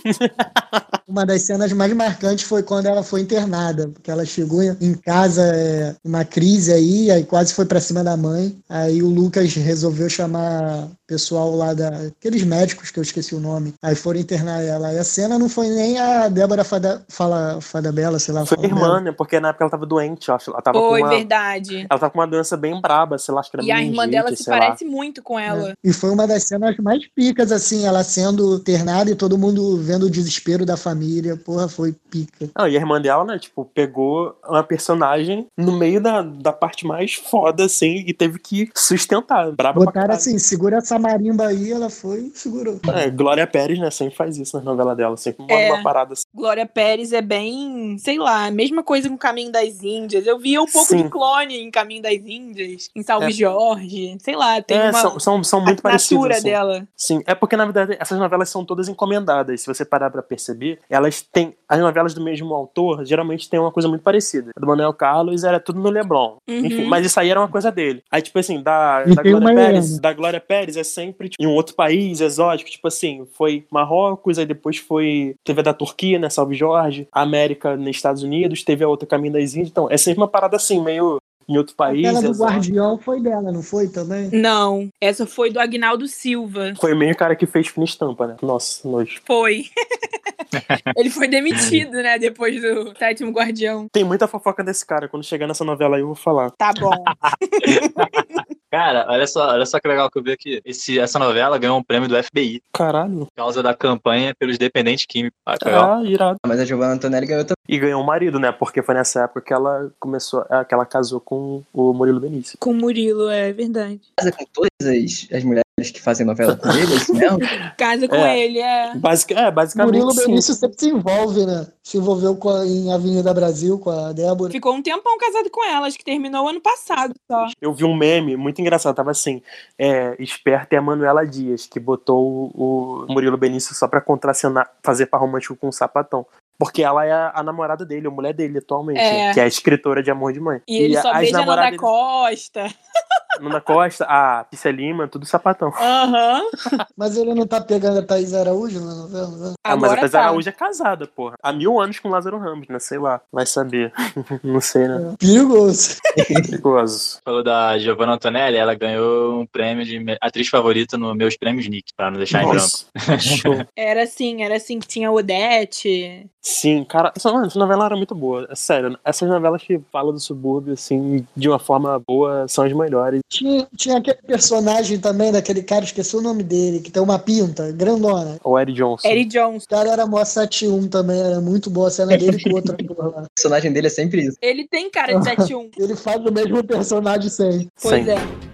Uma 1.12 1.26
das 1.26 1.42
cenas 1.42 1.74
mais 1.74 1.92
marcantes 1.94 2.46
foi 2.46 2.64
quando 2.64 2.86
ela 2.86 3.04
foi 3.04 3.20
internada, 3.20 3.90
porque 3.90 4.10
ela 4.10 4.24
chegou 4.26 4.64
em 4.64 4.94
casa, 4.94 5.42
é, 5.54 5.94
uma 6.06 6.24
crise 6.24 6.72
aí, 6.72 7.12
aí 7.12 7.24
quase 7.26 7.54
foi 7.54 7.66
pra 7.66 7.82
cima 7.82 8.02
da 8.02 8.16
mãe. 8.16 8.56
Aí 8.70 9.04
o 9.04 9.10
Lucas 9.10 9.54
resolveu 9.56 10.08
chamar 10.10 10.86
o 10.86 10.90
pessoal 11.06 11.54
lá 11.54 11.74
da. 11.74 11.90
aqueles 12.18 12.44
médicos 12.44 12.92
que 12.92 12.98
eu 13.00 13.04
esqueci 13.04 13.36
o 13.36 13.42
nome. 13.42 13.74
Aí 13.84 13.94
foram 13.94 14.20
internar 14.22 14.64
ela. 14.64 14.94
E 14.94 14.98
a 14.98 15.04
cena 15.04 15.38
não 15.38 15.50
foi 15.50 15.68
nem 15.68 16.00
a 16.00 16.30
Débora 16.30 16.64
Fada, 16.64 17.04
Fala, 17.10 17.60
Fada 17.60 17.92
Bela, 17.92 18.18
sei 18.18 18.34
lá. 18.34 18.46
Foi 18.46 18.56
Fala 18.56 18.68
irmã, 18.70 18.82
Bela. 18.82 19.02
né? 19.02 19.12
Porque 19.12 19.38
na 19.40 19.50
época 19.50 19.66
ela 19.66 19.72
tava 19.72 19.86
doente, 19.86 20.32
acho. 20.32 20.52
Ela 20.52 20.62
tava 20.62 20.80
Foi 20.80 21.02
com 21.02 21.06
uma. 21.08 21.10
verdade. 21.16 21.78
Ela 21.80 22.00
tava 22.00 22.10
com 22.10 22.20
uma 22.20 22.28
doença 22.28 22.56
bem 22.56 22.80
braba, 22.80 23.18
sei 23.18 23.34
lá, 23.34 23.42
acho 23.42 23.52
que 23.52 23.58
era 23.58 23.66
E 23.66 23.72
a 23.72 23.84
irmã 23.84 24.08
dela 24.08 24.30
se 24.34 24.44
sei 24.44 24.54
lá. 24.54 24.60
parece 24.60 24.86
muito 24.86 25.22
com 25.22 25.38
ela. 25.38 25.74
E 25.84 25.92
foi 25.92 26.10
uma 26.10 26.26
das 26.26 26.44
cenas 26.44 26.78
mais 26.78 27.06
picas, 27.14 27.52
assim, 27.52 27.86
ela 27.86 28.02
sendo 28.04 28.56
internada 28.56 29.12
e 29.12 29.16
todo 29.16 29.38
mundo 29.38 29.78
vendo 29.78 30.04
o 30.06 30.10
desespero 30.10 30.66
da 30.66 30.78
família. 30.78 31.01
Porra, 31.46 31.68
foi 31.68 31.94
pica. 32.10 32.50
Não, 32.58 32.68
e 32.68 32.76
a 32.78 32.80
irmã 32.80 33.02
dela, 33.02 33.24
né, 33.26 33.40
tipo, 33.40 33.66
pegou 33.66 34.36
uma 34.48 34.64
personagem 34.64 35.48
no 35.58 35.72
meio 35.78 36.02
da, 36.02 36.22
da 36.22 36.54
parte 36.54 36.86
mais 36.86 37.16
foda, 37.16 37.66
assim, 37.66 38.04
e 38.08 38.14
teve 38.14 38.40
que 38.40 38.70
sustentar. 38.76 39.52
Braba 39.52 39.84
Botaram 39.84 40.14
assim, 40.14 40.38
segura 40.38 40.78
essa 40.78 40.98
marimba 41.00 41.48
aí, 41.48 41.72
ela 41.72 41.90
foi 41.90 42.32
e 42.34 42.38
segurou. 42.38 42.80
É, 42.96 43.10
Glória 43.10 43.46
Pérez, 43.48 43.80
né, 43.80 43.90
sempre 43.90 44.16
faz 44.16 44.38
isso 44.38 44.58
na 44.58 44.64
novela 44.64 44.96
dela, 44.96 45.18
sempre 45.18 45.42
manda 45.42 45.54
É. 45.54 45.72
uma 45.74 45.84
parada 45.84 46.14
assim. 46.14 46.24
Glória 46.34 46.66
Pérez 46.66 47.12
é 47.14 47.22
bem, 47.22 47.98
sei 47.98 48.18
lá, 48.18 48.46
a 48.46 48.52
mesma 48.52 48.84
coisa 48.84 49.10
com 49.10 49.18
Caminho 49.18 49.52
das 49.52 49.82
Índias. 49.84 50.26
Eu 50.28 50.38
via 50.40 50.62
um 50.62 50.66
pouco 50.66 50.88
Sim. 50.88 51.04
de 51.04 51.10
clone 51.10 51.60
em 51.62 51.72
Caminho 51.72 52.02
das 52.04 52.14
Índias, 52.14 52.90
em 52.96 53.04
Salve 53.04 53.28
É. 53.28 53.32
Jorge. 53.32 54.18
Sei 54.22 54.36
lá, 54.36 54.62
tem 54.62 54.78
é, 54.78 54.84
uma 54.90 54.94
são, 54.94 55.20
são, 55.20 55.44
são 55.44 55.62
muito 55.62 55.82
parecidas. 55.82 56.38
assim. 56.38 56.44
dela. 56.44 56.88
Sim, 56.96 57.22
é 57.26 57.34
porque 57.36 57.56
na 57.56 57.66
verdade 57.66 57.98
essas 58.00 58.18
novelas 58.20 58.50
são 58.50 58.64
todas 58.66 58.88
encomendadas. 58.88 59.62
Se 59.62 59.68
você 59.68 59.84
parar 59.86 60.10
pra 60.10 60.22
perceber, 60.22 60.80
elas 60.92 61.22
têm. 61.22 61.56
As 61.68 61.80
novelas 61.80 62.14
do 62.14 62.22
mesmo 62.22 62.54
autor 62.54 63.06
geralmente 63.06 63.50
têm 63.50 63.60
uma 63.60 63.72
coisa 63.72 63.88
muito 63.88 64.02
parecida. 64.02 64.52
A 64.56 64.60
do 64.60 64.68
Manuel 64.68 64.94
Carlos 64.94 65.44
era 65.44 65.60
tudo 65.60 65.80
no 65.80 65.90
Leblon. 65.90 66.36
Uhum. 66.48 66.66
Enfim, 66.66 66.86
mas 66.86 67.06
isso 67.06 67.20
aí 67.20 67.30
era 67.30 67.40
uma 67.40 67.48
coisa 67.48 67.72
dele. 67.72 68.04
Aí, 68.12 68.22
tipo 68.22 68.38
assim, 68.38 68.62
da, 68.62 69.04
da 69.06 69.24
Glória 69.24 69.56
Pérez, 69.56 70.00
da 70.00 70.14
Glória 70.14 70.42
Pérez 70.42 70.76
é 70.76 70.84
sempre 70.84 71.30
tipo, 71.30 71.42
em 71.42 71.48
um 71.48 71.54
outro 71.54 71.76
país 71.76 72.20
exótico. 72.20 72.70
Tipo 72.70 72.90
assim, 72.90 73.26
foi 73.34 73.66
Marrocos, 73.72 74.38
aí 74.38 74.46
depois 74.46 74.78
foi. 74.78 75.36
Teve 75.44 75.62
a 75.62 75.64
da 75.64 75.74
Turquia, 75.74 76.20
né? 76.20 76.30
Salve 76.30 76.56
Jorge. 76.56 77.08
A 77.12 77.22
América 77.22 77.78
nos 77.78 77.96
Estados 77.96 78.22
Unidos, 78.22 78.64
teve 78.64 78.84
a 78.84 78.88
outra 78.88 79.08
Caminho 79.08 79.34
das 79.34 79.54
Índias. 79.54 79.70
Então, 79.70 79.88
é 79.90 79.98
sempre 79.98 80.22
uma 80.22 80.28
parada 80.28 80.58
assim, 80.58 80.84
meio 80.84 81.20
em 81.48 81.58
outro 81.58 81.76
país. 81.76 82.08
Aquela 82.08 82.22
do. 82.22 82.40
Guardião 82.40 82.98
foi 82.98 83.22
dela, 83.22 83.52
não 83.52 83.62
foi 83.62 83.88
também? 83.88 84.30
Não, 84.32 84.90
essa 85.00 85.26
foi 85.26 85.52
do 85.52 85.60
Agnaldo 85.60 86.08
Silva. 86.08 86.74
Foi 86.80 86.96
meio 86.96 87.16
cara 87.16 87.36
que 87.36 87.46
fez 87.46 87.68
fina 87.68 87.86
estampa, 87.86 88.28
né? 88.28 88.38
Nossa, 88.42 88.88
nojo. 88.88 89.22
Foi. 89.26 89.66
Ele 90.98 91.10
foi 91.10 91.28
demitido, 91.28 91.94
né, 91.94 92.18
depois 92.18 92.62
do 92.62 92.98
Sétimo 92.98 93.32
Guardião. 93.32 93.88
Tem 93.92 94.04
muita 94.04 94.28
fofoca 94.28 94.64
desse 94.64 94.86
cara. 94.86 95.08
Quando 95.08 95.24
chegar 95.24 95.48
nessa 95.48 95.64
novela 95.64 95.96
aí, 95.96 96.02
eu 96.02 96.08
vou 96.08 96.16
falar. 96.16 96.52
Tá 96.52 96.74
bom. 96.74 96.92
Cara, 98.72 99.06
olha 99.10 99.28
só, 99.28 99.50
olha 99.50 99.66
só 99.66 99.82
que 99.82 99.88
legal 99.88 100.10
que 100.10 100.18
eu 100.18 100.24
vi 100.24 100.32
aqui. 100.32 100.62
Esse, 100.64 100.98
essa 100.98 101.20
novela 101.20 101.58
ganhou 101.58 101.78
um 101.78 101.84
prêmio 101.84 102.08
do 102.08 102.24
FBI 102.24 102.64
Caralho. 102.72 103.26
por 103.26 103.32
causa 103.36 103.62
da 103.62 103.74
campanha 103.74 104.34
pelos 104.34 104.58
dependentes 104.58 105.06
químicos. 105.06 105.38
Ah. 105.46 105.58
Ah, 105.66 106.02
irado. 106.06 106.38
Mas 106.48 106.58
a 106.58 106.64
Giovanna 106.64 106.94
Antonelli 106.94 107.28
ganhou 107.28 107.44
também. 107.44 107.56
E 107.68 107.78
ganhou 107.78 108.02
um 108.02 108.06
marido, 108.06 108.40
né? 108.40 108.50
Porque 108.50 108.82
foi 108.82 108.96
nessa 108.96 109.26
época 109.26 109.42
que 109.42 109.54
ela 109.54 109.92
começou, 110.00 110.46
é, 110.50 110.64
que 110.64 110.74
ela 110.74 110.86
casou 110.86 111.20
com 111.20 111.64
o 111.74 111.94
Murilo 111.94 112.22
Benício. 112.22 112.58
Com 112.62 112.72
o 112.72 112.74
Murilo, 112.74 113.30
é 113.30 113.52
verdade. 113.52 114.00
Casa 114.16 114.32
com 114.32 114.46
todas 114.54 114.70
as, 114.82 115.28
as 115.34 115.44
mulheres 115.44 115.71
que 115.90 116.02
fazem 116.02 116.26
novela 116.26 116.56
com 116.56 116.70
ele, 116.70 116.96
isso 116.96 117.14
mesmo? 117.14 117.40
Casa 117.78 118.08
com 118.08 118.16
É. 118.16 118.38
ele, 118.40 118.60
é. 118.60 118.94
Basic, 118.96 119.34
é, 119.34 119.50
basicamente 119.50 119.94
Murilo 119.94 120.12
sim. 120.12 120.28
Benício 120.28 120.54
sempre 120.54 120.78
se 120.80 120.90
envolve, 120.90 121.46
né? 121.46 121.68
Se 121.82 121.98
envolveu 121.98 122.36
com 122.36 122.50
a- 122.50 122.66
em 122.68 122.94
Avenida 122.94 123.34
Brasil 123.34 123.80
com 123.80 123.90
a 123.90 124.12
Débora. 124.12 124.52
Ficou 124.52 124.74
um 124.76 124.82
tempão 124.82 125.18
casado 125.18 125.50
com 125.50 125.66
ela, 125.66 125.88
acho 125.88 125.98
que 125.98 126.06
terminou 126.06 126.48
ano 126.48 126.62
passado 126.62 127.14
só. 127.30 127.48
Eu 127.60 127.74
vi 127.74 127.84
um 127.86 127.96
meme 127.96 128.36
muito 128.38 128.62
engraçado, 128.62 128.96
tava 128.96 129.12
assim, 129.12 129.42
é, 129.80 130.16
esperta 130.20 130.76
é 130.76 130.78
a 130.78 130.82
Manuela 130.82 131.26
Dias, 131.26 131.66
que 131.66 131.80
botou 131.80 132.52
o, 132.54 133.06
o 133.10 133.14
Murilo 133.14 133.38
Benício 133.38 133.74
só 133.74 133.88
pra 133.88 134.02
contracenar, 134.02 134.70
fazer 134.84 135.08
par 135.08 135.20
romântico 135.22 135.56
com 135.56 135.70
o 135.70 135.74
sapatão. 135.74 136.26
Porque 136.62 136.84
ela 136.84 137.04
é 137.04 137.12
a, 137.12 137.32
a 137.38 137.42
namorada 137.42 137.84
dele, 137.84 138.06
a 138.06 138.12
mulher 138.12 138.36
dele 138.36 138.60
atualmente, 138.60 139.00
É. 139.00 139.34
que 139.34 139.40
é 139.40 139.44
a 139.44 139.48
escritora 139.48 140.04
de 140.04 140.12
Amor 140.12 140.32
de 140.32 140.40
Mãe. 140.40 140.62
E 140.68 140.78
ele 140.78 141.02
só 141.02 141.10
as 141.12 141.18
beija 141.22 141.38
a 141.38 141.40
Nanda 141.40 141.56
namoradas- 141.56 141.80
Costa. 141.80 142.68
Nanda 143.42 143.62
Costa, 143.62 144.06
a 144.08 144.44
Pícia 144.44 144.70
Lima, 144.70 145.08
tudo 145.08 145.26
sapatão. 145.26 145.70
Aham. 145.70 146.42
Mas 146.96 147.18
ele 147.18 147.34
não 147.34 147.48
tá 147.48 147.60
pegando 147.62 147.98
a 148.00 148.04
Thaís 148.04 148.34
Araújo 148.36 148.80
na 148.80 148.94
novela, 148.94 149.30
né? 149.38 149.54
Ah, 149.64 149.76
mas 149.76 149.94
a 149.94 149.96
Thais 149.98 150.12
tá. 150.12 150.22
Araújo 150.22 150.50
é 150.50 150.52
casada, 150.52 151.08
porra. 151.08 151.36
Há 151.42 151.52
mil 151.54 151.80
anos 151.80 151.98
com 151.98 152.10
Lázaro 152.10 152.38
Ramos, 152.38 152.68
né? 152.68 152.78
Sei 152.78 153.00
lá. 153.00 153.22
Vai 153.32 153.46
saber. 153.48 153.92
não 154.44 154.60
sei, 154.62 154.88
né? 154.88 155.16
Perigoso. 155.18 155.98
Perigoso. 156.28 157.20
Falou 157.24 157.42
da 157.42 157.78
Giovanna 157.80 158.14
Antonelli, 158.14 158.58
ela 158.58 158.76
ganhou 158.76 159.40
um 159.40 159.46
prêmio 159.46 159.86
de 159.86 160.04
atriz 160.22 160.48
favorita 160.50 160.98
no 160.98 161.16
Meus 161.16 161.38
Prêmios 161.38 161.68
Nick, 161.68 161.94
pra 161.96 162.12
não 162.12 162.18
deixar 162.18 162.44
em 162.44 162.48
branco. 162.50 162.60
Nossa. 162.60 162.86
Show. 163.20 163.66
Era 163.76 164.04
assim, 164.04 164.44
era 164.44 164.58
assim 164.58 164.78
que 164.80 164.88
tinha 164.88 165.10
Odete. 165.12 166.30
Sim, 166.52 166.84
cara, 166.84 167.14
essa, 167.16 167.32
mano, 167.32 167.46
essa 167.46 167.58
novela 167.58 167.86
era 167.86 167.96
muito 167.96 168.14
boa. 168.14 168.46
É 168.50 168.56
sério, 168.56 169.00
essas 169.06 169.28
novelas 169.30 169.64
que 169.64 169.80
falam 169.92 170.14
do 170.14 170.20
subúrbio, 170.20 170.74
assim, 170.74 171.26
de 171.36 171.48
uma 171.48 171.58
forma 171.58 171.98
boa, 172.06 172.46
são 172.48 172.66
as 172.66 172.74
melhores. 172.74 173.22
Tinha, 173.30 173.68
tinha 173.76 173.98
aquele 173.98 174.22
personagem 174.22 175.00
também, 175.00 175.32
daquele 175.32 175.64
cara, 175.64 175.86
esqueci 175.86 176.16
o 176.16 176.22
nome 176.22 176.44
dele, 176.44 176.82
que 176.82 176.92
tem 176.92 177.02
uma 177.02 177.18
pinta 177.18 177.72
grandona. 177.72 178.38
O 178.44 178.60
Eric 178.60 178.78
Johnson. 178.78 179.08
Eric 179.08 179.30
Jones. 179.30 179.64
O 179.64 179.70
cara 179.70 179.90
era 179.90 180.06
mó 180.06 180.24
71 180.24 180.88
também, 180.90 181.20
era 181.20 181.40
muito 181.40 181.70
boa 181.70 181.88
a 181.88 181.92
cena 181.92 182.18
dele 182.18 182.42
com 182.44 182.54
outra 182.54 182.76
ator 182.80 183.16
lá. 183.16 183.22
O 183.24 183.28
personagem 183.34 183.72
dele 183.72 183.88
é 183.88 183.90
sempre 183.90 184.22
isso. 184.22 184.38
Ele 184.42 184.68
tem 184.68 184.90
cara 184.92 185.18
de 185.18 185.24
71. 185.24 185.72
Ele 185.80 185.96
faz 185.96 186.24
o 186.24 186.32
mesmo 186.32 186.64
personagem 186.64 187.30
sempre. 187.30 187.70
Pois 187.82 188.06
Sim. 188.06 188.12
é. 188.12 188.51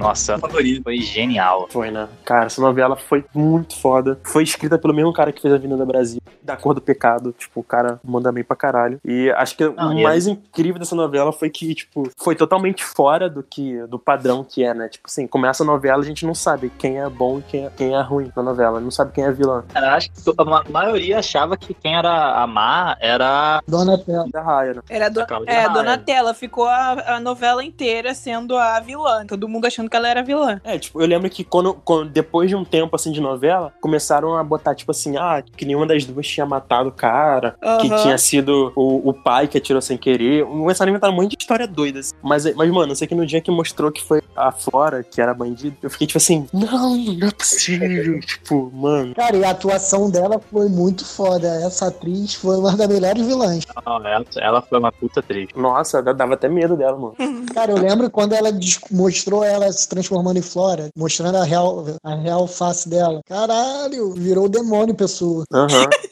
Nossa, 0.00 0.38
favorito 0.38 0.82
foi 0.82 0.98
genial. 0.98 1.68
Foi, 1.70 1.90
né? 1.90 2.08
Cara, 2.24 2.46
essa 2.46 2.60
novela 2.60 2.96
foi 2.96 3.24
muito 3.34 3.76
foda. 3.76 4.18
Foi 4.24 4.42
escrita 4.42 4.78
pelo 4.78 4.94
mesmo 4.94 5.12
cara 5.12 5.32
que 5.32 5.40
fez 5.42 5.52
a 5.52 5.56
Avenida 5.56 5.84
Brasil, 5.84 6.20
da 6.42 6.56
Cor 6.56 6.74
do 6.74 6.80
Pecado. 6.80 7.34
Tipo, 7.38 7.60
o 7.60 7.64
cara 7.64 8.00
manda 8.02 8.32
bem 8.32 8.42
pra 8.42 8.56
caralho. 8.56 8.98
E 9.04 9.30
acho 9.32 9.56
que 9.56 9.68
Não, 9.68 9.92
o 9.92 10.02
mais 10.02 10.26
incrível 10.26 10.78
dessa 10.78 10.96
novela 10.96 11.32
foi 11.32 11.50
que, 11.50 11.74
tipo, 11.74 12.10
foi 12.16 12.34
totalmente 12.34 12.82
fora 12.82 13.28
do 13.28 13.42
que 13.42 13.86
do 13.86 13.98
padrão 13.98 14.42
que 14.42 14.64
é, 14.64 14.72
né? 14.72 14.88
Tipo 14.88 15.06
assim, 15.06 15.26
começa 15.26 15.62
a 15.62 15.66
novela, 15.66 16.02
a 16.02 16.06
gente 16.06 16.24
não 16.24 16.34
sabe 16.34 16.72
quem 16.78 16.98
é 16.98 17.08
bom 17.08 17.38
e 17.38 17.42
quem 17.42 17.66
é, 17.66 17.70
quem 17.76 17.94
é 17.94 18.00
ruim 18.00 18.32
na 18.34 18.42
novela. 18.42 18.80
Não 18.80 18.90
sabe 18.90 19.12
quem 19.12 19.24
é 19.24 19.30
vilã. 19.32 19.64
Cara, 19.68 19.94
acho 19.94 20.10
que 20.10 20.34
a 20.36 20.44
ma- 20.44 20.64
maioria 20.70 21.18
achava 21.18 21.56
que 21.56 21.74
quem 21.74 21.94
era 21.94 22.40
a 22.42 22.46
má 22.46 22.96
era 23.00 23.62
Donatello. 23.68 24.30
Da 24.30 24.40
Raia, 24.40 24.74
né? 24.74 24.82
Era 24.88 25.08
do... 25.08 25.20
É. 25.46 25.68
Donatella. 25.68 26.32
Ficou 26.32 26.66
a, 26.66 27.16
a 27.16 27.20
novela 27.20 27.62
inteira 27.62 28.14
sendo 28.14 28.56
a 28.56 28.80
vilã. 28.80 29.26
Todo 29.26 29.48
mundo 29.48 29.66
achando 29.66 29.89
que 29.90 29.96
ela 29.96 30.08
era 30.08 30.22
vilã. 30.22 30.60
É, 30.64 30.78
tipo, 30.78 31.00
eu 31.02 31.06
lembro 31.06 31.28
que 31.28 31.42
quando, 31.44 31.74
quando- 31.74 32.08
depois 32.08 32.48
de 32.48 32.56
um 32.56 32.64
tempo, 32.64 32.94
assim, 32.96 33.10
de 33.12 33.20
novela, 33.20 33.72
começaram 33.80 34.36
a 34.36 34.44
botar, 34.44 34.74
tipo 34.74 34.90
assim, 34.90 35.16
ah, 35.16 35.42
que 35.56 35.64
nenhuma 35.64 35.86
das 35.86 36.04
duas 36.04 36.26
tinha 36.26 36.46
matado 36.46 36.88
o 36.88 36.92
cara, 36.92 37.56
que 37.80 37.86
Aham. 37.88 37.96
tinha 38.02 38.18
sido 38.18 38.72
o, 38.76 39.08
o 39.10 39.12
pai 39.12 39.48
que 39.48 39.58
atirou 39.58 39.82
sem 39.82 39.96
querer. 39.98 40.44
Começaram 40.46 40.90
a 40.90 40.92
inventar 40.92 41.10
um 41.10 41.14
monte 41.14 41.36
de 41.36 41.42
história 41.42 41.66
doida, 41.66 41.98
assim. 42.00 42.14
Mas, 42.22 42.44
mas, 42.54 42.70
mano, 42.70 42.92
eu 42.92 42.96
sei 42.96 43.06
que 43.08 43.14
no 43.14 43.26
dia 43.26 43.40
que 43.40 43.50
mostrou 43.50 43.90
que 43.90 44.02
foi 44.02 44.20
a 44.36 44.52
Flora, 44.52 45.02
que 45.02 45.20
era 45.20 45.34
bandida, 45.34 45.76
eu 45.82 45.90
fiquei, 45.90 46.06
tipo 46.06 46.18
assim, 46.18 46.46
não, 46.52 46.96
não 46.96 47.28
é 47.28 47.30
possível. 47.30 48.20
tipo, 48.20 48.70
mano. 48.72 49.14
Cara, 49.14 49.36
e 49.36 49.44
a 49.44 49.50
atuação 49.50 50.10
dela 50.10 50.40
foi 50.50 50.68
muito 50.68 51.04
foda. 51.04 51.48
Essa 51.64 51.88
atriz 51.88 52.34
foi 52.34 52.56
uma 52.56 52.76
das 52.76 52.88
melhores 52.88 53.26
vilãs. 53.26 53.64
Não, 53.86 54.06
ela, 54.06 54.24
ela 54.36 54.62
foi 54.62 54.78
uma 54.78 54.92
puta 54.92 55.20
atriz. 55.20 55.48
Nossa, 55.54 56.02
dava 56.02 56.34
até 56.34 56.48
medo 56.48 56.76
dela, 56.76 56.96
mano. 56.96 57.14
Cara, 57.54 57.72
eu 57.72 57.78
lembro 57.78 58.10
quando 58.10 58.32
ela 58.32 58.50
mostrou 58.90 59.44
ela 59.44 59.70
se 59.72 59.88
transformando 59.88 60.38
em 60.38 60.42
Flora, 60.42 60.88
mostrando 60.96 61.36
a 61.36 61.44
real, 61.44 61.84
a 62.02 62.14
real 62.14 62.46
face 62.46 62.88
dela. 62.88 63.20
Caralho, 63.26 64.12
virou 64.12 64.46
o 64.46 64.48
demônio, 64.48 64.94
pessoa. 64.94 65.44
Aham. 65.52 65.88
E 66.04 66.08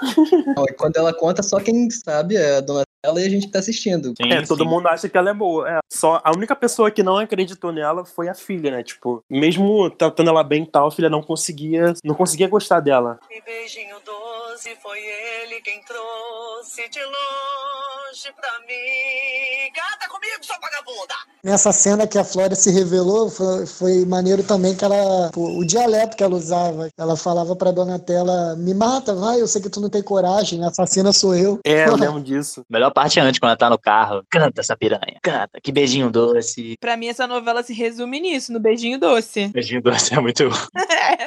quando 0.78 0.96
ela 0.96 1.12
conta, 1.12 1.42
só 1.42 1.60
quem 1.60 1.88
sabe 1.90 2.36
é 2.36 2.56
a 2.56 2.60
Donatella 2.60 3.20
e 3.20 3.24
a 3.24 3.28
gente 3.28 3.46
que 3.46 3.52
tá 3.52 3.58
assistindo. 3.58 4.14
Sim, 4.16 4.32
É, 4.32 4.42
todo 4.46 4.64
sim. 4.64 4.68
mundo 4.70 4.86
acha 4.88 5.08
que 5.08 5.16
ela 5.16 5.30
é 5.30 5.34
boa. 5.34 5.68
É, 5.68 5.78
só 5.92 6.20
a 6.24 6.30
única 6.32 6.54
pessoa 6.54 6.90
que 6.90 7.02
não 7.02 7.18
acreditou 7.18 7.72
nela 7.72 8.04
foi 8.04 8.28
a 8.28 8.34
filha, 8.34 8.70
né? 8.70 8.82
Tipo, 8.82 9.22
mesmo 9.28 9.90
tratando 9.90 10.30
ela 10.30 10.44
bem 10.44 10.62
e 10.64 10.66
tal, 10.66 10.88
a 10.88 10.92
filha 10.92 11.08
não 11.08 11.22
conseguia, 11.22 11.94
não 12.04 12.14
conseguia 12.14 12.48
gostar 12.48 12.80
dela. 12.80 13.18
E 13.30 13.40
beijinho 13.42 13.96
doce 14.04 14.76
foi 14.82 14.98
ele 14.98 15.60
quem 15.62 15.80
trouxe 15.82 16.88
de 16.88 17.02
longe 17.02 17.89
pra 18.34 18.58
mim. 18.66 19.70
Canta 19.72 20.08
comigo, 20.08 20.42
sua 20.42 20.56
vagabunda! 20.58 21.14
Nessa 21.44 21.70
cena 21.70 22.06
que 22.06 22.18
a 22.18 22.24
Flora 22.24 22.54
se 22.56 22.70
revelou, 22.70 23.30
foi, 23.30 23.66
foi 23.66 24.04
maneiro 24.04 24.42
também 24.42 24.74
que 24.76 24.84
ela. 24.84 25.30
pô, 25.32 25.58
o 25.58 25.64
dialeto 25.64 26.16
que 26.16 26.24
ela 26.24 26.34
usava. 26.34 26.88
Ela 26.98 27.16
falava 27.16 27.54
pra 27.54 27.70
Donatella: 27.70 28.56
me 28.56 28.74
mata, 28.74 29.14
vai, 29.14 29.40
eu 29.40 29.46
sei 29.46 29.62
que 29.62 29.70
tu 29.70 29.80
não 29.80 29.88
tem 29.88 30.02
coragem, 30.02 30.62
a 30.64 30.68
assassina 30.68 31.12
sou 31.12 31.34
eu. 31.36 31.60
É, 31.64 31.86
eu 31.86 31.94
lembro 31.96 32.20
disso. 32.20 32.64
Melhor 32.68 32.90
parte 32.90 33.20
é 33.20 33.22
antes, 33.22 33.38
quando 33.38 33.50
ela 33.50 33.56
tá 33.56 33.70
no 33.70 33.78
carro. 33.78 34.24
Canta 34.28 34.60
essa 34.60 34.76
piranha, 34.76 35.18
canta. 35.22 35.60
Que 35.62 35.70
beijinho 35.70 36.10
doce. 36.10 36.76
Pra 36.80 36.96
mim, 36.96 37.06
essa 37.06 37.26
novela 37.26 37.62
se 37.62 37.72
resume 37.72 38.20
nisso, 38.20 38.52
no 38.52 38.58
beijinho 38.58 38.98
doce. 38.98 39.48
Beijinho 39.48 39.80
doce 39.80 40.12
é 40.12 40.20
muito. 40.20 40.42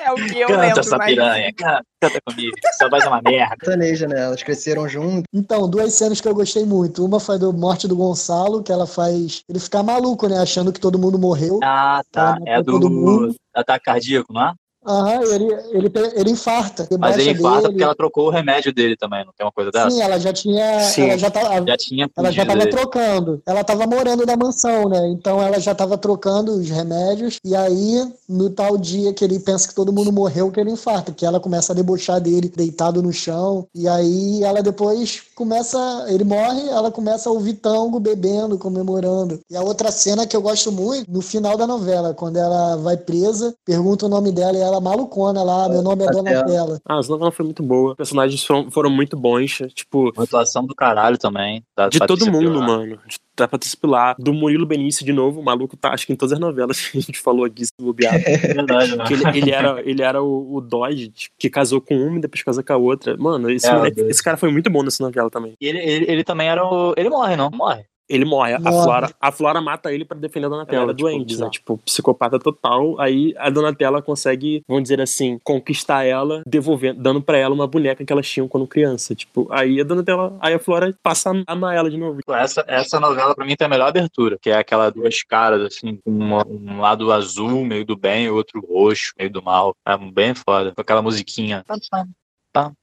é 0.04 0.12
o 0.12 0.16
que 0.16 0.40
eu 0.40 0.48
canta 0.48 0.62
lembro, 0.62 0.80
essa 0.82 0.98
mas... 0.98 1.08
piranha, 1.08 1.54
canta, 1.56 1.86
comigo. 2.26 2.56
Só 2.78 2.90
vai 2.90 3.02
ser 3.02 3.08
uma 3.08 3.22
merda. 3.22 3.56
Sertaneja, 3.60 4.08
né? 4.08 4.22
Elas 4.22 4.44
cresceram 4.44 4.88
juntas. 4.88 5.24
Então, 5.34 5.70
duas 5.70 5.94
cenas 5.94 6.20
que 6.20 6.28
eu 6.28 6.36
gostei 6.36 6.66
muito. 6.66 7.06
Uma 7.06 7.20
foi 7.20 7.38
do 7.38 7.54
Morte 7.54 7.88
do 7.88 7.96
Gonçalo, 7.96 8.64
que 8.64 8.72
ela 8.72 8.88
faz 8.88 9.42
ele 9.50 9.60
ficar 9.60 9.84
maluco, 9.84 10.28
né? 10.28 10.40
Achando 10.40 10.72
que 10.72 10.80
todo 10.80 11.00
mundo 11.00 11.18
morreu. 11.20 11.60
Ah, 11.64 12.02
tá. 12.12 12.38
É 12.46 12.62
do 12.62 12.90
mundo. 12.90 13.36
ataque 13.54 13.86
cardíaco, 13.86 14.34
não 14.34 14.50
é? 14.50 14.54
Aham, 14.86 15.22
ele, 15.24 15.46
ele, 15.72 15.92
ele 16.16 16.30
infarta. 16.32 16.88
Mas 17.00 17.18
ele 17.18 17.32
infarta 17.32 17.62
dele. 17.62 17.74
porque 17.74 17.84
ela 17.84 17.96
trocou 17.96 18.28
o 18.28 18.30
remédio 18.30 18.74
dele 18.74 18.96
também, 18.98 19.24
não 19.26 19.34
tem 19.38 19.46
uma 19.46 19.52
coisa 19.52 19.72
dessa? 19.72 19.90
Sim, 19.90 20.02
ela 20.02 20.20
já 20.20 20.34
tinha. 20.34 20.80
Sim. 20.82 21.04
Ela 21.10 21.18
já 21.18 21.32
tava, 21.32 21.66
Já 21.66 21.78
tinha 21.78 22.10
Ela 22.18 22.32
já 22.32 22.46
tava 22.46 22.60
dele. 22.60 22.72
trocando. 22.72 23.42
Ela 23.46 23.64
tava 23.64 23.88
morando 23.88 24.26
na 24.26 24.36
mansão, 24.36 24.90
né? 24.90 25.08
Então 25.10 25.42
ela 25.42 25.60
já 25.60 25.74
tava 25.74 25.98
trocando 25.98 26.54
os 26.54 26.70
remédios. 26.70 27.40
E 27.44 27.56
aí, 27.56 28.06
no 28.28 28.50
tal 28.50 28.78
dia 28.78 29.14
que 29.14 29.24
ele 29.24 29.40
pensa 29.40 29.68
que 29.68 29.76
todo 29.76 29.94
mundo 29.94 30.12
morreu, 30.12 30.52
que 30.52 30.60
ele 30.60 30.72
infarta. 30.72 31.12
Que 31.12 31.26
ela 31.26 31.40
começa 31.40 31.72
a 31.74 31.76
debochar 31.76 32.20
dele, 32.20 32.50
deitado 32.56 33.02
no 33.02 33.12
chão. 33.14 33.68
E 33.74 33.88
aí 33.88 34.44
ela 34.44 34.62
depois 34.62 35.22
começa. 35.36 36.06
Ele 36.10 36.24
morre, 36.24 36.68
ela 36.70 36.92
começa 36.92 37.30
a 37.30 37.32
ouvir 37.32 37.54
tango, 37.54 38.00
bebendo, 38.00 38.58
comemorando. 38.58 39.40
E 39.50 39.56
a 39.56 39.62
outra 39.62 39.92
cena 39.92 40.26
que 40.28 40.36
eu 40.36 40.42
gosto 40.42 40.72
muito, 40.72 41.10
no 41.12 41.22
final 41.22 41.58
da 41.58 41.66
novela, 41.68 42.14
quando 42.14 42.38
ela 42.38 42.76
vai 42.78 42.98
presa, 42.98 43.54
pergunta 43.66 44.06
o 44.06 44.10
nome 44.10 44.32
dela 44.32 44.58
e 44.58 44.62
ela 44.62 44.73
malucona 44.82 45.44
lá, 45.44 45.68
meu 45.70 45.82
nome 45.82 46.04
é 46.06 46.12
Donatella. 46.12 46.80
Ah, 46.86 47.00
essa 47.00 47.12
novela 47.12 47.32
foi 47.32 47.46
muito 47.46 47.62
boa. 47.64 47.92
Os 47.92 47.98
personagens 47.98 48.44
foram, 48.44 48.70
foram 48.72 48.90
muito 48.90 49.16
bons. 49.18 49.60
Tipo, 49.74 50.12
Uma 50.16 50.24
atuação 50.24 50.66
do 50.66 50.76
caralho 50.76 51.18
também. 51.18 51.64
Da 51.76 51.90
de 51.90 52.00
todo 52.00 52.26
mundo, 52.32 52.52
Pilar. 52.52 52.68
mano. 52.68 52.98
De- 53.08 53.18
Da 53.36 53.48
Patrícia 53.48 53.78
Pilar, 53.82 54.16
do 54.20 54.32
Murilo 54.32 54.64
Benício 54.66 55.04
de 55.04 55.12
novo. 55.12 55.40
O 55.40 55.44
maluco 55.44 55.76
tá, 55.76 55.90
acho 55.92 56.06
que 56.06 56.14
em 56.14 56.16
todas 56.16 56.34
as 56.34 56.40
novelas 56.40 56.80
que 56.80 56.98
a 57.00 57.02
gente 57.02 57.20
falou 57.20 57.44
aqui, 57.46 57.66
se 57.66 57.72
bobear. 57.82 58.14
É 58.24 58.38
verdade? 58.54 58.96
Que 59.08 59.14
ele, 59.14 59.38
ele 59.40 59.52
era, 59.52 59.82
ele 59.84 60.02
era 60.04 60.22
o, 60.22 60.56
o 60.56 60.62
Dodge, 60.62 61.10
tipo, 61.10 61.36
que 61.40 61.50
casou 61.50 61.82
com 61.82 61.96
uma 61.96 62.18
e 62.18 62.22
depois 62.22 62.44
casou 62.44 62.64
com 62.64 62.74
a 62.74 62.78
outra. 62.78 63.18
Mano, 63.18 63.50
esse, 63.50 63.66
É, 63.68 63.74
moleque- 63.74 64.02
esse 64.02 64.22
cara 64.24 64.38
foi 64.38 64.52
muito 64.52 64.70
bom 64.70 64.84
nessa 64.84 65.04
novela 65.04 65.30
também. 65.32 65.54
E 65.60 65.68
ele, 65.68 65.80
ele, 65.80 66.06
ele 66.12 66.24
também 66.24 66.48
era 66.48 66.64
o. 66.64 66.94
Ele 66.96 67.10
morre, 67.10 67.36
não? 67.36 67.50
Morre. 67.52 67.86
Ele 68.10 68.26
morre. 68.26 68.54
A 68.54 68.60
Morre. 68.60 68.84
Flora, 68.84 69.16
a 69.20 69.32
Flora 69.32 69.62
mata 69.62 69.92
ele 69.94 70.04
pra 70.04 70.18
defender 70.18 70.48
a 70.48 70.50
Donatella. 70.50 70.84
Ela 70.84 70.92
é 70.92 70.96
tipo, 70.96 71.08
doente, 71.08 71.20
né? 71.20 71.26
bizarro. 71.26 71.52
Tipo, 71.52 71.78
psicopata 71.80 72.38
total. 72.38 73.00
Aí 73.00 73.34
a 73.38 73.50
Donatella 73.50 74.02
consegue, 74.02 74.62
vamos 74.68 74.84
dizer 74.84 75.00
assim, 75.00 75.40
conquistar 75.44 76.04
ela, 76.04 76.44
devolvendo, 76.46 77.02
dando 77.02 77.22
pra 77.22 77.38
ela 77.38 77.56
uma 77.56 77.66
boneca 77.66 78.04
que 78.06 78.12
elas 78.12 78.30
tinham 78.30 78.48
quando 78.48 78.68
criança. 78.68 79.16
Tipo, 79.16 79.48
aí 79.52 79.80
a 79.80 79.84
Donatella, 79.84 80.38
aí 80.42 80.54
a 80.54 80.60
Flora 80.60 80.94
passa 81.02 81.32
a 81.48 81.54
amar 81.54 81.76
ela 81.76 81.90
de 81.90 81.98
novo. 81.98 82.20
Essa, 82.30 82.64
essa 82.68 83.00
novela 83.00 83.34
pra 83.34 83.46
mim 83.46 83.56
tem 83.56 83.66
a 83.66 83.70
melhor 83.70 83.88
abertura, 83.88 84.38
que 84.40 84.50
é 84.50 84.58
aquela 84.58 84.90
duas 84.90 85.24
caras, 85.24 85.62
assim, 85.62 85.96
com 86.04 86.12
uma- 86.12 86.46
um 86.46 86.82
lado 86.82 87.12
azul, 87.12 87.64
meio 87.66 87.86
do 87.86 87.96
bem, 87.96 88.26
e 88.26 88.30
outro 88.30 88.60
roxo, 88.70 89.14
meio 89.18 89.30
do 89.30 89.42
mal. 89.42 89.76
É 89.86 89.98
bem 89.98 90.34
foda. 90.36 90.74
Com 90.76 90.82
aquela 90.82 91.02
musiquinha. 91.02 91.64
Pam, 91.66 91.78
pam, 91.90 92.08
pam, 92.52 92.74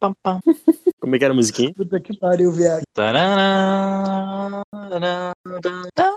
pam, 0.00 0.14
pam. 0.22 0.40
Como 1.02 1.16
é 1.16 1.18
que 1.18 1.24
era 1.24 1.34
a 1.34 1.36
musiquinha? 1.36 1.74
Puta 1.74 1.98
que 1.98 2.16
pariu, 2.16 2.52
viado. 2.52 2.82
Tarará, 2.94 4.62
tarará, 4.70 5.32
tarará, 5.60 6.16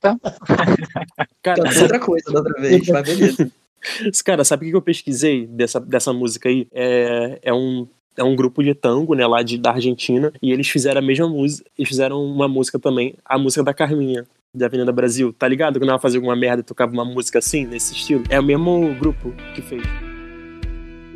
tarará. 0.00 0.18
Cara, 1.42 1.70
sabe, 1.70 1.82
outra 1.82 2.00
coisa 2.00 2.32
da 2.32 2.38
outra 2.38 2.62
vez, 2.62 2.88
mas 2.88 3.06
beleza. 3.06 3.52
cara, 4.24 4.42
sabe 4.42 4.66
o 4.66 4.70
que 4.70 4.76
eu 4.76 4.80
pesquisei 4.80 5.46
dessa, 5.46 5.78
dessa 5.78 6.14
música 6.14 6.48
aí? 6.48 6.66
É, 6.72 7.40
é 7.42 7.52
um. 7.52 7.86
É 8.16 8.24
um 8.24 8.34
grupo 8.34 8.62
de 8.62 8.74
tango, 8.74 9.14
né, 9.14 9.26
lá 9.26 9.42
de, 9.42 9.56
da 9.56 9.70
Argentina, 9.70 10.32
e 10.42 10.50
eles 10.50 10.68
fizeram 10.68 11.00
a 11.00 11.04
mesma 11.04 11.28
música, 11.28 11.70
eles 11.78 11.88
fizeram 11.88 12.22
uma 12.22 12.48
música 12.48 12.78
também, 12.78 13.14
a 13.24 13.38
música 13.38 13.62
da 13.62 13.72
Carminha, 13.72 14.26
da 14.54 14.66
Avenida 14.66 14.92
Brasil, 14.92 15.32
tá 15.32 15.46
ligado? 15.46 15.78
Quando 15.78 15.90
ela 15.90 15.98
fazia 15.98 16.18
alguma 16.18 16.36
merda 16.36 16.60
e 16.60 16.64
tocava 16.64 16.92
uma 16.92 17.04
música 17.04 17.38
assim, 17.38 17.66
nesse 17.66 17.94
estilo. 17.94 18.24
É 18.28 18.40
o 18.40 18.42
mesmo 18.42 18.94
grupo 18.98 19.32
que 19.54 19.62
fez. 19.62 20.09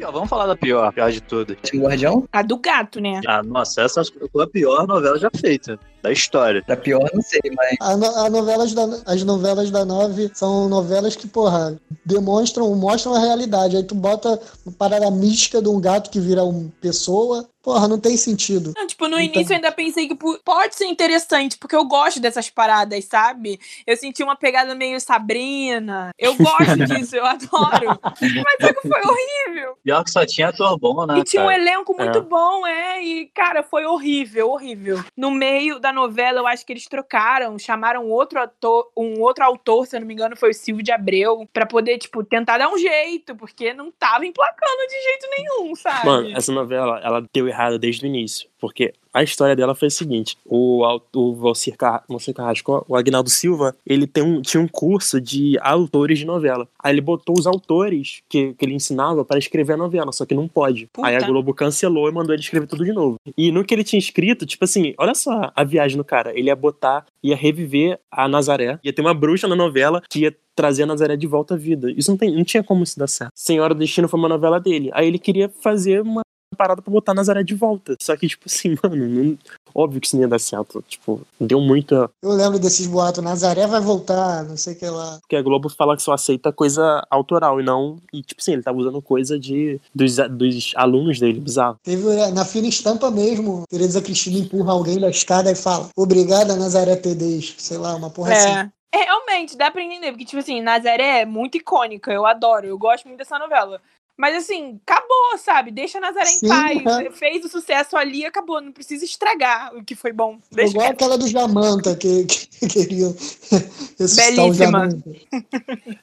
Ó, 0.05 0.11
vamos 0.13 0.29
falar 0.29 0.47
da 0.47 0.57
pior, 0.57 0.93
pior 0.93 1.11
de 1.11 1.21
todas. 1.21 1.57
O 1.73 1.79
Guardião, 1.79 2.29
A 2.33 2.43
do 2.43 2.59
gato, 2.59 3.01
né? 3.01 3.21
Ah, 3.27 3.43
nossa, 3.43 3.83
essa 3.83 4.03
foi 4.31 4.45
a 4.45 4.47
pior 4.47 4.87
novela 4.87 5.19
já 5.19 5.31
feita 5.35 5.79
da 6.05 6.13
história. 6.13 6.63
pra 6.63 6.77
pior, 6.77 7.11
não 7.15 7.23
sei, 7.23 7.41
mas 7.57 7.77
A 7.81 7.97
no- 7.97 8.17
a 8.27 8.29
novelas 8.31 8.73
da- 8.75 9.01
as 9.07 9.23
novelas 9.25 9.71
da 9.71 9.85
Nove 9.87 10.31
são 10.35 10.69
novelas 10.69 11.17
que, 11.17 11.27
porra, 11.27 11.81
demonstram, 12.05 12.75
mostram 12.75 13.15
a 13.15 13.19
realidade. 13.19 13.77
Aí 13.77 13.83
tu 13.83 13.95
bota 13.95 14.39
uma 14.67 14.75
parada 14.77 15.11
mística 15.11 15.63
de 15.63 15.69
um 15.69 15.81
gato 15.81 16.11
que 16.11 16.21
vira 16.21 16.45
uma 16.45 16.71
pessoa, 16.81 17.49
porra, 17.63 17.89
não 17.89 17.99
tem 17.99 18.15
sentido. 18.19 18.75
Não, 18.77 18.87
tipo, 18.87 19.09
no 19.09 19.19
Então- 19.19 19.41
início 19.41 19.53
eu 19.53 19.57
ainda 19.57 19.73
pensei 19.73 20.07
que 20.07 20.15
pode 20.45 20.75
ser 20.77 20.85
interessante, 20.85 21.57
porque 21.57 21.75
eu 21.75 21.87
gosto 21.87 22.21
dessas 22.21 22.51
paradas, 22.51 23.03
sabe? 23.07 23.59
Eu 23.87 23.97
senti 23.97 24.23
uma 24.23 24.37
pegada 24.37 24.75
meio 24.75 25.01
Sabrina. 25.01 26.11
Eu 26.19 26.35
gosto 26.35 26.77
disso, 27.09 27.17
eu 27.17 27.25
adoro. 27.25 27.99
Mas 28.21 28.57
só 28.61 28.73
que 28.75 28.87
foi 28.89 29.01
horrível. 29.01 29.75
Pior 29.83 30.05
que 30.05 30.11
só 30.11 30.27
tinha 30.27 30.49
ator 30.49 30.79
bom, 30.79 31.07
né? 31.07 31.19
E 31.21 31.25
tinha 31.25 31.43
um 31.43 31.47
cara? 31.47 31.59
elenco 31.59 31.95
muito 31.97 32.19
É. 32.19 32.21
bom, 32.21 32.67
é. 32.67 33.03
E, 33.03 33.27
cara, 33.35 33.63
foi 33.63 33.87
horrível, 33.87 34.51
horrível. 34.51 35.03
No 35.17 35.31
meio 35.31 35.79
da 35.79 35.94
novela, 35.95 36.41
eu 36.41 36.47
acho 36.47 36.67
que 36.67 36.73
eles 36.73 36.87
trocaram, 36.87 37.59
chamaram 37.59 38.11
outro 38.11 38.39
ator, 38.41 38.91
um 38.97 39.21
outro 39.21 39.45
autor, 39.45 39.87
se 39.87 39.97
eu 39.97 40.01
não 40.01 40.07
me 40.07 40.13
engano, 40.13 40.37
foi 40.37 40.51
o 40.51 40.55
Silvio 40.55 40.85
de 40.85 40.93
Abreu, 40.93 41.49
pra 41.53 41.65
poder, 41.65 41.97
tipo, 41.99 42.23
tentar 42.23 42.59
dar 42.59 42.69
um 42.69 42.77
jeito, 42.77 43.35
porque 43.37 43.73
não 43.73 43.91
tava 43.91 44.27
emplacando 44.27 44.87
de 44.89 45.03
jeito 45.03 45.27
nenhum, 45.39 45.75
sabe? 45.75 46.07
Mano, 46.07 46.37
essa 46.37 46.53
novela, 46.53 47.01
ela 47.03 47.27
deu 47.33 47.49
errado 47.49 47.79
desde 47.79 48.05
o 48.05 48.09
início. 48.09 48.51
Porque 48.59 48.93
a 49.15 49.23
história 49.23 49.55
dela 49.55 49.75
foi 49.77 49.87
a 49.87 49.91
seguinte: 49.91 50.37
o, 50.45 50.85
o 51.15 51.35
Valcir, 51.37 51.77
Car... 51.77 52.03
Valcir 52.09 52.35
Carrasco, 52.35 52.85
o 52.89 52.97
Agnaldo 52.97 53.31
Silva, 53.31 53.77
ele 53.87 54.07
tem 54.07 54.25
um, 54.25 54.43
tinha 54.43 54.61
um 54.61 54.67
curso 54.67 55.21
de 55.21 55.57
autores 55.61 56.19
de 56.19 56.27
novela. 56.27 56.69
Aí 56.83 56.93
ele 56.93 57.01
botou 57.01 57.39
os 57.39 57.47
autores 57.47 58.23
que, 58.29 58.53
que 58.55 58.65
ele 58.65 58.75
ensinava 58.75 59.25
para 59.25 59.39
escrever 59.39 59.75
a 59.75 59.77
novela, 59.77 60.11
só 60.11 60.27
que 60.27 60.35
não 60.35 60.49
pode. 60.49 60.89
Puta. 60.93 61.07
Aí 61.07 61.15
a 61.15 61.21
Globo 61.21 61.55
cancelou 61.55 62.09
e 62.09 62.13
mandou 62.13 62.35
ele 62.35 62.43
escrever 62.43 62.67
tudo 62.67 62.85
de 62.85 62.93
novo. 62.93 63.17
E 63.39 63.53
no 63.53 63.65
que 63.65 63.73
ele 63.73 63.85
tinha 63.85 63.99
escrito, 63.99 64.45
tipo 64.45 64.65
assim, 64.65 64.95
olha 64.99 65.15
só 65.15 65.53
a 65.55 65.63
viagem 65.63 65.97
do 65.97 66.05
cara. 66.05 66.37
Ele 66.37 66.49
ia 66.49 66.57
botar, 66.57 67.07
ia 67.23 67.37
reviver 67.37 68.01
a 68.11 68.27
Nazaré, 68.27 68.79
ia 68.83 68.93
ter 68.93 69.01
uma 69.01 69.15
bruxa 69.15 69.47
na 69.47 69.55
novela 69.55 70.03
que 70.11 70.21
ia 70.21 70.37
trazer 70.55 70.85
a 70.85 70.87
Nazaré 70.87 71.17
de 71.17 71.27
volta 71.27 71.55
à 71.55 71.57
vida. 71.57 71.91
Isso 71.97 72.11
não, 72.11 72.19
tem, 72.19 72.35
não 72.35 72.45
tinha 72.45 72.63
como 72.63 72.83
isso 72.83 72.99
dar 72.99 73.09
certo. 73.09 73.33
Senhora 73.35 73.75
do 73.75 73.81
Destino 73.81 74.09
foi 74.09 74.19
uma 74.19 74.29
novela 74.29 74.61
dele. 74.61 74.91
Aí 74.93 75.07
ele 75.07 75.19
queria 75.19 75.49
fazer 75.49 76.03
uma 76.03 76.23
parada 76.55 76.81
pra 76.83 76.93
botar 76.93 77.15
Nazaré 77.15 77.43
de 77.43 77.55
volta. 77.55 77.97
Só 78.01 78.17
que, 78.17 78.29
tipo 78.29 78.45
assim, 78.47 78.75
mano, 78.83 79.09
não- 79.09 79.39
óbvio 79.75 80.01
que 80.01 80.07
isso 80.07 80.17
não 80.17 80.23
ia 80.23 80.29
dar 80.29 80.39
certo. 80.39 80.83
Tipo, 80.87 81.21
deu 81.41 81.61
muito. 81.61 81.95
Eu 82.23 82.31
lembro 82.31 82.59
desses 82.59 82.87
boatos, 82.87 83.23
Nazaré 83.23 83.67
vai 83.67 83.81
voltar, 83.81 84.45
não 84.45 84.57
sei 84.57 84.75
o 84.75 84.79
que 84.79 84.87
lá. 84.87 85.19
Porque 85.21 85.37
a 85.37 85.43
Globo 85.43 85.69
fala 85.69 85.97
que 85.97 86.03
só 86.03 86.13
aceita 86.13 86.53
coisa 86.53 87.05
autoral 87.11 87.61
e 87.61 87.65
não. 87.65 87.97
E, 88.13 88.23
tipo 88.23 88.41
assim, 88.41 88.53
ele 88.53 88.63
tava 88.63 88.79
usando 88.79 89.03
coisa 89.03 89.39
de 89.39 89.81
dos, 89.95 90.17
dos 90.31 90.73
alunos 90.77 91.19
dele, 91.19 91.41
bizarro. 91.41 91.79
Teve 91.83 92.09
é, 92.17 92.31
na 92.31 92.45
fina 92.45 92.69
estampa 92.69 93.11
mesmo, 93.11 93.65
Tereza 93.69 94.01
Cristina 94.01 94.39
empurra 94.39 94.73
alguém 94.73 94.99
da 94.99 95.11
escada 95.11 95.51
e 95.51 95.55
fala: 95.55 95.89
Obrigada, 95.97 96.57
Nazaré 96.57 96.97
Tedês. 96.97 97.55
Sei 97.59 97.77
lá, 97.79 97.95
uma 97.97 98.11
porra 98.11 98.33
assim. 98.33 98.49
É. 98.49 98.71
É, 98.97 99.07
realmente, 99.07 99.57
dá 99.57 99.73
pra 99.73 99.83
entender, 99.83 100.13
porque, 100.13 100.25
tipo 100.25 100.39
assim, 100.39 100.63
Nazaré 100.63 101.23
é 101.23 101.25
muito 101.27 101.57
icônica, 101.57 102.13
eu 102.13 102.25
adoro, 102.25 102.65
eu 102.65 102.79
gosto 102.79 103.07
muito 103.07 103.19
dessa 103.19 103.37
novela. 103.41 103.81
Mas 104.17 104.37
assim, 104.37 104.81
acabou, 104.87 105.37
sabe? 105.39 105.73
Deixa 105.73 105.99
Nazaré 105.99 106.27
Sim, 106.27 106.47
em 106.47 106.49
paz. 106.49 106.87
é. 107.07 107.11
Fez 107.11 107.45
o 107.45 107.49
sucesso 107.49 107.97
ali, 107.97 108.25
acabou. 108.25 108.61
Não 108.61 108.71
precisa 108.71 109.05
estragar 109.05 109.75
o 109.77 109.85
que 109.85 109.95
foi 109.97 110.13
bom. 110.13 110.39
É 110.53 110.57
Deixa 110.57 110.71
Igual 110.71 110.87
quieto. 110.87 110.95
aquela 110.95 111.19
do 111.19 111.27
Jamanta, 111.27 111.97
que, 111.97 112.25
que 112.25 113.05
o 113.05 114.15
Belíssima. 114.15 114.89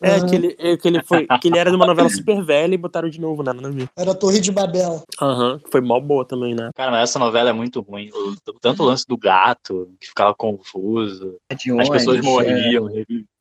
É, 0.02 0.16
Aham. 0.18 0.26
que 0.28 0.36
ele, 0.36 0.56
é, 0.60 0.78
que 0.78 0.88
ele 0.88 1.02
foi. 1.04 1.26
Que 1.40 1.48
ele 1.48 1.58
era 1.58 1.70
de 1.70 1.76
uma 1.76 1.86
novela 1.88 2.10
super 2.10 2.44
velha 2.44 2.74
e 2.74 2.78
botaram 2.78 3.10
de 3.10 3.20
novo, 3.20 3.44
né? 3.44 3.54
Nada 3.54 3.68
a 3.68 3.72
ver. 3.72 3.90
Era 3.96 4.12
a 4.12 4.16
Torre 4.16 4.40
de 4.42 4.52
Babel. 4.52 5.04
Aham, 5.22 5.60
que 5.60 5.72
foi 5.72 5.80
mal 5.82 6.02
boa 6.02 6.26
também, 6.26 6.54
né? 6.54 6.70
Cara, 6.76 6.92
mas 6.92 7.10
essa 7.10 7.20
novela 7.20 7.50
é 7.50 7.54
muito 7.54 7.80
ruim. 7.82 8.10
O- 8.14 8.36
Tanto 8.60 8.84
o 8.84 8.86
lance 8.86 9.06
do 9.08 9.18
gato, 9.18 9.90
que 10.00 10.08
ficava 10.08 10.36
confuso. 10.36 11.38
De 11.58 11.72
As 11.72 11.90
pessoas 11.90 12.18
ônibus, 12.18 12.26
morriam, 12.26 12.88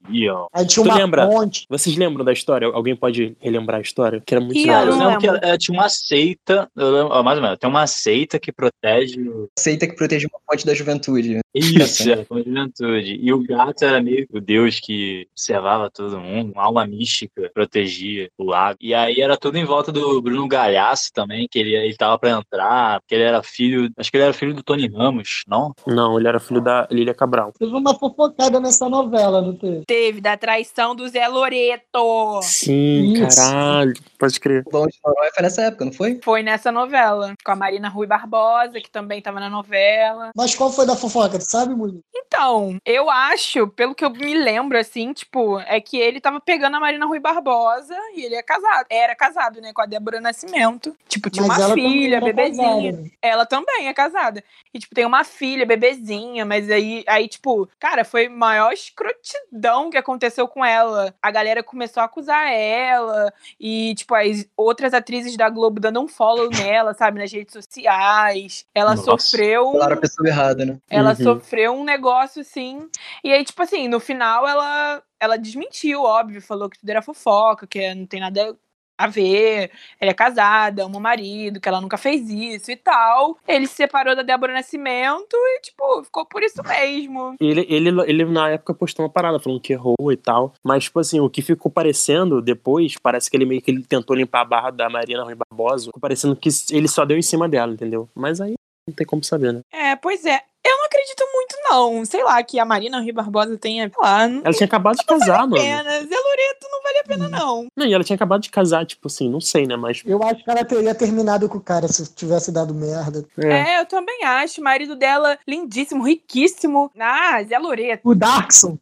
reviviam. 0.03 0.47
Aí 0.53 0.67
tinha 0.67 0.85
Tu 0.85 0.89
uma 0.89 0.97
lembra? 0.99 1.27
ponte. 1.29 1.67
Vocês 1.69 1.97
lembram 1.97 2.25
da 2.25 2.33
história? 2.33 2.69
Alguém 2.69 2.97
pode 2.97 3.37
relembrar 3.41 3.79
a 3.79 3.83
história? 3.83 4.23
Que 4.25 4.35
era 4.35 4.45
muito. 4.45 4.65
Cara, 4.67 4.87
eu 4.91 4.97
lembro 4.97 5.19
que 5.19 5.27
lembro. 5.27 5.29
ela- 5.29 5.49
ela 5.49 5.59
tinha 5.59 5.79
uma 5.79 5.89
seita, 5.89 6.69
eu 6.77 6.91
lembro, 6.91 7.13
ó, 7.13 7.23
mais 7.23 7.39
ou 7.39 7.43
menos, 7.43 7.59
tem 7.59 7.69
uma 7.71 7.87
seita 7.87 8.39
que 8.39 8.53
protege 8.53 9.21
Aceita 9.59 9.87
que 9.87 9.95
protege 9.95 10.27
uma 10.27 10.41
fonte 10.51 10.67
da 10.67 10.75
juventude. 10.75 11.41
Isso, 11.55 12.11
é, 12.11 12.25
com 12.25 12.37
a 12.37 12.43
juventude. 12.43 13.19
E 13.21 13.33
o 13.33 13.43
gato 13.43 13.85
era 13.85 14.01
meio 14.01 14.27
que 14.27 14.37
o 14.37 14.41
deus 14.41 14.79
que 14.79 15.27
observava 15.33 15.91
todo 15.91 16.21
mundo, 16.21 16.53
uma 16.53 16.65
alma 16.65 16.87
mística, 16.87 17.51
protegia 17.53 18.31
o 18.39 18.45
lago. 18.45 18.79
E 18.81 18.95
aí 18.95 19.21
era 19.21 19.37
tudo 19.37 19.59
em 19.59 19.65
volta 19.65 19.91
do 19.91 20.23
Bruno 20.23 20.47
Galhaço 20.47 21.13
também, 21.13 21.49
que 21.51 21.59
ele, 21.59 21.75
ele 21.75 21.97
tava 21.97 22.19
pra 22.19 22.31
entrar, 22.31 23.01
porque 23.01 23.15
ele 23.15 23.25
era 23.25 23.43
filho, 23.43 23.91
acho 23.97 24.11
que 24.11 24.17
ele 24.17 24.25
era 24.25 24.33
filho 24.33 24.55
do 24.55 24.63
Tony 24.63 24.89
Ramos, 24.89 25.43
não? 25.47 25.75
Não, 25.87 26.19
ele 26.19 26.29
era 26.29 26.39
filho 26.39 26.61
da 26.61 26.87
Lília 26.91 27.15
Cabral. 27.15 27.53
Teve 27.59 27.75
uma 27.75 27.95
fofocada 27.99 28.61
nessa 28.61 28.89
novela, 28.89 29.43
não 29.43 29.55
teve? 29.55 29.85
Teve 29.85 30.21
da 30.21 30.37
traição 30.37 30.95
do 30.95 31.09
Zé 31.09 31.27
Loreto. 31.27 32.41
Sim, 32.43 33.15
Isso. 33.15 33.37
caralho. 33.37 33.95
Pode 34.19 34.39
crer. 34.39 34.63
O 34.67 34.71
Bom 34.71 34.87
de 34.87 34.99
foi 35.01 35.43
nessa 35.43 35.63
época, 35.63 35.85
não 35.85 35.93
foi? 35.93 36.21
Foi 36.23 36.43
nessa 36.43 36.71
novela. 36.71 37.35
Com 37.45 37.53
a 37.53 37.57
Marina 37.57 37.89
Rui 37.89 38.07
Barbosa, 38.07 38.81
que 38.81 38.91
também 38.91 39.21
tava 39.21 39.41
na 39.41 39.51
novela. 39.51 40.31
Mas 40.37 40.55
qual 40.55 40.71
foi 40.71 40.87
da 40.87 40.95
fofoca? 40.95 41.40
Sabe, 41.41 41.75
Murilo? 41.75 42.03
Então, 42.15 42.79
eu 42.87 43.11
acho, 43.11 43.67
pelo 43.69 43.95
que 43.95 44.05
eu 44.05 44.11
me 44.11 44.35
lembro, 44.35 44.79
assim, 44.79 45.13
tipo, 45.13 45.59
é 45.61 45.81
que 45.81 45.97
ele 45.99 46.21
tava 46.21 46.41
pegando 46.41 46.77
a 46.77 46.81
Marina 46.81 47.05
Rui 47.07 47.19
Barbosa 47.19 47.97
e 48.15 48.25
ele 48.25 48.37
é 48.37 48.43
casado. 48.43 48.87
Era 48.89 49.15
casado, 49.17 49.61
né, 49.61 49.73
com 49.73 49.83
a 49.83 49.87
Débora 49.87 50.21
Nascimento. 50.21 50.97
Tipo, 51.09 51.29
tinha 51.29 51.47
Mas 51.47 51.59
uma 51.65 51.75
filha, 51.75 52.21
bebezinha. 52.21 52.69
casada, 52.93 53.03
né? 53.03 53.11
Ela 53.21 53.47
também 53.47 53.89
é 53.89 53.93
casada. 53.95 54.45
E, 54.73 54.79
tipo, 54.79 54.95
tem 54.95 55.05
uma 55.05 55.25
filha, 55.25 55.67
bebezinha, 55.67 56.45
mas 56.45 56.71
aí, 56.71 57.03
aí, 57.09 57.27
tipo, 57.27 57.69
cara, 57.81 58.05
foi 58.05 58.27
a 58.27 58.31
maior 58.31 58.73
escrotidão 58.73 59.91
que 59.91 59.97
aconteceu 59.97 60.47
com 60.47 60.65
ela. 60.65 61.13
A 61.21 61.31
galera 61.31 61.63
começou 61.63 62.01
a 62.01 62.07
acusar 62.07 62.49
ela, 62.53 63.33
e, 63.59 63.95
tipo, 63.97 64.15
as 64.15 64.47
outras 64.57 64.95
atrizes 64.95 65.37
da 65.37 65.49
Globo 65.49 65.81
dando 65.81 66.01
um 66.01 66.07
follow 66.09 66.49
nela, 66.55 66.95
sabe, 66.95 67.19
nas 67.19 67.33
redes 67.33 67.53
sociais. 67.53 68.65
Ela 68.75 68.95
Nossa. 68.95 69.05
sofreu. 69.05 69.73
Falaram 69.73 69.97
a 69.97 70.01
pessoa 70.01 70.29
errada, 70.29 70.65
né? 70.65 70.79
ela 70.89 71.11
Uhum. 71.11 71.17
sofreu 71.17 71.30
um 71.71 71.85
negócio 71.85 72.43
assim. 72.43 72.89
E 73.25 73.33
aí, 73.33 73.45
tipo 73.45 73.63
assim, 73.63 73.89
no 73.89 74.01
final 74.01 74.47
ela, 74.47 75.03
ela 75.19 75.37
desmentiu, 75.37 76.03
óbvio, 76.03 76.41
falou 76.41 76.69
que 76.69 76.79
tudo 76.79 76.91
era 76.91 77.03
fofoca, 77.03 77.67
que 77.67 77.95
não 77.95 78.07
tem 78.07 78.21
nada 78.21 78.57
a 79.01 79.07
ver. 79.07 79.71
Ela 79.99 80.11
é 80.11 80.15
casada, 80.15 80.85
ama 80.85 80.99
o 80.99 81.01
marido, 81.01 81.61
que 81.61 81.69
ela 81.69 81.81
nunca 81.81 81.97
fez 81.97 82.29
isso 82.29 82.71
e 82.71 82.77
tal. 82.77 83.39
Ele 83.49 83.67
se 83.67 83.75
separou 83.75 84.15
da 84.15 84.23
Débora 84.23 84.53
Nascimento 84.53 85.35
e, 85.35 85.61
tipo, 85.63 86.05
ficou 86.05 86.27
por 86.27 86.43
isso 86.43 86.63
mesmo. 86.63 87.35
Ele, 87.41 87.67
ele, 87.69 87.89
ele, 88.07 88.25
na 88.27 88.51
época, 88.51 88.75
postou 88.75 89.07
uma 89.07 89.11
parada 89.11 89.41
falando 89.41 89.61
que 89.61 89.73
errou 89.73 90.13
e 90.13 90.17
tal. 90.17 90.53
Mas, 90.63 90.85
tipo 90.85 91.01
assim, 91.01 91.19
o 91.19 91.31
que 91.31 91.41
ficou 91.41 91.73
parecendo 91.73 92.43
depois, 92.43 92.95
parece 93.03 93.31
que 93.31 93.37
ele 93.37 93.47
meio 93.47 93.63
que 93.63 93.71
ele 93.71 93.83
tentou 93.83 94.15
limpar 94.15 94.43
a 94.43 94.45
barra 94.45 94.71
da 94.71 94.91
Marina 94.91 95.25
Rui 95.25 95.35
Barbosa. 95.35 95.87
Ficou 95.87 96.01
parecendo 96.01 96.37
que 96.37 96.51
ele 96.71 96.89
só 96.89 97.07
deu 97.07 97.17
em 97.17 97.23
cima 97.23 97.49
dela, 97.49 97.73
entendeu? 97.73 98.09
Mas 98.15 98.41
aí 98.41 98.55
não 98.87 98.95
tem 98.95 99.07
como 99.07 99.25
saber, 99.25 99.53
né? 99.53 99.61
É, 99.73 99.97
pois 99.97 100.27
é. 100.27 100.41
Eu 100.65 100.77
não 100.77 100.85
acredito 100.87 101.25
muito, 101.33 101.57
não. 101.71 102.05
Sei 102.05 102.23
lá, 102.23 102.43
que 102.43 102.59
a 102.59 102.65
Marina 102.65 103.01
Rui 103.01 103.13
Barbosa 103.13 103.57
tenha, 103.57 103.85
sei 103.89 103.95
lá, 103.99 104.29
não 104.29 104.43
Ela 104.45 104.53
tinha 104.55 104.67
acabado 104.67 104.97
de 104.97 105.05
casar, 105.07 105.41
mano. 105.49 105.55
pena. 105.55 105.91
Zé 105.91 106.17
Loreto 106.17 106.69
não 106.71 106.83
vale 106.83 106.99
a 106.99 107.05
pena, 107.05 107.29
não. 107.29 107.67
Não, 107.77 107.87
e 107.87 107.95
ela 107.95 108.05
tinha 108.05 108.15
acabado 108.15 108.43
de 108.43 108.51
casar, 108.51 108.85
tipo 108.85 109.09
assim, 109.09 109.29
não 109.31 109.41
sei, 109.41 109.67
né? 109.67 109.77
Mas. 109.77 110.03
Eu 110.05 110.23
acho 110.23 110.45
que 110.45 110.51
ela 110.51 110.65
teria 110.65 110.95
terminado 110.95 111.49
com 111.49 111.59
o 111.59 111.61
cara 111.63 111.89
se 111.89 112.13
tivesse 112.15 112.53
dado 112.53 112.75
merda. 112.75 113.25
É. 113.39 113.77
É, 113.77 113.81
eu 113.81 113.87
também 113.87 114.23
acho. 114.25 114.61
O 114.61 114.65
marido 114.65 114.95
dela, 114.97 115.39
lindíssimo, 115.49 116.05
riquíssimo. 116.05 116.91
Ah, 116.99 117.43
Zé 117.43 117.59
Loreto. 117.59 118.03
O 118.09 118.15
Darkson. 118.15 118.79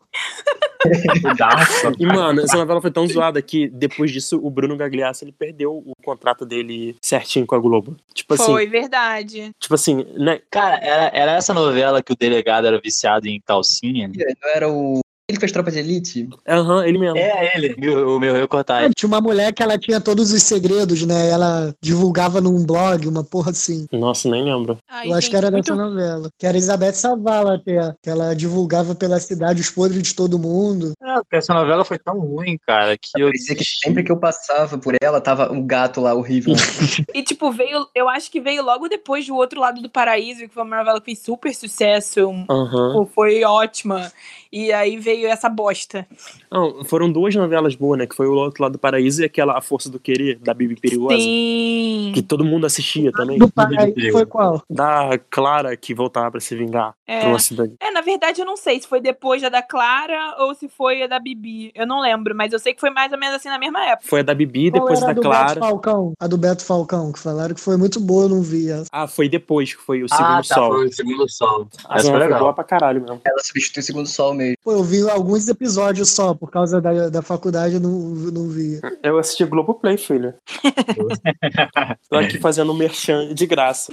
Cuidado. 1.23 1.67
E, 1.99 2.07
mano, 2.07 2.41
essa 2.41 2.57
novela 2.57 2.81
foi 2.81 2.91
tão 2.91 3.07
zoada 3.07 3.41
que 3.43 3.69
depois 3.69 4.11
disso 4.11 4.41
o 4.43 4.51
Bruno 4.51 4.77
Gagliasso 4.77 5.25
ele 5.25 5.33
perdeu 5.33 5.73
o 5.77 5.93
contrato 6.05 6.45
dele 6.45 6.97
certinho 7.03 7.47
com 7.47 7.55
a 7.55 7.59
Globo. 7.59 7.97
Tipo 8.15 8.35
assim, 8.35 8.45
Foi, 8.47 8.67
verdade. 8.67 9.53
tipo 9.59 9.75
assim, 9.75 10.05
né? 10.17 10.41
Cara, 10.51 10.77
era, 10.77 11.11
era 11.15 11.33
essa 11.33 11.53
novela 11.55 11.68
que 12.03 12.13
o 12.13 12.17
delegado 12.17 12.67
era 12.67 12.81
viciado 12.81 13.27
em 13.29 13.41
calcinha? 13.41 14.09
Não 14.09 14.51
era 14.51 14.69
o. 14.69 15.01
Ele 15.31 15.39
fez 15.39 15.53
tropa 15.53 15.71
de 15.71 15.79
elite? 15.79 16.27
Aham, 16.49 16.87
ele 16.87 16.99
mesmo. 16.99 17.19
É 17.19 17.55
ele, 17.55 17.77
o, 17.91 18.17
o 18.17 18.19
meu 18.21 18.33
recortagem. 18.33 18.91
Tinha 18.97 19.07
uma 19.09 19.21
mulher 19.21 19.53
que 19.53 19.63
ela 19.63 19.77
tinha 19.77 20.01
todos 20.01 20.33
os 20.33 20.43
segredos, 20.43 21.03
né? 21.05 21.29
Ela 21.29 21.75
divulgava 21.83 22.41
num 22.41 22.65
blog, 22.65 23.07
uma 23.07 23.23
porra 23.23 23.51
assim. 23.51 23.87
Nossa, 23.93 24.27
nem 24.31 24.43
lembro. 24.43 24.79
Ai, 24.89 25.09
Eu 25.11 25.15
acho 25.15 25.29
que 25.29 25.37
era 25.37 25.51
muito- 25.51 25.67
dessa 25.67 25.77
novela. 25.77 26.31
Que 26.39 26.47
era 26.47 26.57
Elizabeth 26.57 26.95
Savala 26.95 27.57
até. 27.57 27.95
Que 28.03 28.09
ela 28.09 28.35
divulgava 28.35 28.95
pela 28.95 29.21
cidade 29.21 29.61
os 29.61 29.69
podres 29.71 30.03
de 30.03 30.15
todo 30.15 30.39
mundo. 30.39 30.95
É, 31.03 31.15
porque 31.17 31.37
essa 31.37 31.53
novela 31.53 31.85
foi 31.85 31.99
tão 31.99 32.19
ruim, 32.19 32.57
cara, 32.67 32.97
que 32.97 33.11
eu 33.21 33.27
Parecia 33.27 33.55
que 33.55 33.65
sempre 33.65 34.03
que 34.03 34.11
eu 34.11 34.17
passava 34.19 34.79
por 34.79 34.95
ela, 35.03 35.21
tava 35.21 35.53
um 35.53 35.67
gato 35.67 36.01
lá 36.01 36.15
horrível. 36.15 36.55
E, 37.15 37.23
tipo, 37.23 37.51
veio. 37.53 37.87
Eu 37.95 38.09
acho 38.09 38.31
que 38.31 38.41
veio 38.41 38.63
logo 38.63 38.89
depois 38.89 39.27
do 39.27 39.35
outro 39.37 39.61
lado 39.61 39.83
do 39.83 39.91
paraíso, 39.91 40.41
que 40.41 40.49
foi 40.49 40.63
uma 40.63 40.77
novela 40.79 41.01
que 41.01 41.07
fez 41.07 41.19
super 41.19 41.55
sucesso. 41.55 42.21
Aham. 42.49 42.93
Pô, 42.95 43.07
Foi 43.07 43.43
ótima. 43.45 44.11
E 44.53 44.73
aí 44.73 44.97
veio 44.97 45.29
essa 45.29 45.49
bosta. 45.49 46.07
Não, 46.51 46.85
foram 46.85 47.11
duas 47.11 47.35
novelas 47.35 47.75
boas, 47.75 47.99
né? 47.99 48.07
Que 48.07 48.15
foi 48.17 48.27
o 48.27 48.33
Outro 48.35 48.63
Lado 48.63 48.73
do 48.73 48.79
Paraíso 48.79 49.23
e 49.23 49.25
aquela 49.25 49.57
A 49.59 49.61
Força 49.61 49.91
do 49.91 49.99
Querer, 50.01 50.39
da 50.39 50.55
Bibi 50.55 50.77
Perigosa. 50.81 51.17
Sim. 51.17 52.13
Que 52.15 52.23
todo 52.23 52.45
mundo 52.45 52.67
assistia 52.67 53.13
também. 53.13 53.39
Do 53.39 53.51
pai 53.51 53.69
foi 54.13 54.27
qual? 54.27 54.63
Da 54.69 55.19
Clara 55.31 55.77
que 55.77 55.95
voltava 55.95 56.31
pra 56.33 56.41
se 56.41 56.57
vingar 56.57 56.95
É. 57.07 57.21
pra 57.21 57.29
uma 57.29 57.39
cidade. 57.39 57.75
É, 57.81 57.91
na 57.91 58.01
verdade 58.01 58.41
eu 58.41 58.47
não 58.47 58.57
sei 58.57 58.81
se 58.81 58.87
foi 58.89 59.01
depois 59.01 59.43
da 59.43 59.49
da 59.49 59.63
Clara 59.63 60.37
ou 60.39 60.55
se 60.55 60.69
foi 60.69 61.03
a 61.03 61.07
da 61.07 61.19
Bibi. 61.19 61.71
Eu 61.75 61.87
não 61.87 62.01
lembro, 62.01 62.35
mas 62.35 62.53
eu 62.53 62.59
sei 62.59 62.73
que 62.75 62.81
foi 62.81 62.91
mais 62.91 63.13
ou 63.13 63.19
menos 63.19 63.37
assim 63.37 63.49
na 63.49 63.59
mesma 63.59 63.85
época. 63.85 64.09
Foi 64.09 64.21
a 64.21 64.23
da 64.23 64.35
Bibi, 64.35 64.71
Qual 64.71 64.81
depois 64.83 64.99
era 65.03 65.07
da 65.07 65.11
a 65.13 65.15
do 65.15 65.21
Clara. 65.23 65.49
Beto 65.55 65.61
Falcão? 65.61 66.13
A 66.21 66.27
do 66.27 66.39
Beto 66.39 66.65
Falcão, 66.65 67.13
que 67.13 67.19
falaram 67.19 67.55
que 67.55 67.61
foi 67.61 67.77
muito 67.77 68.01
boa, 68.01 68.25
eu 68.25 68.29
não 68.31 68.43
vi 68.43 68.71
essa. 68.71 68.87
Ah, 68.93 69.07
foi 69.07 69.29
depois 69.29 69.75
que 69.75 69.81
foi 69.83 70.03
o 70.03 70.09
Segundo 70.09 70.27
ah, 70.27 70.37
tá, 70.37 70.55
Sol. 70.55 70.73
foi 70.73 70.87
o 70.87 70.93
segundo 70.93 71.29
sol. 71.31 71.69
Essa 71.91 71.95
Essa 71.99 72.11
foi 72.11 72.19
legal. 72.19 72.39
boa 72.41 72.55
pra 72.55 72.65
caralho 72.65 73.01
mesmo. 73.01 73.21
Ela 73.25 73.39
substitui 73.43 73.81
o 73.81 73.85
segundo 73.85 74.07
sol 74.07 74.35
mesmo. 74.39 74.57
Pô, 74.63 74.73
eu 74.73 74.85
vi 74.85 75.09
alguns 75.09 75.49
episódios 75.49 76.11
só, 76.11 76.35
por 76.35 76.51
causa 76.51 76.81
da, 76.81 77.09
da 77.09 77.23
faculdade 77.23 77.75
eu 77.75 77.81
não, 77.81 77.91
não 77.91 78.49
vi. 78.49 78.81
Eu 79.03 79.19
assisti 79.19 79.45
Globoplay, 79.45 79.97
filho. 79.97 80.35
Tô 82.09 82.17
aqui 82.17 82.39
fazendo 82.39 82.73
merchan 82.73 83.35
de 83.35 83.47
graça. 83.47 83.93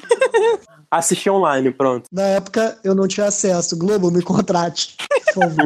Assisti 0.89 1.29
online, 1.29 1.71
pronto. 1.71 2.07
Na 2.11 2.23
época 2.23 2.77
eu 2.83 2.93
não 2.93 3.07
tinha 3.07 3.27
acesso. 3.27 3.77
Globo, 3.77 4.11
me 4.11 4.21
contrate. 4.21 4.95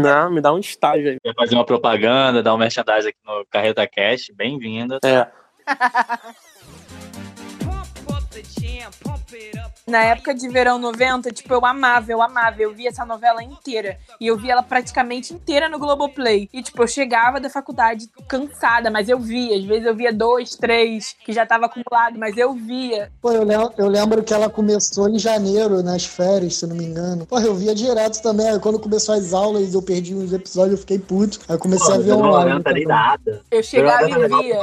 Não, 0.01 0.31
me 0.31 0.41
dá 0.41 0.53
um 0.53 0.59
estágio 0.59 1.11
aí. 1.11 1.17
Quer 1.21 1.35
fazer 1.35 1.55
uma 1.55 1.65
propaganda, 1.65 2.41
dar 2.41 2.55
um 2.55 2.57
merchandising 2.57 3.09
aqui 3.09 3.19
no 3.25 3.45
Carreta 3.51 3.87
Cash, 3.87 4.31
bem-vinda. 4.35 4.99
É. 5.03 5.27
Na 9.87 10.03
época 10.03 10.33
de 10.35 10.47
verão 10.47 10.77
90, 10.77 11.31
tipo, 11.31 11.53
eu 11.53 11.65
amava, 11.65 12.11
eu 12.11 12.21
amava. 12.21 12.61
Eu 12.61 12.73
via 12.73 12.89
essa 12.89 13.03
novela 13.05 13.43
inteira. 13.43 13.97
E 14.19 14.27
eu 14.27 14.37
via 14.37 14.53
ela 14.53 14.63
praticamente 14.63 15.33
inteira 15.33 15.67
no 15.67 15.79
Globoplay. 15.79 16.47
E, 16.53 16.61
tipo, 16.61 16.83
eu 16.83 16.87
chegava 16.87 17.39
da 17.39 17.49
faculdade 17.49 18.07
cansada, 18.27 18.91
mas 18.91 19.09
eu 19.09 19.19
via. 19.19 19.57
Às 19.57 19.63
vezes 19.63 19.85
eu 19.85 19.95
via 19.95 20.13
dois, 20.13 20.55
três, 20.55 21.15
que 21.25 21.33
já 21.33 21.45
tava 21.45 21.65
acumulado, 21.65 22.17
mas 22.17 22.37
eu 22.37 22.53
via. 22.53 23.11
Pô, 23.21 23.31
eu 23.31 23.43
lembro, 23.43 23.73
eu 23.77 23.87
lembro 23.87 24.23
que 24.23 24.33
ela 24.33 24.49
começou 24.49 25.09
em 25.09 25.17
janeiro, 25.17 25.81
nas 25.81 26.05
férias, 26.05 26.55
se 26.55 26.67
não 26.67 26.75
me 26.75 26.85
engano. 26.85 27.25
Pô, 27.25 27.39
eu 27.39 27.55
via 27.55 27.73
direto 27.73 28.21
também. 28.21 28.47
Aí 28.47 28.59
quando 28.59 28.79
começou 28.79 29.15
as 29.15 29.33
aulas, 29.33 29.73
eu 29.73 29.81
perdi 29.81 30.13
uns 30.13 30.31
episódios, 30.33 30.73
eu 30.73 30.77
fiquei 30.79 30.99
puto. 30.99 31.39
Aí 31.47 31.55
eu 31.55 31.59
comecei 31.59 31.95
a 31.95 31.97
ver 31.97 32.13
online. 32.13 32.61
não 32.63 32.73
nem 32.73 32.85
nada. 32.85 33.41
Eu 33.49 33.63
chegava 33.63 34.07
e 34.07 34.13
via. 34.13 34.59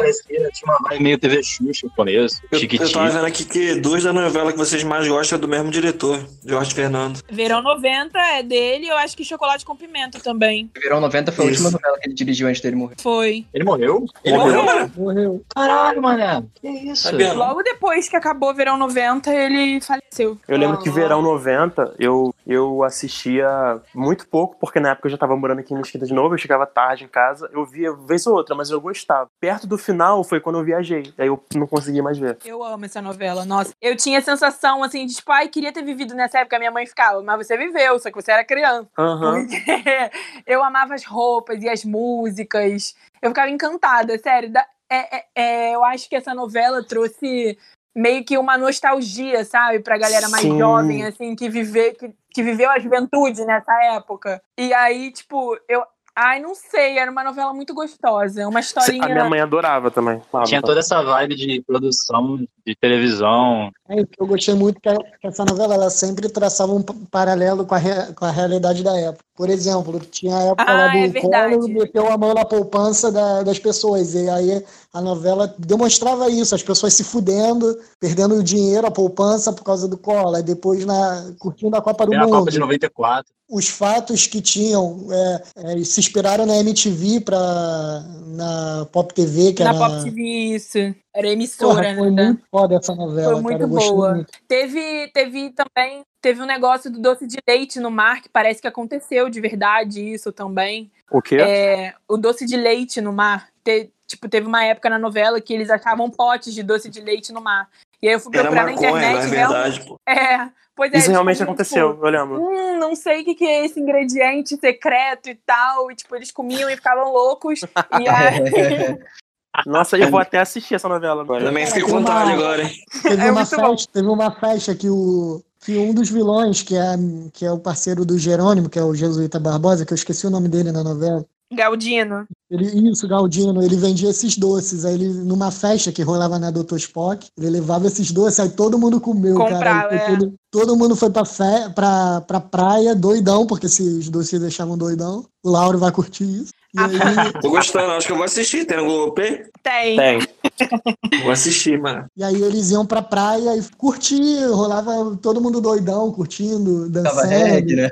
Tinha 0.52 0.72
uma 0.72 0.88
vibe 0.88 1.02
meio 1.02 1.18
TV 1.18 1.42
Xuxa 1.42 1.86
no 1.86 1.92
começo, 1.92 2.40
Eu, 2.44 2.48
eu 2.52 2.58
chiquitinho. 2.60 2.92
tava 2.92 3.10
vendo 3.10 3.26
aqui 3.26 3.44
que 3.44 3.65
duas 3.74 4.02
da 4.02 4.12
novela 4.12 4.52
que 4.52 4.58
vocês 4.58 4.82
mais 4.84 5.06
gostam 5.06 5.36
é 5.36 5.40
do 5.40 5.48
mesmo 5.48 5.70
diretor, 5.70 6.24
Jorge 6.44 6.74
Fernando. 6.74 7.20
Verão 7.30 7.60
90 7.62 8.18
é 8.18 8.42
dele, 8.42 8.88
eu 8.88 8.96
acho 8.96 9.16
que 9.16 9.24
Chocolate 9.24 9.64
com 9.64 9.76
Pimenta 9.76 10.18
também. 10.20 10.70
Verão 10.80 11.00
90 11.00 11.32
foi 11.32 11.46
a 11.46 11.50
Isso. 11.50 11.62
última 11.64 11.78
novela 11.78 11.98
que 12.00 12.08
ele 12.08 12.14
dirigiu 12.14 12.48
antes 12.48 12.60
dele 12.60 12.76
morrer. 12.76 12.94
Foi. 13.00 13.44
Ele 13.52 13.64
morreu? 13.64 14.06
Ele 14.24 14.36
Morreu? 14.36 14.62
morreu? 14.64 14.90
Morreu. 14.96 15.42
Caralho, 15.54 16.00
mané. 16.02 16.42
Que 16.60 16.68
isso? 16.68 17.12
Não? 17.16 17.34
Logo 17.36 17.62
depois 17.62 18.08
que 18.08 18.16
acabou 18.16 18.54
Verão 18.54 18.76
90, 18.78 19.32
ele 19.34 19.80
faleceu. 19.80 20.38
Eu 20.46 20.56
lembro 20.58 20.78
que 20.78 20.88
verão 20.90 21.20
90, 21.22 21.94
eu, 21.98 22.34
eu 22.46 22.82
assistia 22.84 23.80
muito 23.94 24.26
pouco, 24.28 24.56
porque 24.60 24.80
na 24.80 24.90
época 24.90 25.06
eu 25.08 25.10
já 25.12 25.18
tava 25.18 25.36
morando 25.36 25.60
aqui 25.60 25.74
em 25.74 25.76
Mesquita 25.76 26.06
de 26.06 26.14
novo, 26.14 26.34
eu 26.34 26.38
chegava 26.38 26.66
tarde 26.66 27.04
em 27.04 27.08
casa, 27.08 27.48
eu 27.52 27.64
via 27.64 27.92
vez 27.92 28.26
ou 28.26 28.34
outra, 28.34 28.54
mas 28.54 28.70
eu 28.70 28.80
gostava. 28.80 29.28
Perto 29.40 29.66
do 29.66 29.78
final 29.78 30.22
foi 30.24 30.40
quando 30.40 30.58
eu 30.58 30.64
viajei, 30.64 31.12
aí 31.18 31.26
eu 31.28 31.42
não 31.54 31.66
consegui 31.66 32.00
mais 32.02 32.18
ver. 32.18 32.36
Eu 32.44 32.62
amo 32.62 32.84
essa 32.84 33.00
novela, 33.02 33.44
nossa. 33.56 33.74
Eu 33.80 33.96
tinha 33.96 34.18
a 34.18 34.22
sensação, 34.22 34.82
assim, 34.82 35.06
de 35.06 35.14
tipo, 35.14 35.30
ai, 35.32 35.48
queria 35.48 35.72
ter 35.72 35.82
vivido 35.82 36.14
nessa 36.14 36.40
época. 36.40 36.58
Minha 36.58 36.70
mãe 36.70 36.86
ficava, 36.86 37.22
mas 37.22 37.46
você 37.46 37.56
viveu, 37.56 37.98
só 37.98 38.10
que 38.10 38.20
você 38.20 38.32
era 38.32 38.44
criança. 38.44 38.88
Porque 38.94 39.62
eu 40.46 40.62
amava 40.62 40.94
as 40.94 41.04
roupas 41.04 41.62
e 41.62 41.68
as 41.68 41.84
músicas. 41.84 42.94
Eu 43.22 43.30
ficava 43.30 43.50
encantada, 43.50 44.18
sério. 44.18 44.50
Da- 44.50 44.66
é- 44.90 45.16
é- 45.16 45.24
é, 45.34 45.74
eu 45.74 45.84
acho 45.84 46.08
que 46.08 46.16
essa 46.16 46.34
novela 46.34 46.82
trouxe 46.84 47.58
meio 47.94 48.24
que 48.24 48.36
uma 48.36 48.58
nostalgia, 48.58 49.44
sabe? 49.44 49.80
Pra 49.80 49.96
galera 49.98 50.28
mais 50.28 50.42
Sim. 50.42 50.58
jovem, 50.58 51.04
assim, 51.04 51.34
que, 51.34 51.48
vive, 51.48 51.92
que, 51.94 52.12
que 52.32 52.42
viveu 52.42 52.70
a 52.70 52.78
juventude 52.78 53.44
nessa 53.46 53.72
época. 53.94 54.42
E 54.58 54.72
aí, 54.74 55.10
tipo, 55.10 55.58
eu. 55.68 55.82
Ai, 56.18 56.40
não 56.40 56.54
sei, 56.54 56.98
era 56.98 57.10
uma 57.10 57.22
novela 57.22 57.52
muito 57.52 57.74
gostosa. 57.74 58.48
Uma 58.48 58.60
historinha. 58.60 59.04
A 59.04 59.08
minha 59.08 59.28
mãe 59.28 59.38
adorava 59.40 59.90
também. 59.90 60.18
falava, 60.32 60.48
Tinha 60.48 60.62
toda 60.62 60.80
essa 60.80 61.02
vibe 61.02 61.34
de 61.34 61.62
produção 61.66 62.38
de 62.66 62.74
televisão. 62.74 63.70
É, 63.86 64.00
o 64.00 64.06
que 64.06 64.22
eu 64.22 64.26
gostei 64.26 64.54
muito 64.54 64.80
que, 64.80 64.88
a- 64.88 64.96
que 65.20 65.26
essa 65.26 65.44
novela 65.44 65.74
ela 65.74 65.90
sempre 65.90 66.28
traçava 66.30 66.72
um 66.72 66.80
pa- 66.82 66.94
paralelo 67.10 67.66
com 67.66 67.74
a, 67.74 67.78
rea- 67.78 68.12
com 68.14 68.24
a 68.24 68.30
realidade 68.30 68.82
da 68.82 68.98
época. 68.98 69.24
Por 69.36 69.50
exemplo, 69.50 70.00
tinha 70.00 70.34
a 70.34 70.42
época 70.44 70.64
Ah, 70.66 70.72
lá 70.72 70.88
do 70.88 70.96
é. 71.18 71.20
Collor 71.20 71.68
meteu 71.68 72.10
a 72.10 72.16
mão 72.16 72.32
na 72.32 72.46
poupança 72.46 73.12
da- 73.12 73.42
das 73.42 73.58
pessoas. 73.58 74.14
E 74.14 74.28
aí 74.30 74.64
a 74.94 75.00
novela 75.02 75.54
demonstrava 75.58 76.30
isso, 76.30 76.54
as 76.54 76.62
pessoas 76.62 76.94
se 76.94 77.04
fudendo, 77.04 77.78
perdendo 78.00 78.42
dinheiro, 78.42 78.86
a 78.86 78.90
poupança 78.90 79.52
por 79.52 79.62
causa 79.64 79.86
do 79.86 79.98
Collor. 79.98 80.34
Aí 80.36 80.42
depois 80.42 80.84
na, 80.86 81.30
curtindo 81.38 81.76
a 81.76 81.82
Copa 81.82 82.06
do 82.06 82.14
Era 82.14 82.22
a 82.22 82.26
Mundo. 82.26 82.38
Copa 82.38 82.50
de 82.50 82.58
94. 82.58 83.35
Os 83.48 83.68
fatos 83.68 84.26
que 84.26 84.40
tinham 84.40 85.06
é, 85.10 85.42
é, 85.74 85.84
se 85.84 86.00
inspiraram 86.00 86.46
na 86.46 86.56
MTV 86.56 87.20
para 87.20 88.02
na 88.26 88.86
Pop 88.92 89.14
TV 89.14 89.52
que 89.52 89.62
Na 89.62 89.70
era 89.70 89.78
Pop 89.78 90.04
TV, 90.04 90.20
isso. 90.22 90.78
Era 90.78 90.94
Porra, 91.14 91.28
emissora, 91.32 91.94
foi 91.96 92.10
né? 92.10 92.24
muito 92.26 92.42
foda 92.50 92.74
essa 92.76 92.94
novela 92.94 93.32
Foi 93.34 93.42
muito 93.42 93.58
cara, 93.58 93.66
boa. 93.68 94.14
muito. 94.14 94.32
Teve, 94.46 95.08
teve 95.14 95.50
também, 95.50 96.02
teve 96.20 96.42
um 96.42 96.46
negócio 96.46 96.90
do 96.90 97.00
doce 97.00 97.26
de 97.26 97.38
leite 97.48 97.80
no 97.80 97.90
mar, 97.90 98.20
que 98.20 98.28
parece 98.28 98.60
que 98.60 98.68
aconteceu 98.68 99.30
de 99.30 99.40
verdade 99.40 100.02
isso 100.02 100.32
também. 100.32 100.90
O 101.10 101.22
quê? 101.22 101.36
É, 101.36 101.94
o 102.08 102.16
doce 102.16 102.44
de 102.44 102.56
leite 102.56 103.00
no 103.00 103.12
mar. 103.12 103.48
Te- 103.64 103.90
tipo, 104.06 104.28
teve 104.28 104.46
uma 104.46 104.64
época 104.64 104.88
na 104.88 104.98
novela 104.98 105.40
que 105.40 105.52
eles 105.52 105.70
achavam 105.70 106.10
potes 106.10 106.54
de 106.54 106.62
doce 106.62 106.88
de 106.88 107.00
leite 107.00 107.32
no 107.32 107.40
mar. 107.40 107.68
E 108.02 108.08
aí 108.08 108.14
eu 108.14 108.20
fui 108.20 108.30
Era 108.34 108.44
procurar 108.44 108.66
na 108.66 108.72
maconha, 108.72 109.08
internet. 109.10 109.30
real- 109.30 109.50
verdade, 109.52 109.80
pô. 109.86 109.96
É, 110.08 110.48
pois 110.74 110.92
é. 110.92 110.98
Isso 110.98 111.06
eles 111.06 111.08
realmente 111.08 111.38
comiam, 111.38 111.52
aconteceu, 111.54 111.92
tipo, 111.92 112.06
eu 112.06 112.10
lembro. 112.10 112.40
Hum, 112.40 112.78
não 112.78 112.94
sei 112.94 113.22
o 113.22 113.24
que, 113.24 113.34
que 113.34 113.44
é 113.44 113.64
esse 113.64 113.80
ingrediente 113.80 114.56
secreto 114.56 115.28
e 115.28 115.34
tal. 115.34 115.90
E, 115.90 115.94
tipo, 115.96 116.14
eles 116.14 116.30
comiam 116.30 116.68
e 116.70 116.76
ficavam 116.76 117.12
loucos. 117.12 117.60
E 117.62 117.64
aí, 118.08 118.98
Nossa, 119.64 119.96
eu 119.96 120.10
vou 120.10 120.20
até 120.20 120.38
assistir 120.38 120.74
essa 120.74 120.88
novela 120.88 121.22
agora. 121.22 121.44
Também 121.44 121.66
fiquei 121.66 121.82
com 121.82 121.88
vontade 121.92 122.30
agora, 122.30 122.62
hein? 122.62 122.74
Teve, 123.02 123.26
É 123.26 123.30
uma 123.30 123.46
festa, 123.46 123.88
teve 123.90 124.08
uma 124.08 124.30
festa 124.30 124.74
que 124.74 124.90
o 124.90 125.42
que 125.60 125.78
um 125.78 125.92
dos 125.94 126.10
vilões, 126.10 126.62
que 126.62 126.76
é, 126.76 126.94
que 127.32 127.44
é 127.44 127.50
o 127.50 127.58
parceiro 127.58 128.04
do 128.04 128.16
Jerônimo, 128.18 128.68
que 128.68 128.78
é 128.78 128.84
o 128.84 128.94
Jesuíta 128.94 129.40
Barbosa, 129.40 129.84
que 129.84 129.92
eu 129.92 129.96
esqueci 129.96 130.26
o 130.26 130.30
nome 130.30 130.48
dele 130.48 130.70
na 130.70 130.84
novela. 130.84 131.24
Galdino. 131.52 132.26
Ele, 132.50 132.90
isso, 132.90 133.06
Galdino, 133.06 133.62
ele 133.62 133.76
vendia 133.76 134.10
esses 134.10 134.36
doces. 134.36 134.84
Aí 134.84 134.94
ele, 134.94 135.08
numa 135.08 135.50
festa 135.50 135.92
que 135.92 136.02
rolava 136.02 136.38
na 136.38 136.50
Doutor 136.50 136.76
Spock, 136.78 137.28
ele 137.36 137.50
levava 137.50 137.86
esses 137.86 138.10
doces, 138.10 138.40
aí 138.40 138.50
todo 138.50 138.78
mundo 138.78 139.00
comeu, 139.00 139.36
Comprava, 139.36 139.88
cara. 139.88 139.94
É. 139.94 140.16
todo, 140.16 140.34
todo 140.50 140.76
mundo 140.76 140.96
foi 140.96 141.10
pra, 141.10 141.24
fe, 141.24 141.70
pra, 141.74 142.20
pra 142.22 142.40
praia, 142.40 142.94
doidão, 142.94 143.46
porque 143.46 143.66
esses 143.66 144.08
doces 144.08 144.40
deixavam 144.40 144.76
doidão. 144.76 145.24
O 145.44 145.50
Lauro 145.50 145.78
vai 145.78 145.92
curtir 145.92 146.24
isso. 146.24 146.52
Aí, 146.78 147.32
Tô 147.40 147.50
gostando, 147.50 147.92
acho 147.92 148.06
que 148.06 148.12
eu 148.12 148.16
vou 148.16 148.24
assistir. 148.24 148.64
Tem 148.66 148.76
no 148.76 148.84
Globoplay? 148.84 149.44
Tem. 149.62 149.96
Tem. 149.96 150.18
Vou 151.22 151.30
assistir, 151.32 151.78
mano. 151.80 152.06
e 152.16 152.22
aí 152.24 152.40
eles 152.40 152.70
iam 152.70 152.86
pra 152.86 153.02
praia 153.02 153.56
e 153.56 153.62
curtir, 153.76 154.44
rolava 154.46 155.16
todo 155.20 155.40
mundo 155.40 155.60
doidão, 155.60 156.10
curtindo, 156.12 156.90
Tava 156.90 157.22
dançando. 157.22 157.28
reggae, 157.28 157.76
né? 157.76 157.88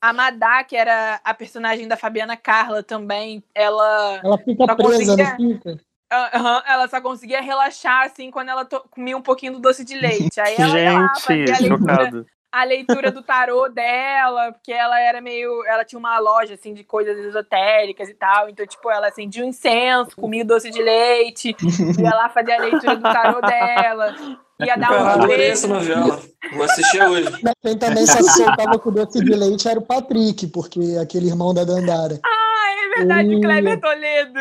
A 0.00 0.12
Madá, 0.12 0.62
que 0.64 0.76
era 0.76 1.20
a 1.24 1.34
personagem 1.34 1.88
da 1.88 1.96
Fabiana 1.96 2.36
Carla 2.36 2.82
também, 2.82 3.42
ela. 3.54 4.20
Ela 4.22 4.38
fica 4.38 4.64
Só 4.66 4.74
presa, 4.74 4.90
conseguia- 5.16 5.36
não 5.38 5.54
fica? 5.54 5.80
Aham, 6.12 6.62
ela 6.66 6.88
só 6.88 7.00
conseguia 7.00 7.40
relaxar 7.40 8.04
assim 8.06 8.30
quando 8.30 8.48
ela 8.50 8.64
to- 8.64 8.84
comia 8.90 9.16
um 9.16 9.22
pouquinho 9.22 9.54
do 9.54 9.58
doce 9.58 9.84
de 9.84 9.96
leite. 9.96 10.38
Aí 10.40 10.54
ela 10.56 10.78
ia 10.80 10.92
lá, 10.92 11.14
fazia 11.18 11.46
Gente, 11.46 11.50
a 11.50 11.58
leitura, 11.60 11.78
chocado. 11.94 12.26
A 12.54 12.64
leitura 12.64 13.10
do 13.10 13.22
tarô 13.22 13.68
dela, 13.68 14.52
porque 14.52 14.72
ela 14.72 15.00
era 15.00 15.20
meio. 15.20 15.64
Ela 15.66 15.84
tinha 15.84 15.98
uma 15.98 16.18
loja 16.18 16.54
assim 16.54 16.72
de 16.72 16.84
coisas 16.84 17.18
esotéricas 17.18 18.08
e 18.08 18.14
tal. 18.14 18.48
Então, 18.48 18.66
tipo, 18.66 18.90
ela 18.90 19.08
acendia 19.08 19.44
um 19.44 19.48
incenso, 19.48 20.16
comia 20.16 20.44
o 20.44 20.46
doce 20.46 20.70
de 20.70 20.82
leite, 20.82 21.56
ia 21.98 22.10
lá 22.10 22.28
fazer 22.28 22.52
a 22.52 22.60
leitura 22.62 22.96
do 22.96 23.02
tarô 23.02 23.40
dela. 23.40 24.14
Ia 24.60 24.76
dar 24.76 24.92
um 24.92 25.06
adorei 25.06 25.48
essa 25.50 25.66
novela. 25.66 26.20
Vou 26.52 26.62
assistir 26.64 27.02
hoje. 27.02 27.28
Quem 27.60 27.76
também 27.76 28.06
só 28.06 28.18
se 28.22 28.44
soltava 28.44 28.78
com 28.78 28.92
doce 28.92 29.22
de 29.22 29.34
leite 29.34 29.68
era 29.68 29.80
o 29.80 29.82
Patrick, 29.84 30.46
porque 30.46 30.96
aquele 31.02 31.26
irmão 31.26 31.52
da 31.52 31.64
Dandara. 31.64 32.20
Ah, 32.24 32.66
é 32.70 32.98
verdade, 32.98 33.34
Hum. 33.34 33.40
Kleber 33.40 33.80
Toledo. 33.80 34.40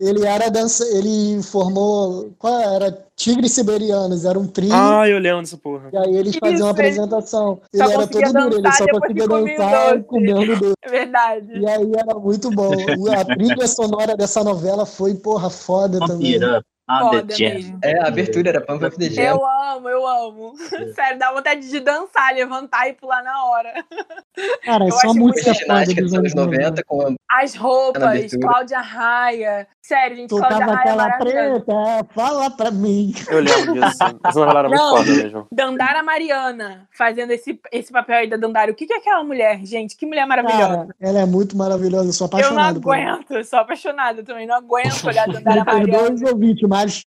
Ele 0.00 0.26
era 0.26 0.50
dança, 0.50 0.82
ele 0.96 1.42
formou, 1.42 2.32
qual 2.38 2.58
era? 2.58 3.06
Tigres 3.14 3.52
Siberianos, 3.52 4.24
era 4.24 4.38
um 4.38 4.46
trio. 4.46 4.70
Ah, 4.72 5.06
eu 5.06 5.18
lembro 5.18 5.42
dessa 5.42 5.58
porra. 5.58 5.90
E 5.92 5.96
aí 5.98 6.16
eles 6.16 6.30
Isso, 6.30 6.38
faziam 6.40 6.68
uma 6.68 6.70
apresentação. 6.70 7.60
Ele 7.70 7.84
só 7.84 7.90
era 7.92 8.06
todo 8.06 8.32
duro, 8.32 8.54
ele 8.54 8.62
dançar 8.62 8.88
só 8.88 8.98
conseguia 8.98 9.28
dançar 9.28 9.92
doce. 9.92 10.04
comendo 10.04 10.56
doce. 10.56 10.74
É 10.82 10.88
verdade. 10.88 11.52
E 11.52 11.68
aí 11.68 11.92
era 11.94 12.18
muito 12.18 12.50
bom. 12.50 12.70
A 13.14 13.24
trilha 13.26 13.66
sonora 13.66 14.16
dessa 14.16 14.42
novela 14.42 14.86
foi, 14.86 15.14
porra, 15.14 15.50
foda 15.50 15.98
também. 15.98 16.38
Vampira. 16.38 16.64
Ah, 16.90 17.00
foda 17.02 17.22
The 17.22 17.34
Jam. 17.34 17.78
É, 17.84 18.00
a 18.00 18.08
abertura 18.08 18.48
era 18.48 18.60
Pump 18.60 18.84
Up 18.84 18.98
the 18.98 19.10
Jam. 19.10 19.24
Eu 19.24 19.46
amo, 19.46 19.88
eu 19.88 20.04
amo. 20.04 20.54
Sério, 20.96 21.20
dá 21.20 21.30
vontade 21.32 21.68
de 21.68 21.78
dançar, 21.78 22.34
levantar 22.34 22.88
e 22.88 22.94
pular 22.94 23.22
na 23.22 23.44
hora. 23.44 23.72
Cara, 24.64 24.84
é 24.84 24.88
Eu 24.88 24.92
só 24.92 25.14
música 25.14 25.54
foda 25.54 25.94
dos 25.94 26.12
anos 26.12 26.34
90 26.34 26.82
com 26.84 27.02
a 27.02 27.14
As 27.30 27.54
roupas. 27.54 28.32
Cláudia 28.32 28.80
Raia. 28.80 29.68
Sério, 29.90 30.16
gente, 30.18 30.28
Cláudia 30.30 30.50
Tocava 30.50 30.72
Raia 30.72 30.78
aquela 30.78 31.18
preta, 31.18 31.72
fala 32.14 32.48
pra 32.48 32.70
mim. 32.70 33.12
Eu 33.28 33.40
lembro 33.40 33.72
disso. 33.72 33.98
Essa 34.24 34.38
novela 34.38 34.60
era 34.60 34.68
muito 34.68 34.80
Não. 34.80 34.96
foda 34.96 35.10
mesmo. 35.10 35.46
Dandara 35.50 36.00
Mariana 36.04 36.88
fazendo 36.96 37.32
esse, 37.32 37.60
esse 37.72 37.92
papel 37.92 38.18
aí 38.18 38.30
da 38.30 38.36
Dandara. 38.36 38.70
O 38.70 38.74
que, 38.76 38.86
que 38.86 38.92
é 38.92 38.98
aquela 38.98 39.24
mulher, 39.24 39.58
gente? 39.66 39.96
Que 39.96 40.06
mulher 40.06 40.24
maravilhosa. 40.28 40.68
Cara, 40.68 40.94
ela 41.00 41.18
é 41.18 41.26
muito 41.26 41.56
maravilhosa, 41.56 42.08
eu 42.08 42.12
sou 42.12 42.28
eu 42.28 42.30
não 42.30 42.38
apaixonado 42.38 42.80
por 42.80 42.96
ela. 42.96 43.14
aguento, 43.14 43.32
eu 43.32 43.44
sou 43.44 43.58
apaixonada 43.58 44.22
também. 44.22 44.46
Não 44.46 44.54
aguento 44.54 45.04
olhar 45.04 45.28
a 45.28 45.32
Dandara 45.32 45.64
Mariana. 45.64 46.14
os 46.14 46.22
ouvintes, 46.22 46.68
mas. 46.68 47.04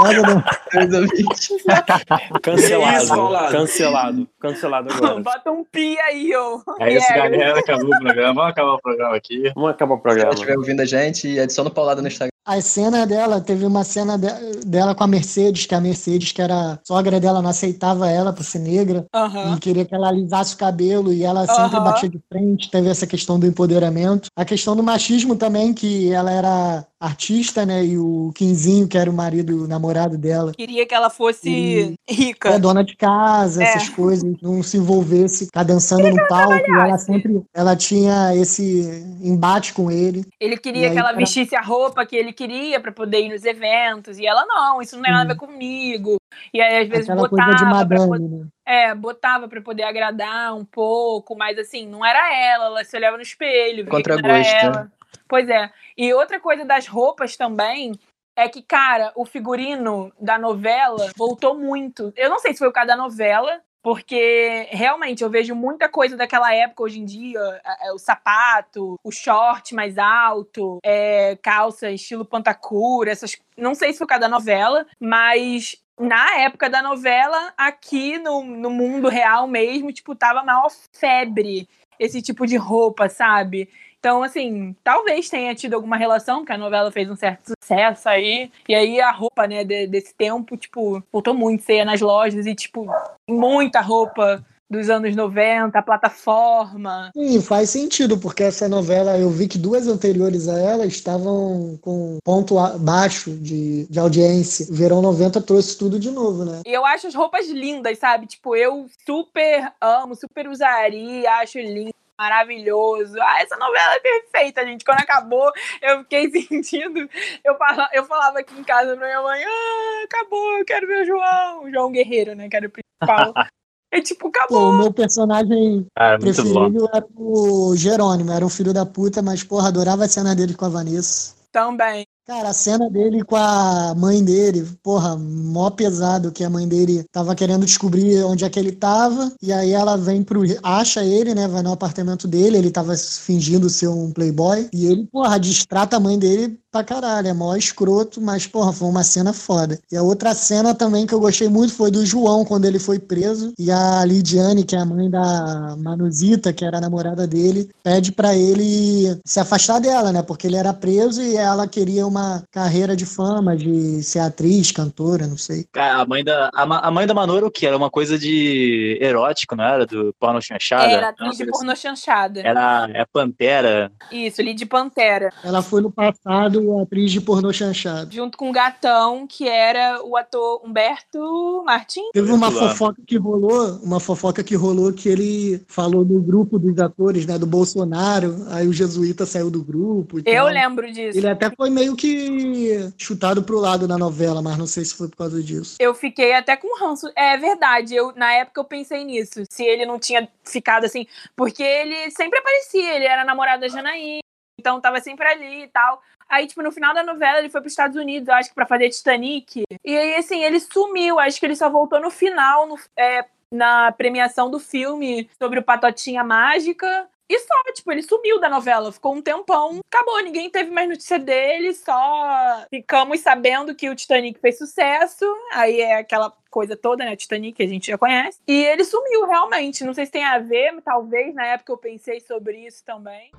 Olha, 0.00 0.22
não. 0.22 0.42
Cancelado. 2.42 3.02
Isso, 3.02 3.50
cancelado. 3.52 4.28
Cancelado 4.40 4.92
agora. 4.92 5.20
Bota 5.20 5.50
um 5.50 5.64
pi 5.64 5.98
aí, 6.00 6.34
ô. 6.36 6.62
É 6.80 6.94
isso, 6.94 7.06
Yeah. 7.12 7.28
galera. 7.28 7.58
Acabou 7.60 7.86
o 7.86 7.98
programa. 8.00 8.34
Vamos 8.34 8.50
acabar 8.50 8.74
o 8.74 8.80
programa 8.80 9.16
aqui. 9.16 9.52
Vamos 9.54 9.70
acabar 9.70 9.94
o 9.94 9.96
Se 9.96 10.02
programa. 10.02 10.26
ela 10.28 10.34
estiver 10.34 10.56
ouvindo 10.58 10.80
a 10.80 10.84
gente, 10.84 11.38
adiciona 11.40 11.68
o 11.70 11.72
paulada 11.72 12.00
no 12.02 12.08
Instagram. 12.08 12.28
As 12.46 12.64
cenas 12.64 13.06
dela, 13.06 13.42
teve 13.42 13.66
uma 13.66 13.84
cena 13.84 14.16
de- 14.16 14.60
dela 14.66 14.94
com 14.94 15.04
a 15.04 15.06
Mercedes, 15.06 15.66
que 15.66 15.74
a 15.74 15.80
Mercedes, 15.82 16.32
que 16.32 16.40
era 16.40 16.54
a 16.72 16.78
sogra 16.82 17.20
dela, 17.20 17.42
não 17.42 17.50
aceitava 17.50 18.08
ela 18.10 18.32
por 18.32 18.42
ser 18.42 18.60
negra 18.60 19.04
Aham. 19.14 19.54
e 19.54 19.60
queria 19.60 19.84
que 19.84 19.94
ela 19.94 20.08
alisasse 20.08 20.54
o 20.54 20.58
cabelo 20.58 21.12
e 21.12 21.24
ela 21.24 21.46
sempre 21.46 21.76
Aham. 21.76 21.84
batia 21.84 22.08
de 22.08 22.18
frente. 22.32 22.70
Teve 22.70 22.88
essa 22.88 23.06
questão 23.06 23.38
do 23.38 23.46
empoderamento. 23.46 24.28
A 24.34 24.46
questão 24.46 24.74
do 24.74 24.82
machismo 24.82 25.36
também, 25.36 25.74
que 25.74 26.10
ela 26.10 26.30
era 26.30 26.86
artista, 27.00 27.64
né? 27.64 27.84
E 27.84 27.96
o 27.98 28.32
Quinzinho, 28.34 28.88
que 28.88 28.98
era 28.98 29.10
o 29.10 29.12
marido, 29.14 29.64
o 29.64 29.68
namorado 29.68 30.18
dela, 30.18 30.52
Queria 30.52 30.86
que 30.86 30.94
ela 30.94 31.10
fosse 31.10 31.94
rica. 32.08 32.50
é 32.50 32.58
dona 32.58 32.82
de 32.84 32.96
casa, 32.96 33.62
É. 33.62 33.66
essas 33.68 33.88
coisas, 33.88 34.24
não 34.42 34.62
se 34.62 34.76
envolvesse, 34.76 35.46
ficar 35.46 35.62
dançando 35.62 36.08
no 36.10 36.28
palco. 36.28 36.54
E 36.70 36.70
ela 36.80 36.98
sempre, 36.98 37.42
ela 37.54 37.76
tinha 37.76 38.34
esse 38.34 38.82
embate 39.22 39.72
com 39.72 39.90
ele. 39.90 40.24
Ele 40.40 40.54
E 40.54 40.58
queria 40.58 40.88
aí, 40.88 40.92
que 40.92 40.98
ela 40.98 41.12
vestisse 41.12 41.54
a 41.54 41.60
roupa 41.62 42.04
que 42.04 42.16
ele 42.16 42.32
queria 42.32 42.80
pra 42.80 42.90
poder 42.92 43.20
ir 43.24 43.28
nos 43.30 43.44
eventos. 43.44 44.18
E 44.18 44.26
ela, 44.26 44.44
não, 44.46 44.82
isso 44.82 44.96
não 44.96 45.02
tem 45.02 45.12
nada 45.12 45.30
a 45.30 45.34
ver 45.34 45.38
comigo. 45.38 46.16
E 46.52 46.60
aí, 46.60 46.82
às 46.82 46.88
vezes, 46.88 47.08
Aquela 47.08 47.28
coisa 47.28 47.44
de 47.44 47.50
botava 47.64 47.86
pra 47.86 47.98
poder 47.98 48.08
madame, 48.10 48.28
né? 48.28 48.46
É, 48.66 48.94
botava 48.94 49.48
pra 49.48 49.60
poder 49.62 49.82
agradar 49.84 50.54
um 50.54 50.64
pouco, 50.64 51.34
mas 51.36 51.58
assim, 51.58 51.86
não 51.86 52.04
era 52.04 52.34
ela, 52.34 52.66
ela 52.66 52.84
se 52.84 52.94
olhava 52.96 53.16
no 53.16 53.22
espelho, 53.22 53.86
Contra 53.86 54.16
não 54.16 54.28
era 54.28 54.38
gosto, 54.38 54.52
né? 54.52 54.60
ela. 54.62 54.92
Pois 55.28 55.48
é. 55.48 55.70
E 55.96 56.12
outra 56.14 56.40
coisa 56.40 56.64
das 56.64 56.86
roupas 56.86 57.36
também 57.36 57.92
é 58.36 58.48
que, 58.48 58.62
cara, 58.62 59.12
o 59.16 59.24
figurino 59.24 60.12
da 60.20 60.38
novela 60.38 61.10
voltou 61.16 61.58
muito. 61.58 62.12
Eu 62.16 62.30
não 62.30 62.38
sei 62.38 62.52
se 62.52 62.60
foi 62.60 62.68
o 62.68 62.72
caso 62.72 62.86
da 62.86 62.96
novela, 62.96 63.60
porque 63.82 64.68
realmente 64.70 65.22
eu 65.22 65.30
vejo 65.30 65.54
muita 65.54 65.88
coisa 65.88 66.16
daquela 66.16 66.54
época 66.54 66.82
hoje 66.84 67.00
em 67.00 67.04
dia, 67.04 67.40
é, 67.82 67.92
o 67.92 67.98
sapato, 67.98 68.96
o 69.02 69.10
short 69.10 69.74
mais 69.74 69.98
alto, 69.98 70.78
é, 70.84 71.36
calça 71.42 71.90
estilo 71.90 72.24
pantacura, 72.24 73.10
essas, 73.10 73.36
não 73.56 73.74
sei 73.74 73.92
se 73.92 73.98
foi 73.98 74.04
o 74.04 74.08
caso 74.08 74.20
da 74.20 74.28
novela, 74.28 74.86
mas 75.00 75.76
na 75.98 76.38
época 76.40 76.70
da 76.70 76.80
novela, 76.80 77.52
aqui 77.56 78.18
no, 78.18 78.44
no 78.44 78.70
mundo 78.70 79.08
real 79.08 79.48
mesmo, 79.48 79.92
tipo, 79.92 80.14
tava 80.14 80.44
maior 80.44 80.68
febre 80.92 81.68
esse 81.98 82.22
tipo 82.22 82.46
de 82.46 82.56
roupa, 82.56 83.08
sabe? 83.08 83.68
Então, 83.98 84.22
assim, 84.22 84.76
talvez 84.84 85.28
tenha 85.28 85.54
tido 85.54 85.74
alguma 85.74 85.96
relação, 85.96 86.38
porque 86.38 86.52
a 86.52 86.58
novela 86.58 86.90
fez 86.92 87.10
um 87.10 87.16
certo 87.16 87.52
sucesso 87.60 88.08
aí. 88.08 88.50
E 88.68 88.74
aí 88.74 89.00
a 89.00 89.10
roupa, 89.10 89.46
né, 89.46 89.64
de- 89.64 89.86
desse 89.88 90.14
tempo, 90.14 90.56
tipo, 90.56 91.02
voltou 91.12 91.34
muito. 91.34 91.64
Você 91.64 91.74
ia 91.76 91.84
nas 91.84 92.00
lojas 92.00 92.46
e, 92.46 92.54
tipo, 92.54 92.86
muita 93.28 93.80
roupa 93.80 94.44
dos 94.70 94.90
anos 94.90 95.16
90, 95.16 95.82
plataforma. 95.82 97.10
Sim, 97.16 97.40
faz 97.40 97.70
sentido, 97.70 98.18
porque 98.18 98.42
essa 98.42 98.68
novela, 98.68 99.16
eu 99.18 99.30
vi 99.30 99.48
que 99.48 99.56
duas 99.58 99.88
anteriores 99.88 100.46
a 100.46 100.58
ela 100.58 100.84
estavam 100.86 101.78
com 101.80 102.18
ponto 102.22 102.58
a- 102.58 102.76
baixo 102.78 103.30
de, 103.30 103.86
de 103.86 103.98
audiência. 103.98 104.66
Verão 104.70 105.00
90 105.00 105.40
trouxe 105.40 105.76
tudo 105.76 105.98
de 105.98 106.10
novo, 106.10 106.44
né? 106.44 106.60
E 106.66 106.72
eu 106.72 106.84
acho 106.84 107.06
as 107.06 107.14
roupas 107.14 107.48
lindas, 107.48 107.98
sabe? 107.98 108.26
Tipo, 108.26 108.54
eu 108.54 108.86
super 109.06 109.72
amo, 109.80 110.14
super 110.14 110.46
usaria, 110.48 111.30
acho 111.36 111.58
lindo. 111.58 111.90
Maravilhoso. 112.18 113.14
Ah, 113.20 113.40
essa 113.40 113.56
novela 113.56 113.94
é 113.94 114.00
perfeita, 114.00 114.64
gente. 114.64 114.84
Quando 114.84 114.98
acabou, 115.00 115.52
eu 115.80 116.00
fiquei 116.00 116.28
sentindo. 116.42 117.08
Eu 117.44 117.56
falava, 117.56 117.88
eu 117.92 118.04
falava 118.04 118.38
aqui 118.40 118.58
em 118.58 118.64
casa 118.64 118.96
pra 118.96 119.06
minha 119.06 119.22
mãe: 119.22 119.42
ah, 119.44 120.04
acabou, 120.04 120.58
eu 120.58 120.64
quero 120.64 120.86
ver 120.86 121.02
o 121.02 121.06
João. 121.06 121.64
O 121.64 121.70
João 121.70 121.92
Guerreiro, 121.92 122.34
né? 122.34 122.48
Que 122.48 122.56
era 122.56 122.66
o 122.66 122.70
principal. 122.70 123.32
É 123.90 124.02
tipo, 124.02 124.24
Pô, 124.24 124.28
acabou. 124.28 124.70
o 124.70 124.78
meu 124.78 124.92
personagem 124.92 125.86
Cara, 125.96 126.18
muito 126.18 126.44
bom. 126.44 126.52
preferido 126.52 126.90
era 126.92 127.06
o 127.16 127.74
Jerônimo, 127.74 128.30
era 128.32 128.44
um 128.44 128.50
filho 128.50 128.74
da 128.74 128.84
puta, 128.84 129.22
mas, 129.22 129.42
porra, 129.42 129.68
adorava 129.68 130.04
a 130.04 130.08
cena 130.08 130.36
dele 130.36 130.52
com 130.52 130.66
a 130.66 130.68
Vanessa. 130.68 131.34
Também. 131.50 132.04
Cara, 132.28 132.50
a 132.50 132.52
cena 132.52 132.90
dele 132.90 133.24
com 133.24 133.36
a 133.36 133.94
mãe 133.94 134.22
dele, 134.22 134.62
porra, 134.82 135.16
mó 135.16 135.70
pesado 135.70 136.30
que 136.30 136.44
a 136.44 136.50
mãe 136.50 136.68
dele 136.68 137.02
tava 137.10 137.34
querendo 137.34 137.64
descobrir 137.64 138.22
onde 138.22 138.44
é 138.44 138.50
que 138.50 138.58
ele 138.58 138.70
tava, 138.70 139.32
e 139.40 139.50
aí 139.50 139.72
ela 139.72 139.96
vem 139.96 140.22
pro. 140.22 140.42
acha 140.62 141.02
ele, 141.02 141.34
né? 141.34 141.48
Vai 141.48 141.62
no 141.62 141.72
apartamento 141.72 142.28
dele, 142.28 142.58
ele 142.58 142.70
tava 142.70 142.94
fingindo 142.98 143.70
ser 143.70 143.88
um 143.88 144.12
playboy, 144.12 144.68
e 144.74 144.84
ele, 144.88 145.06
porra, 145.06 145.40
distrata 145.40 145.96
a 145.96 146.00
mãe 146.00 146.18
dele 146.18 146.60
pra 146.70 146.84
caralho, 146.84 147.28
é 147.28 147.32
mó 147.32 147.54
escroto, 147.56 148.20
mas, 148.20 148.46
porra, 148.46 148.72
foi 148.72 148.88
uma 148.88 149.02
cena 149.02 149.32
foda. 149.32 149.78
E 149.90 149.96
a 149.96 150.02
outra 150.02 150.34
cena 150.34 150.74
também 150.74 151.06
que 151.06 151.14
eu 151.14 151.20
gostei 151.20 151.48
muito 151.48 151.72
foi 151.74 151.90
do 151.90 152.04
João, 152.04 152.44
quando 152.44 152.64
ele 152.64 152.78
foi 152.78 152.98
preso, 152.98 153.52
e 153.58 153.70
a 153.70 154.04
Lidiane, 154.04 154.64
que 154.64 154.76
é 154.76 154.78
a 154.78 154.84
mãe 154.84 155.08
da 155.10 155.76
Manuzita, 155.78 156.52
que 156.52 156.64
era 156.64 156.78
a 156.78 156.80
namorada 156.80 157.26
dele, 157.26 157.68
pede 157.82 158.12
pra 158.12 158.34
ele 158.36 159.18
se 159.24 159.40
afastar 159.40 159.80
dela, 159.80 160.12
né? 160.12 160.22
Porque 160.22 160.46
ele 160.46 160.56
era 160.56 160.72
preso 160.74 161.22
e 161.22 161.36
ela 161.36 161.66
queria 161.66 162.06
uma 162.06 162.42
carreira 162.50 162.94
de 162.94 163.06
fama, 163.06 163.56
de 163.56 164.02
ser 164.02 164.20
atriz, 164.20 164.70
cantora, 164.70 165.26
não 165.26 165.36
sei. 165.38 165.66
Cara, 165.72 166.02
a 166.02 166.06
mãe 166.06 166.22
da, 166.22 166.50
a, 166.54 166.88
a 166.88 166.90
mãe 166.90 167.06
da 167.06 167.14
Manu 167.14 167.36
era 167.36 167.46
o 167.46 167.50
quê? 167.50 167.66
Era 167.66 167.76
uma 167.76 167.90
coisa 167.90 168.18
de 168.18 168.98
erótico, 169.00 169.56
não 169.56 169.64
era? 169.64 169.86
Do 169.86 170.14
porno 170.18 170.40
chanchada? 170.42 170.90
Era 170.90 171.08
atriz 171.08 171.36
de 171.36 171.42
Era, 171.42 171.52
pornô 171.52 171.74
chanchada. 171.74 172.40
era 172.40 172.88
é 172.92 173.04
Pantera. 173.04 173.90
Isso, 174.12 174.42
Lid 174.42 174.64
Pantera. 174.66 175.32
Ela 175.42 175.62
foi 175.62 175.80
no 175.80 175.90
passado 175.90 176.57
atriz 176.80 177.10
de 177.10 177.20
pornô 177.20 177.52
chanchado. 177.52 178.14
Junto 178.14 178.36
com 178.36 178.50
o 178.50 178.52
gatão, 178.52 179.26
que 179.26 179.48
era 179.48 180.02
o 180.04 180.16
ator 180.16 180.60
Humberto 180.64 181.62
Martins. 181.64 182.10
Teve 182.12 182.32
uma 182.32 182.50
fofoca 182.50 183.02
que 183.06 183.16
rolou, 183.16 183.78
uma 183.82 184.00
fofoca 184.00 184.42
que 184.42 184.54
rolou 184.54 184.92
que 184.92 185.08
ele 185.08 185.62
falou 185.68 186.04
no 186.04 186.20
grupo 186.20 186.58
dos 186.58 186.78
atores, 186.78 187.26
né, 187.26 187.38
do 187.38 187.46
Bolsonaro, 187.46 188.36
aí 188.50 188.66
o 188.66 188.72
jesuíta 188.72 189.26
saiu 189.26 189.50
do 189.50 189.62
grupo 189.62 190.18
e 190.18 190.22
Eu 190.26 190.44
tal. 190.44 190.52
lembro 190.52 190.92
disso. 190.92 191.18
Ele 191.18 191.28
até 191.28 191.50
foi 191.50 191.70
meio 191.70 191.94
que 191.94 192.90
chutado 192.96 193.42
pro 193.42 193.58
lado 193.58 193.86
na 193.86 193.98
novela, 193.98 194.42
mas 194.42 194.56
não 194.56 194.66
sei 194.66 194.84
se 194.84 194.94
foi 194.94 195.08
por 195.08 195.16
causa 195.16 195.42
disso. 195.42 195.76
Eu 195.78 195.94
fiquei 195.94 196.32
até 196.34 196.56
com 196.56 196.78
ranço. 196.78 197.10
É 197.16 197.36
verdade, 197.36 197.94
eu, 197.94 198.12
na 198.16 198.32
época 198.32 198.60
eu 198.60 198.64
pensei 198.64 199.04
nisso. 199.04 199.42
Se 199.50 199.64
ele 199.64 199.86
não 199.86 199.98
tinha 199.98 200.28
ficado 200.44 200.84
assim. 200.84 201.06
Porque 201.36 201.62
ele 201.62 202.10
sempre 202.10 202.38
aparecia, 202.38 202.96
ele 202.96 203.04
era 203.04 203.24
namorado 203.24 203.60
da 203.60 203.68
Janaína, 203.68 204.20
então 204.58 204.80
tava 204.80 205.00
sempre 205.00 205.26
ali 205.26 205.62
e 205.64 205.68
tal. 205.68 206.02
Aí, 206.28 206.46
tipo, 206.46 206.62
no 206.62 206.70
final 206.72 206.92
da 206.92 207.02
novela, 207.02 207.38
ele 207.38 207.48
foi 207.48 207.60
pros 207.60 207.72
Estados 207.72 207.96
Unidos, 207.96 208.28
eu 208.28 208.34
acho 208.34 208.50
que 208.50 208.54
pra 208.54 208.66
fazer 208.66 208.90
Titanic. 208.90 209.62
E 209.84 209.96
aí, 209.96 210.16
assim, 210.16 210.44
ele 210.44 210.60
sumiu. 210.60 211.18
Acho 211.18 211.40
que 211.40 211.46
ele 211.46 211.56
só 211.56 211.70
voltou 211.70 212.00
no 212.00 212.10
final, 212.10 212.66
no- 212.66 212.78
é, 212.96 213.24
na 213.50 213.90
premiação 213.92 214.50
do 214.50 214.58
filme 214.60 215.30
sobre 215.40 215.58
o 215.58 215.62
Patotinha 215.62 216.22
Mágica. 216.22 217.08
E 217.30 217.38
só, 217.40 217.54
tipo, 217.74 217.92
ele 217.92 218.02
sumiu 218.02 218.40
da 218.40 218.48
novela, 218.48 218.90
ficou 218.90 219.14
um 219.14 219.20
tempão, 219.20 219.80
acabou, 219.92 220.18
ninguém 220.22 220.48
teve 220.48 220.70
mais 220.70 220.88
notícia 220.88 221.18
dele, 221.18 221.74
só 221.74 222.64
ficamos 222.70 223.20
sabendo 223.20 223.74
que 223.74 223.90
o 223.90 223.94
Titanic 223.94 224.40
fez 224.40 224.56
sucesso, 224.56 225.26
aí 225.52 225.78
é 225.78 225.96
aquela 225.96 226.30
coisa 226.50 226.76
toda, 226.76 227.04
né, 227.04 227.16
Titanic, 227.16 227.56
que 227.56 227.62
a 227.62 227.66
gente 227.66 227.88
já 227.88 227.98
conhece, 227.98 228.38
e 228.46 228.64
ele 228.64 228.84
sumiu 228.84 229.26
realmente, 229.26 229.84
não 229.84 229.94
sei 229.94 230.06
se 230.06 230.12
tem 230.12 230.24
a 230.24 230.38
ver, 230.38 230.80
talvez 230.84 231.34
na 231.34 231.46
época 231.46 231.72
eu 231.72 231.78
pensei 231.78 232.20
sobre 232.20 232.66
isso 232.66 232.82
também. 232.84 233.30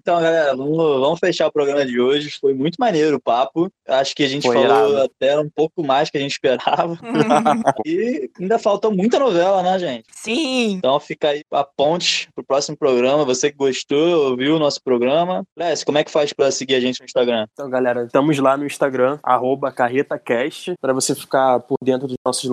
Então, 0.00 0.20
galera, 0.20 0.56
vamos, 0.56 0.76
vamos 0.76 1.18
fechar 1.18 1.46
o 1.46 1.52
programa 1.52 1.84
de 1.84 2.00
hoje. 2.00 2.30
Foi 2.40 2.54
muito 2.54 2.76
maneiro 2.78 3.16
o 3.16 3.20
papo. 3.20 3.70
Acho 3.86 4.14
que 4.14 4.24
a 4.24 4.28
gente 4.28 4.46
Foi 4.46 4.56
falou 4.56 4.90
irado. 4.90 5.02
até 5.02 5.38
um 5.38 5.50
pouco 5.50 5.84
mais 5.84 6.10
que 6.10 6.16
a 6.16 6.20
gente 6.20 6.32
esperava. 6.32 6.98
e 7.84 8.30
ainda 8.40 8.58
faltou 8.58 8.94
muita 8.94 9.18
novela, 9.18 9.62
né, 9.62 9.78
gente? 9.78 10.06
Sim, 10.12 10.72
Então 10.74 10.98
fica 11.00 11.30
aí 11.30 11.42
a 11.50 11.64
ponte 11.64 12.28
pro 12.34 12.44
próximo 12.44 12.76
programa. 12.76 13.24
Você 13.24 13.50
que 13.50 13.56
gostou, 13.56 14.30
ouviu 14.30 14.56
o 14.56 14.58
nosso 14.58 14.82
programa. 14.82 15.44
Lécio, 15.56 15.84
como 15.84 15.98
é 15.98 16.04
que 16.04 16.10
faz 16.10 16.32
pra 16.32 16.50
seguir 16.50 16.76
a 16.76 16.80
gente 16.80 17.00
no 17.00 17.06
Instagram? 17.06 17.46
Então, 17.52 17.68
galera, 17.68 18.04
estamos 18.04 18.38
lá 18.38 18.56
no 18.56 18.66
Instagram, 18.66 19.18
arroba 19.22 19.70
carretacast, 19.72 20.74
para 20.80 20.92
você 20.92 21.14
ficar 21.14 21.60
por 21.60 21.76
dentro 21.90 22.06
dos 22.06 22.16
nossos 22.24 22.48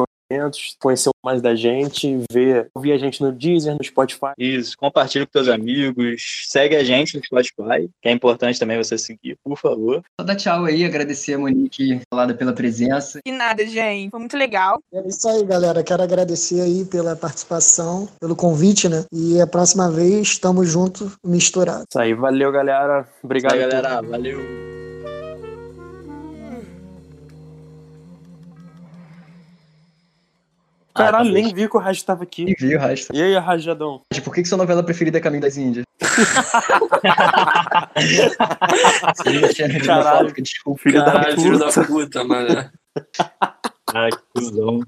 conhecer 0.80 1.10
mais 1.24 1.42
da 1.42 1.56
gente, 1.56 2.20
ver, 2.32 2.70
ouvir 2.74 2.92
a 2.92 2.98
gente 2.98 3.22
no 3.22 3.32
Deezer, 3.32 3.74
no 3.74 3.84
Spotify. 3.84 4.34
Isso, 4.38 4.78
compartilha 4.78 5.26
com 5.26 5.32
seus 5.32 5.48
amigos, 5.48 6.46
segue 6.48 6.76
a 6.76 6.84
gente 6.84 7.18
no 7.18 7.24
Spotify, 7.24 7.90
que 8.02 8.10
é 8.10 8.12
importante 8.12 8.60
também 8.60 8.78
você 8.78 8.98
seguir, 8.98 9.38
por 9.44 9.58
favor. 9.58 10.02
Só 10.20 10.26
dar 10.26 10.36
tchau 10.36 10.66
aí, 10.66 10.84
agradecer 10.84 11.34
a 11.34 11.38
Monique 11.38 12.02
falada 12.12 12.34
pela 12.34 12.54
presença. 12.54 13.20
E 13.26 13.32
nada, 13.32 13.66
gente. 13.66 14.12
Foi 14.12 14.20
muito 14.20 14.38
legal. 14.38 14.80
É 14.94 15.08
isso 15.08 15.28
aí, 15.28 15.44
galera. 15.44 15.84
Quero 15.84 16.04
agradecer 16.04 16.62
aí 16.62 16.86
pela 16.86 17.16
participação, 17.16 18.08
pelo 18.20 18.36
convite, 18.36 18.90
né? 18.90 19.06
E 19.12 19.40
a 19.40 19.48
próxima 19.48 19.92
vez 19.92 20.28
estamos 20.28 20.70
juntos, 20.70 21.14
misturados. 21.24 21.86
Isso 21.90 22.00
aí, 22.00 22.14
valeu, 22.14 22.52
galera. 22.52 23.08
Obrigado, 23.24 23.56
Isso 23.56 23.64
aí, 23.64 23.70
galera. 23.70 24.02
Valeu. 24.02 24.85
Caralho, 30.96 31.30
Ah, 31.30 31.34
nem 31.34 31.54
vi 31.54 31.68
que 31.68 31.76
o 31.76 31.80
Raj 31.80 32.02
tava 32.04 32.24
aqui. 32.24 32.46
E 32.48 32.56
viu, 32.58 32.80
Rasta? 32.80 33.14
E 33.14 33.22
aí, 33.22 33.38
Rajadão? 33.38 34.02
Por 34.24 34.34
que, 34.34 34.42
que 34.42 34.48
sua 34.48 34.58
novela 34.58 34.82
preferida 34.82 35.18
é 35.18 35.22
Caminho 35.22 35.42
das 35.42 35.58
Índias? 35.58 35.86
Caralho. 39.86 40.34
Desculpa. 40.42 40.82
Filho 40.82 41.04
da 41.04 41.24
filho 41.36 41.60
da 41.60 41.66
puta. 41.68 41.84
puta, 41.84 42.24
mano. 42.24 42.72
Ah, 43.94 44.10
que 44.10 44.18
cuzão. 44.34 44.80